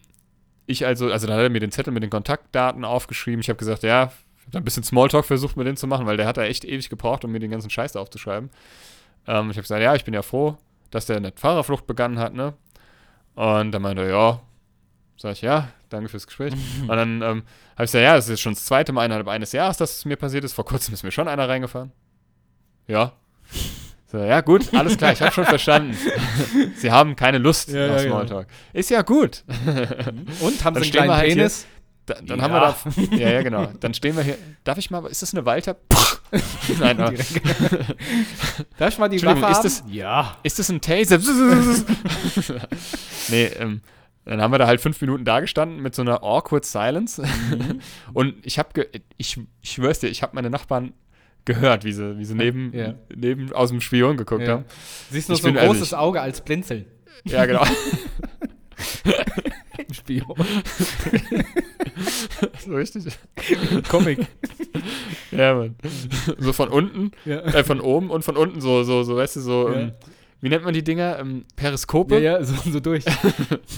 [0.66, 3.40] ich also, also da hat er mir den Zettel mit den Kontaktdaten aufgeschrieben.
[3.40, 6.06] Ich habe gesagt, ja, ich habe da ein bisschen Smalltalk versucht mit dem zu machen,
[6.06, 8.50] weil der hat da echt ewig gebraucht, um mir den ganzen Scheiß aufzuschreiben.
[9.26, 10.56] Ähm, ich habe gesagt, ja, ich bin ja froh,
[10.90, 12.54] dass der eine Fahrerflucht begangen hat, ne?
[13.34, 14.40] Und dann meinte er, ja,
[15.16, 16.54] sag ich, ja, danke fürs Gespräch.
[16.82, 17.42] Und dann ähm,
[17.74, 20.04] habe ich gesagt, ja, das ist schon das zweite Mal innerhalb eines Jahres, dass es
[20.04, 20.52] mir passiert ist.
[20.54, 21.92] Vor kurzem ist mir schon einer reingefahren.
[22.86, 23.12] Ja.
[24.10, 25.96] So, ja, gut, alles klar, ich habe schon verstanden.
[26.76, 28.14] Sie haben keine Lust Ja, auf ja, genau.
[28.16, 28.46] Smalltalk.
[28.72, 29.42] Ist ja gut.
[30.40, 31.66] Und haben Dann sie einen kleinen halt Penis?
[32.06, 32.44] Da, dann Ja.
[32.44, 33.16] haben wir da.
[33.16, 33.66] Ja, ja, genau.
[33.80, 34.38] Dann stehen wir hier.
[34.62, 35.04] Darf ich mal.
[35.06, 35.74] Ist das eine Walter?
[36.80, 37.12] Nein, aber,
[38.78, 40.36] Darf ich mal die Waffe ist das- ja.
[40.42, 41.18] ist das ein Taser?
[43.28, 43.80] nee, ähm,
[44.24, 47.22] dann haben wir da halt fünf Minuten da gestanden mit so einer awkward silence.
[48.12, 50.94] Und ich habe, ich, ich schwör's dir, ich habe meine Nachbarn
[51.44, 52.94] gehört, wie sie, wie sie neben, Ja.
[53.14, 54.54] neben aus dem Spion geguckt ja.
[54.54, 54.64] haben.
[55.10, 56.86] Siehst nur Ich so ein bin- also großes ich- Auge als Blinzeln
[57.24, 57.64] Ja, genau.
[59.96, 60.34] Spion.
[62.64, 63.06] so richtig.
[63.88, 64.20] Comic.
[65.30, 65.76] Ja, Mann.
[66.38, 67.40] So von unten, Ja.
[67.40, 69.74] äh, von oben und von unten so, so, so, weißt du, so, Ja.
[69.80, 69.92] ähm,
[70.42, 71.18] wie nennt man die Dinger?
[71.18, 72.18] Ähm, Ja, Periskope?
[72.20, 73.04] ja, so, so durch.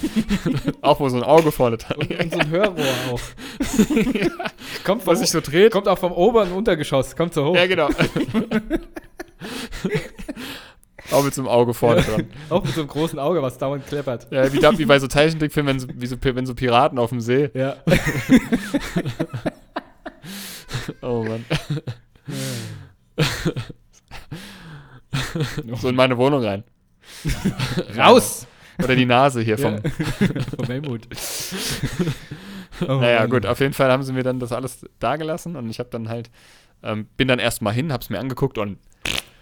[0.82, 3.20] Auch wo so ein Auge vorne dran Und, und so ein Hörrohr auch.
[4.84, 5.70] kommt, vom, Was sich so dreht.
[5.72, 7.14] kommt auch vom oberen Untergeschoss.
[7.16, 7.54] Kommt so hoch.
[7.56, 7.88] Ja, genau.
[11.10, 12.26] Auch mit so einem Auge vorne dran.
[12.50, 14.26] Auch mit so einem großen Auge, was dauernd kleppert.
[14.30, 17.20] Ja, wie, wie bei so Zeichentrickfilmen, wenn so, wie so, wenn so Piraten auf dem
[17.20, 17.50] See.
[17.54, 17.76] Ja.
[21.02, 21.44] Oh Mann.
[25.76, 26.64] So in meine Wohnung rein.
[27.96, 28.46] Raus!
[28.82, 29.82] Oder die Nase hier vom.
[29.82, 31.06] vom Helmut.
[32.82, 35.78] Oh naja, gut, auf jeden Fall haben sie mir dann das alles dagelassen und ich
[35.78, 36.30] habe dann halt,
[36.82, 38.78] ähm, bin dann erstmal hin, hab's mir angeguckt und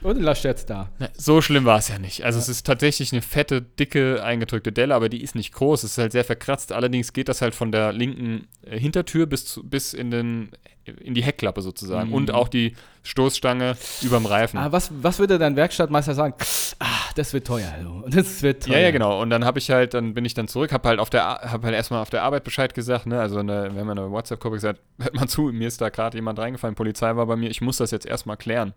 [0.06, 0.88] und lasst jetzt da.
[1.16, 2.24] So schlimm war es ja nicht.
[2.24, 2.42] Also ja.
[2.42, 5.82] es ist tatsächlich eine fette, dicke, eingedrückte Delle, aber die ist nicht groß.
[5.82, 6.72] Es ist halt sehr verkratzt.
[6.72, 10.50] Allerdings geht das halt von der linken äh, Hintertür bis, zu, bis in, den,
[10.84, 12.10] in die Heckklappe sozusagen.
[12.10, 12.14] Mhm.
[12.14, 14.58] Und auch die Stoßstange überm Reifen.
[14.58, 16.34] Ah, was, was würde dein Werkstattmeister sagen?
[16.78, 17.72] Ah, das wird teuer.
[18.08, 18.74] Das wird teuer.
[18.74, 19.20] Ja, ja, genau.
[19.20, 21.66] Und dann habe ich halt, dann bin ich dann zurück, habe halt auf der, habe
[21.66, 23.20] halt erstmal auf der Arbeit Bescheid gesagt, ne?
[23.20, 26.38] Also eine, wir haben eine WhatsApp-Gruppe gesagt, hört mal zu, mir ist da gerade jemand
[26.38, 28.72] reingefallen, Polizei war bei mir, ich muss das jetzt erstmal klären.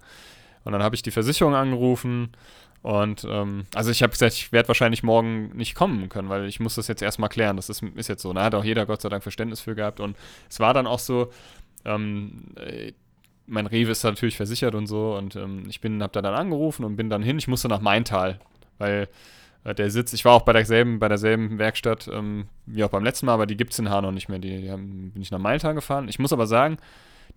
[0.64, 2.32] Und dann habe ich die Versicherung angerufen
[2.82, 6.60] und ähm, also ich habe gesagt, ich werde wahrscheinlich morgen nicht kommen können, weil ich
[6.60, 7.58] muss das jetzt erstmal klären.
[7.58, 8.32] Das ist, ist jetzt so.
[8.32, 10.00] Da hat auch jeder Gott sei Dank Verständnis für gehabt.
[10.00, 10.16] Und
[10.50, 11.30] es war dann auch so,
[11.84, 12.94] ähm, äh,
[13.48, 15.16] mein Rewe ist natürlich versichert und so.
[15.18, 17.38] Und ähm, ich bin, habe da dann angerufen und bin dann hin.
[17.38, 18.40] Ich musste nach Maintal,
[18.78, 19.10] weil
[19.66, 23.04] äh, der Sitz, ich war auch bei derselben, bei derselben Werkstatt ähm, wie auch beim
[23.04, 24.40] letzten Mal, aber die gibt es in Hanau nicht mehr.
[24.40, 26.08] Die, die haben, bin ich nach Maintal gefahren.
[26.08, 26.78] Ich muss aber sagen,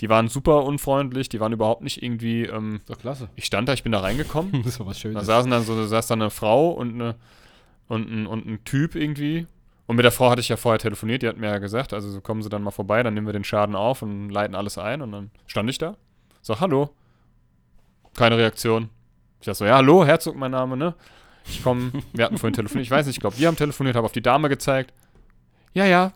[0.02, 2.42] die waren super unfreundlich, die waren überhaupt nicht irgendwie.
[2.42, 3.28] Ähm, Doch klasse.
[3.36, 4.62] Ich stand da, ich bin da reingekommen.
[4.64, 5.16] das war was Schönes.
[5.20, 7.14] Da saßen dann so, da saß da eine Frau und, eine,
[7.86, 9.46] und, ein, und ein Typ irgendwie.
[9.86, 12.10] Und mit der Frau hatte ich ja vorher telefoniert, die hat mir ja gesagt, also
[12.10, 14.76] so kommen Sie dann mal vorbei, dann nehmen wir den Schaden auf und leiten alles
[14.76, 15.02] ein.
[15.02, 15.96] Und dann stand ich da,
[16.40, 16.90] sag Hallo.
[18.16, 18.90] Keine Reaktion.
[19.38, 20.94] Ich sag so, ja, hallo, Herzog, mein Name, ne?
[21.46, 24.04] Ich komme, wir hatten vorhin telefoniert, ich weiß nicht, ich glaube, wir haben telefoniert, habe
[24.04, 24.92] auf die Dame gezeigt.
[25.74, 26.12] Ja, ja,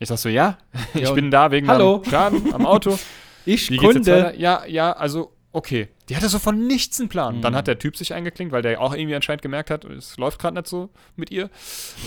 [0.00, 0.58] ich sag so, ja,
[0.94, 2.02] ich ja, bin da wegen Hallo.
[2.08, 2.98] Schaden am Auto.
[3.44, 4.34] ich Wie Kunde.
[4.36, 5.88] Ja, ja, also okay.
[6.08, 7.36] Die hatte so von nichts einen Plan.
[7.36, 7.42] Mhm.
[7.42, 10.40] Dann hat der Typ sich eingeklinkt, weil der auch irgendwie anscheinend gemerkt hat, es läuft
[10.40, 11.50] gerade nicht so mit ihr.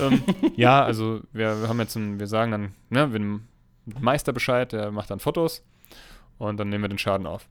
[0.02, 0.24] ähm,
[0.58, 3.40] ja, also wir, wir, haben jetzt ein, wir sagen dann, ne, wir
[4.02, 5.64] Meister Bescheid, der macht dann Fotos
[6.38, 7.48] und dann nehmen wir den Schaden auf.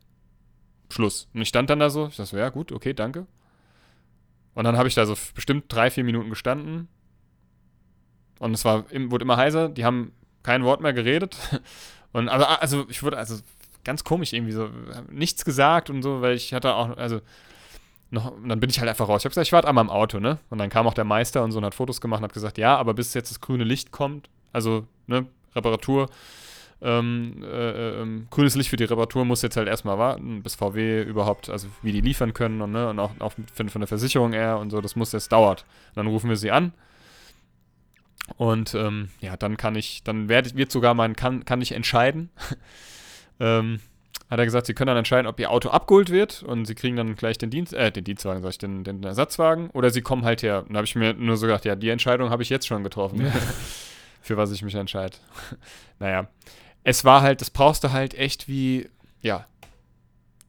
[0.91, 1.29] Schluss.
[1.33, 3.27] Und ich stand dann da so, ich dachte so, ja gut, okay, danke.
[4.55, 6.89] Und dann habe ich da so bestimmt drei, vier Minuten gestanden.
[8.39, 9.69] Und es war, wurde immer heiser.
[9.69, 10.13] Die haben
[10.43, 11.37] kein Wort mehr geredet.
[12.13, 13.37] Und also, also ich wurde, also
[13.85, 14.69] ganz komisch irgendwie so,
[15.11, 17.21] nichts gesagt und so, weil ich hatte auch, also
[18.11, 19.23] noch, dann bin ich halt einfach raus.
[19.23, 20.39] Ich habe gesagt, ich warte einmal im Auto, ne?
[20.51, 22.59] Und dann kam auch der Meister und so und hat Fotos gemacht und hat gesagt,
[22.59, 26.11] ja, aber bis jetzt das grüne Licht kommt, also, ne, Reparatur,
[26.83, 31.03] ähm, äh, äh, grünes Licht für die Reparatur muss jetzt halt erstmal warten, bis VW
[31.03, 34.59] überhaupt, also wie die liefern können und, ne, und auch, auch von, der Versicherung her
[34.59, 35.65] und so, das muss jetzt dauert.
[35.91, 36.75] Und dann rufen wir sie an
[38.37, 42.31] und ähm, ja, dann kann ich, dann werd, wird sogar mein, kann, kann ich entscheiden.
[43.41, 43.81] ähm,
[44.31, 46.97] hat er gesagt, sie können dann entscheiden, ob ihr Auto abgeholt wird und sie kriegen
[46.97, 50.25] dann gleich den Dienst, äh, den Dienstwagen, sag ich, den, den Ersatzwagen, oder sie kommen
[50.25, 50.65] halt her.
[50.67, 52.83] Und da habe ich mir nur so gedacht, ja, die Entscheidung habe ich jetzt schon
[52.83, 53.31] getroffen,
[54.23, 55.17] für was ich mich entscheide.
[55.99, 56.29] naja,
[56.83, 58.89] es war halt, das brauchst du halt echt wie,
[59.21, 59.47] ja,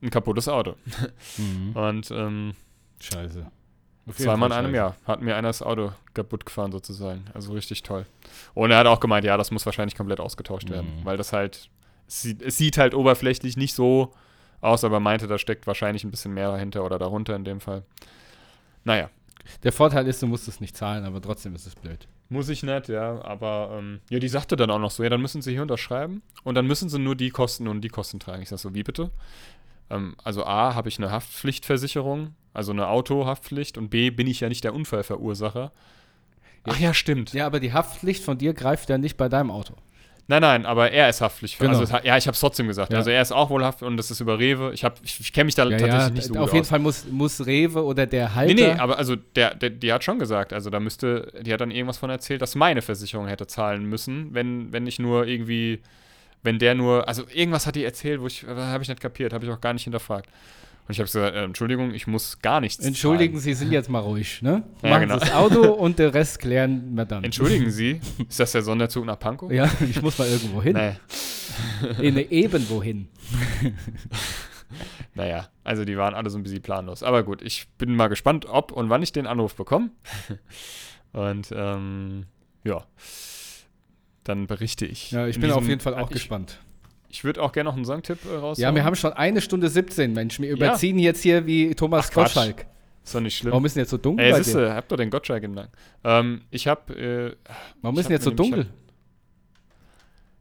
[0.02, 0.76] ein kaputtes Auto.
[1.38, 1.72] Mhm.
[1.74, 2.54] Und, ähm,
[3.02, 3.52] Scheiße.
[4.12, 7.24] Zweimal in einem Jahr hat mir einer das Auto kaputt gefahren sozusagen.
[7.34, 8.06] Also richtig toll.
[8.54, 11.06] Und er hat auch gemeint, ja, das muss wahrscheinlich komplett ausgetauscht werden, mhm.
[11.06, 11.70] weil das halt,
[12.08, 14.14] es sieht, es sieht, halt oberflächlich nicht so
[14.60, 17.62] aus, aber er meinte, da steckt wahrscheinlich ein bisschen mehr dahinter oder darunter in dem
[17.62, 17.84] Fall.
[18.84, 19.10] Naja.
[19.64, 22.08] Der Vorteil ist, du musst es nicht zahlen, aber trotzdem ist es blöd.
[22.30, 25.22] Muss ich nicht, ja, aber ähm, ja, die sagte dann auch noch so, ja, dann
[25.22, 28.42] müssen sie hier unterschreiben und dann müssen sie nur die Kosten und die Kosten tragen.
[28.42, 29.12] Ich sag so, wie bitte?
[29.90, 34.50] Ähm, also A, habe ich eine Haftpflichtversicherung, also eine Autohaftpflicht und B, bin ich ja
[34.50, 35.72] nicht der Unfallverursacher.
[36.66, 37.34] Ach ja, stimmt.
[37.34, 39.76] Ja, aber die Haftpflicht von dir greift ja nicht bei deinem Auto.
[40.28, 41.60] Nein, nein, aber er ist haftpflichtig.
[41.60, 41.78] Genau.
[41.78, 42.94] Also, ja, ich habe es trotzdem gesagt.
[42.94, 43.00] Ja.
[43.00, 44.72] Also er ist auch wohl haftpflichtig und das ist über Rewe.
[44.74, 46.66] Ich, ich, ich kenne mich da ja, tatsächlich ja, nicht so gut Auf jeden.
[46.66, 48.54] Fall muss, muss Rewe oder der Halter...
[48.54, 51.60] Nee, nee, aber also der, der, die hat schon gesagt, also da müsste, die hat
[51.60, 55.82] dann irgendwas von erzählt, dass meine Versicherung hätte zahlen müssen, wenn, wenn ich nur irgendwie,
[56.44, 59.46] wenn der nur, also irgendwas hat die erzählt, wo ich, habe ich nicht kapiert, habe
[59.46, 60.30] ich auch gar nicht hinterfragt.
[60.86, 63.44] Und ich habe gesagt, äh, Entschuldigung, ich muss gar nichts Entschuldigen zahlen.
[63.44, 64.64] Sie sind jetzt mal ruhig, ne?
[64.82, 65.14] Ja, Machen genau.
[65.16, 67.24] Sie das Auto und den Rest klären wir dann.
[67.24, 69.50] Entschuldigen Sie, ist das der Sonderzug nach Pankow?
[69.50, 70.74] Ja, ich muss mal irgendwo hin.
[70.74, 72.06] Nee.
[72.06, 73.08] In irgendwo hin.
[75.16, 77.02] naja, also die waren alle so ein bisschen planlos.
[77.02, 79.92] Aber gut, ich bin mal gespannt, ob und wann ich den Anruf bekomme.
[81.14, 82.26] und ähm,
[82.66, 82.84] ja,
[84.24, 85.12] dann berichte ich.
[85.12, 86.60] Ja, ich bin diesem, auf jeden Fall auch ich, gespannt.
[87.10, 88.58] Ich würde auch gerne noch einen Songtipp äh, raus.
[88.58, 90.40] Ja, wir haben schon eine Stunde 17, Mensch.
[90.40, 91.06] Wir überziehen ja.
[91.06, 92.66] jetzt hier wie Thomas Ach, Gottschalk.
[93.04, 93.52] Ist doch nicht schlimm.
[93.52, 94.26] Warum ist denn jetzt so dunkel?
[94.26, 94.74] Ey, siehste, dir?
[94.74, 95.72] hab doch den Gottschalk im Nacken.
[96.04, 96.90] Ähm, ich hab.
[96.90, 97.36] Äh,
[97.82, 98.68] Warum ist denn jetzt so dunkel?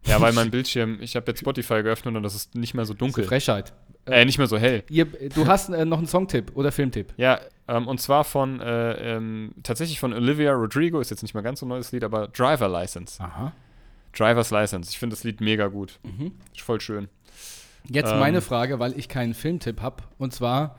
[0.07, 2.95] Ja, weil mein Bildschirm, ich habe jetzt Spotify geöffnet und das ist nicht mehr so
[2.95, 3.25] dunkel.
[3.25, 3.73] Frechheit.
[4.05, 4.83] Äh, nicht mehr so hell.
[4.91, 7.13] Ihr, du hast äh, noch einen Songtipp oder Filmtipp.
[7.17, 7.39] Ja,
[7.69, 11.61] ähm, und zwar von, äh, ähm, tatsächlich von Olivia Rodrigo, ist jetzt nicht mehr ganz
[11.61, 13.23] so ein neues Lied, aber Driver License.
[13.23, 13.53] Aha.
[14.17, 14.91] Driver's License.
[14.91, 15.99] Ich finde das Lied mega gut.
[16.03, 16.33] Mhm.
[16.53, 17.09] Ist voll schön.
[17.89, 20.03] Jetzt ähm, meine Frage, weil ich keinen Filmtipp habe.
[20.19, 20.77] Und zwar,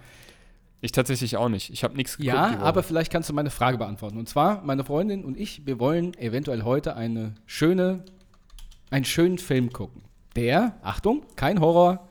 [0.81, 1.69] Ich tatsächlich auch nicht.
[1.71, 2.33] Ich habe nichts geguckt.
[2.35, 4.17] Ja, aber vielleicht kannst du meine Frage beantworten.
[4.17, 8.03] Und zwar, meine Freundin und ich, wir wollen eventuell heute eine schöne,
[8.91, 10.03] einen schönen Film gucken.
[10.35, 12.07] Der, Achtung, kein Horror,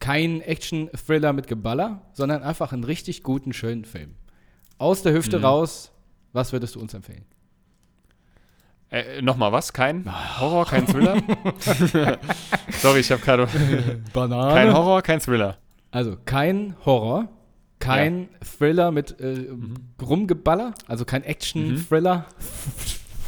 [0.00, 4.14] kein Action-Thriller mit Geballer, sondern einfach einen richtig guten, schönen Film.
[4.78, 5.44] Aus der Hüfte Mhm.
[5.44, 5.92] raus,
[6.32, 7.24] was würdest du uns empfehlen?
[8.94, 9.72] Äh, Nochmal was?
[9.72, 10.04] Kein
[10.38, 11.20] Horror, kein Thriller?
[12.70, 13.48] Sorry, ich habe gerade.
[14.12, 14.54] Banane.
[14.54, 15.56] Kein Horror, kein Thriller.
[15.90, 17.28] Also kein Horror,
[17.80, 19.48] kein Thriller mit äh,
[20.00, 22.26] Rumgeballer, also kein Action-Thriller.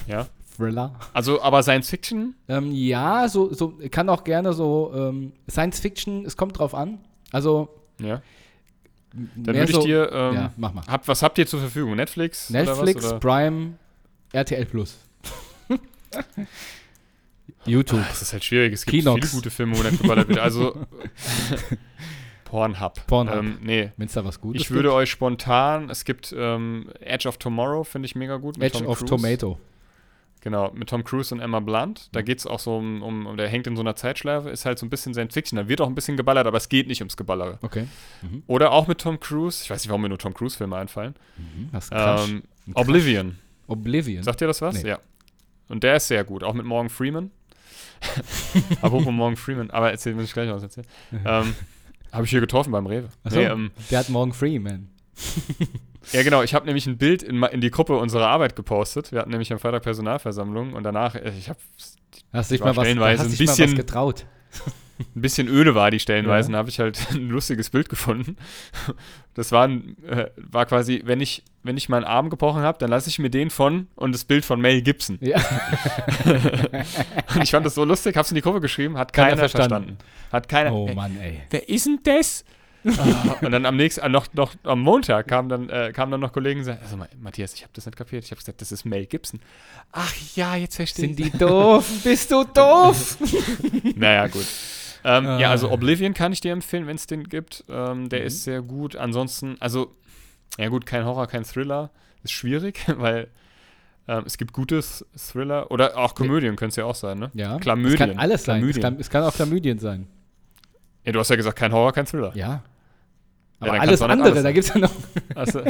[0.07, 0.27] Ja.
[0.57, 0.95] Thriller.
[1.13, 2.37] Also, aber Science Fiction?
[2.49, 6.99] Ähm, ja, so, so kann auch gerne so ähm, Science Fiction, es kommt drauf an.
[7.33, 7.69] Also
[7.99, 8.23] Ja.
[9.13, 10.11] Dann würde ich so, dir.
[10.13, 10.85] Ähm, ja, mach mal.
[10.87, 11.97] Habt, was habt ihr zur Verfügung?
[11.97, 12.51] Netflix?
[12.51, 13.21] Netflix, Oder was, oder?
[13.21, 13.75] Prime,
[14.33, 14.99] RTL Plus.
[17.65, 18.05] YouTube.
[18.09, 18.73] Das ist halt schwierig.
[18.73, 19.21] Es gibt Kinox.
[19.21, 20.39] viele gute Filme, wo nicht geballert wird.
[20.39, 20.87] Also.
[22.45, 23.07] Pornhub.
[23.07, 23.37] Pornhub.
[23.37, 23.91] Ähm, nee.
[23.97, 27.83] Wenn es da was Gutes Ich würde euch spontan, es gibt ähm, Edge of Tomorrow,
[27.83, 28.57] finde ich mega gut.
[28.59, 29.11] Edge Tom of Cruise.
[29.11, 29.59] Tomato.
[30.47, 32.09] Genau, mit Tom Cruise und Emma Blunt.
[32.13, 34.79] Da geht es auch so um, um, der hängt in so einer Zeitschleife, ist halt
[34.79, 35.57] so ein bisschen Science Fiction.
[35.57, 37.59] Da wird auch ein bisschen geballert, aber es geht nicht ums Geballere.
[37.63, 37.89] Okay.
[38.47, 41.17] Oder auch mit Tom Cruise, ich weiß nicht, warum mir nur Tom Cruise-Filme einfallen.
[41.37, 41.69] Mhm.
[41.73, 42.29] Was krass.
[42.29, 42.45] Ähm.
[42.75, 43.39] Oblivion.
[43.67, 44.23] Oblivion.
[44.23, 44.85] Sagt ihr das was?
[44.85, 44.91] Nee.
[44.91, 45.01] Ja.
[45.69, 47.31] Und der ist sehr gut, auch mit Morgan Freeman.
[48.83, 50.87] Apropos Morgan Freeman, aber erzähl, muss ich gleich noch was erzählen.
[51.25, 51.55] ähm,
[52.13, 53.09] Habe ich hier getroffen beim Rewe.
[53.25, 54.89] Achso, Nee, ähm, der hat morgen free, man.
[56.13, 56.43] ja, genau.
[56.43, 59.13] Ich habe nämlich ein Bild in, in die Gruppe unserer Arbeit gepostet.
[59.13, 61.59] Wir hatten nämlich am Freitag Personalversammlung und danach, äh, ich habe
[62.33, 64.27] Hast dich mal was, hast dich mal was getraut.
[64.99, 66.59] Ein bisschen öde war die Stellenweise, Ja.
[66.59, 68.37] habe ich halt ein lustiges Bild gefunden.
[69.35, 73.09] Das war, äh, war quasi, wenn ich, wenn ich meinen Arm gebrochen habe, dann lasse
[73.11, 75.19] ich mir den von und das Bild von Mel Gibson.
[75.21, 75.39] Ja.
[77.35, 79.69] Und ich fand das so lustig, hab's in die Gruppe geschrieben, hat Keiner keiner, verstanden.
[79.69, 79.99] verstanden.
[80.33, 80.73] Hat keiner.
[80.73, 81.43] Oh ey, Mann, ey.
[81.51, 82.45] wer ist denn das?
[83.43, 86.33] Und dann am nächsten, äh, noch, noch am Montag kamen dann, äh, kamen dann noch
[86.33, 88.25] Kollegen und sagten, also Ma- Matthias, ich habe das nicht kapiert.
[88.25, 89.41] Ich habe gesagt, das ist Mel Gibson.
[89.91, 91.33] Ach ja, jetzt verstehe Sind ich.
[91.33, 91.85] die doof?
[92.05, 93.19] Bist du doof?
[93.97, 94.47] Naja, gut.
[95.09, 95.39] Ähm, Ah.
[95.39, 97.65] Ja, also Oblivion kann ich dir empfehlen, wenn es den gibt.
[97.69, 98.27] Ähm, der Mhm.
[98.27, 98.97] ist sehr gut.
[98.97, 99.95] Ansonsten, also,
[100.59, 101.91] ja gut, kein Horror, kein Thriller.
[102.25, 103.29] Ist schwierig, weil
[104.09, 107.31] ähm, es gibt gute Th- Thriller oder auch Komödien können es ja auch sein, ne?
[107.35, 107.59] Ja.
[107.59, 107.93] Chlamydien.
[107.95, 108.57] Es kann alles sein.
[108.57, 108.83] Es Chlamydien.
[108.83, 110.07] kann, es kann auch Chlamydien sein.
[111.05, 112.33] Ja, du hast ja gesagt, kein Horror, kein Thriller.
[112.35, 112.63] Ja.
[113.61, 114.91] Aber dann alles andere, alles da gibt es ja noch.
[115.35, 115.63] Also,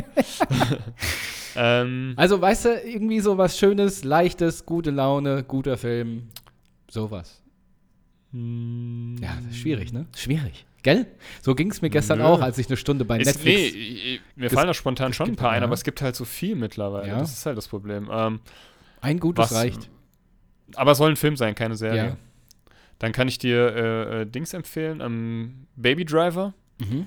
[1.57, 6.29] ähm, Also, weißt du, irgendwie so was Schönes, Leichtes, gute Laune, guter Film.
[6.91, 7.43] Sowas.
[9.21, 10.07] Ja, das ist schwierig, ne?
[10.17, 10.67] Schwierig.
[10.83, 11.07] Gell?
[11.43, 12.25] So ging es mir gestern Nö.
[12.25, 13.75] auch, als ich eine Stunde bei ist, Netflix.
[13.75, 15.65] nee, mir fallen da spontan schon ein paar ein, ja.
[15.65, 17.09] aber es gibt halt so viel mittlerweile.
[17.09, 17.19] Ja.
[17.19, 18.09] Das ist halt das Problem.
[18.13, 18.41] Ähm,
[19.01, 19.91] Ein gutes was- reicht.
[20.77, 22.07] aber es soll ein Film sein, keine Serie.
[22.07, 22.17] Ja.
[22.99, 25.01] Dann kann ich dir äh, äh, Dings empfehlen.
[25.01, 26.55] Ähm, Baby Driver.
[26.79, 27.07] Mhm.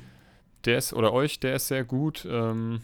[0.66, 2.28] Der ist, oder euch, der ist sehr gut.
[2.30, 2.82] Ähm,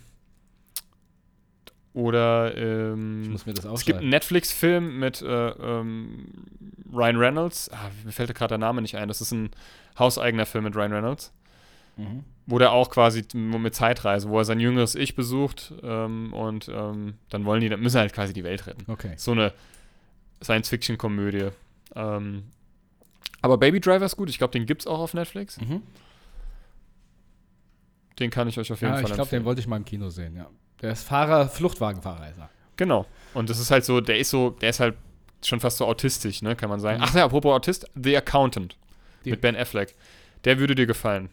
[1.96, 4.10] oder Ich ähm, muss mir das es gibt einen.
[4.10, 6.28] Netflix-Film mit äh, ähm,
[6.94, 7.72] Ryan Reynolds.
[7.72, 9.08] Ah, mir fällt gerade der Name nicht ein.
[9.08, 9.50] Das ist ein
[9.98, 11.32] hauseigener Film mit Ryan Reynolds.
[11.96, 12.26] Mhm.
[12.48, 17.14] Wo der auch quasi mit Zeitreise, wo er sein jüngeres Ich besucht ähm, und ähm,
[17.30, 18.92] dann wollen die, dann müssen halt quasi die Welt retten.
[18.92, 19.14] Okay.
[19.16, 19.54] So eine
[20.44, 21.50] Science-Fiction-Komödie.
[21.96, 22.44] Ähm,
[23.42, 24.30] aber Baby Driver ist gut.
[24.30, 25.60] Ich glaube, den gibt's auch auf Netflix.
[25.62, 25.82] Mhm.
[28.20, 29.46] Den kann ich euch auf jeden Ja, Fall ich glaube, den empfehlen.
[29.46, 30.48] wollte ich mal im Kino sehen, ja.
[30.82, 32.50] Der ist Fahrer, Fluchtwagenfahrer ist er.
[32.78, 33.06] Genau.
[33.34, 34.96] Und das ist halt so, der ist so, der ist halt
[35.44, 36.98] schon fast so autistisch, ne, kann man sagen.
[37.00, 37.04] Mhm.
[37.08, 38.76] Ach ja, apropos Autist, The Accountant
[39.24, 39.96] Die- mit Ben Affleck.
[40.44, 41.30] Der würde dir gefallen.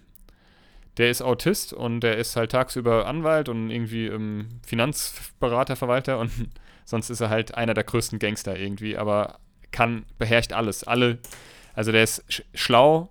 [0.98, 6.31] Der ist Autist und der ist halt tagsüber Anwalt und irgendwie ähm, Finanzberater, Verwalter und
[6.85, 9.39] sonst ist er halt einer der größten Gangster irgendwie, aber
[9.70, 10.85] kann, beherrscht alles.
[10.85, 11.19] Alle,
[11.74, 13.09] also der ist sch schlau,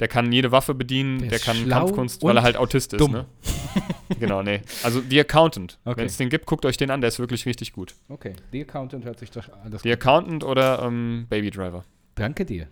[0.00, 3.00] der kann jede Waffe bedienen, Der der, ist kann Kampfkunst, weil er halt Autist ist,
[3.00, 3.12] dumm.
[3.12, 3.26] ne?
[4.20, 4.60] genau, nee.
[4.82, 5.78] Also The Accountant.
[5.84, 5.98] Okay.
[5.98, 7.94] Wenn es den gibt, guckt euch den an, der ist wirklich richtig gut.
[8.08, 11.84] Okay, The Accountant hört sich doch alles The Accountant oder ähm, Baby Driver?
[12.14, 12.68] Danke dir.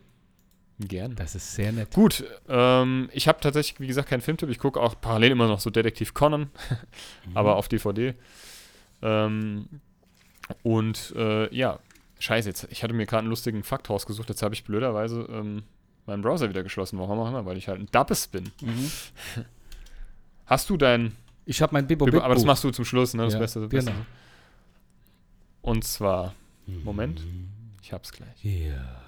[0.79, 1.15] Gern.
[1.17, 1.95] Das ist sehr nett.
[1.95, 4.51] Gut, ähm, ich habe tatsächlich, wie gesagt, keinen Filmtipp.
[4.51, 6.51] Ich gucke auch parallel immer noch so Detektiv Conan,
[7.35, 8.15] aber auf DVD.
[9.01, 9.69] Ähm,
[10.63, 11.79] und äh, ja,
[12.19, 14.29] scheiße, jetzt, ich hatte mir gerade einen lustigen Fakt rausgesucht.
[14.29, 15.63] Jetzt habe ich blöderweise ähm,
[16.07, 16.99] meinen Browser wieder geschlossen.
[16.99, 18.51] Warum auch immer, weil ich halt ein Dappes bin.
[18.61, 18.91] Mhm.
[20.47, 21.17] Hast du dein.
[21.47, 23.23] Ich habe mein Bibo aber das machst du zum Schluss, ne?
[23.23, 23.61] Das Ja, Beste.
[23.61, 23.93] Das genau.
[23.93, 24.07] Beste.
[25.63, 26.35] Und zwar,
[26.67, 27.23] Moment,
[27.83, 28.45] ich hab's gleich.
[28.45, 29.03] Ja.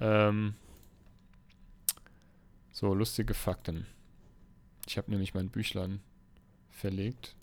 [0.00, 0.54] Ähm,
[2.70, 3.86] so, lustige Fakten.
[4.86, 6.00] Ich habe nämlich mein Büchlein
[6.70, 7.34] verlegt.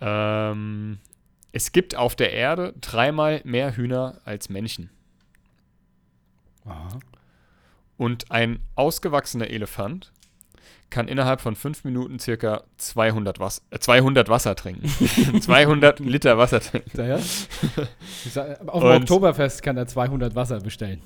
[0.00, 0.98] Ähm,
[1.52, 4.90] es gibt auf der Erde dreimal mehr Hühner als Menschen.
[6.64, 6.98] Aha.
[7.96, 10.12] Und ein ausgewachsener Elefant
[10.90, 14.88] kann innerhalb von fünf Minuten circa 200, Was äh, 200 Wasser trinken.
[15.40, 16.90] 200 Liter Wasser trinken.
[16.96, 17.18] Ja, ja.
[18.30, 21.00] Sag, auf dem Oktoberfest kann er 200 Wasser bestellen.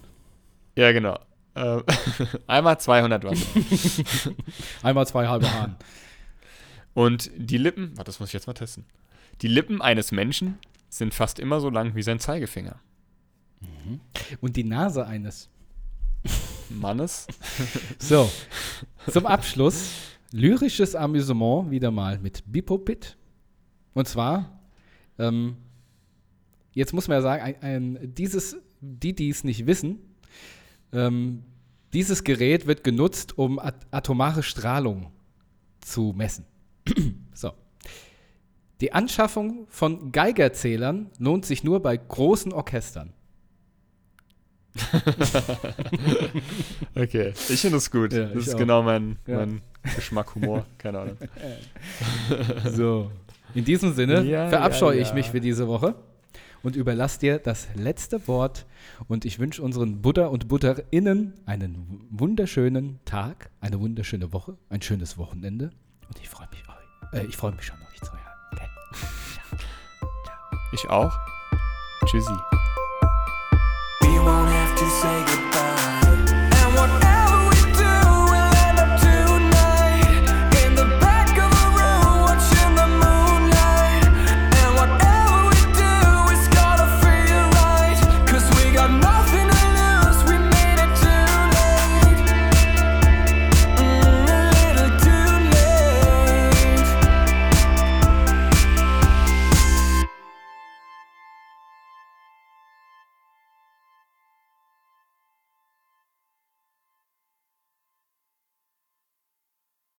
[0.77, 1.19] Ja, genau.
[1.55, 1.83] Ähm,
[2.47, 3.47] einmal 200 Wasser.
[4.83, 5.77] Einmal zwei halbe Hahn.
[6.95, 8.85] Und die Lippen, warte, das muss ich jetzt mal testen.
[9.43, 10.59] Die Lippen eines Menschen
[10.89, 12.77] sind fast immer so lang wie sein Zeigefinger.
[14.41, 15.49] Und die Nase eines.
[16.71, 17.27] Mannes.
[17.99, 18.31] So,
[19.11, 19.91] zum Abschluss
[20.33, 23.17] lyrisches Amüsement wieder mal mit Bipopit.
[23.95, 24.61] Und zwar,
[25.19, 25.57] ähm,
[26.73, 30.01] jetzt muss man ja sagen, ein, ein, dieses, die, die es nicht wissen,
[30.93, 31.45] ähm,
[31.93, 35.13] dieses Gerät wird genutzt, um at atomare Strahlung
[35.81, 36.45] zu messen.
[37.35, 37.53] so.
[38.81, 43.13] Die Anschaffung von Geigerzählern lohnt sich nur bei großen Orchestern.
[46.97, 48.13] Okay, ich finde das gut.
[48.13, 48.59] Ja, das ist auch.
[48.59, 49.39] genau mein, Ja.
[49.39, 49.61] mein
[49.97, 50.65] Geschmack, Humor.
[50.79, 51.17] Keine Ahnung.
[52.73, 53.11] So.
[53.55, 55.15] In diesem Sinne Ja, verabscheue ja, ich ja.
[55.15, 55.95] mich für diese Woche
[56.63, 58.67] und überlasse dir das letzte Wort.
[59.07, 65.19] Und ich wünsche unseren Buddha und Butterinnen einen wunderschönen Tag, eine wunderschöne Woche, ein schönes
[65.19, 65.71] Wochenende.
[66.09, 68.21] Und ich freue mich, euch, äh, ich freue mich schon, euch zu hören.
[68.53, 68.69] Okay?
[70.73, 71.17] Ich auch.
[72.07, 72.33] Tschüssi.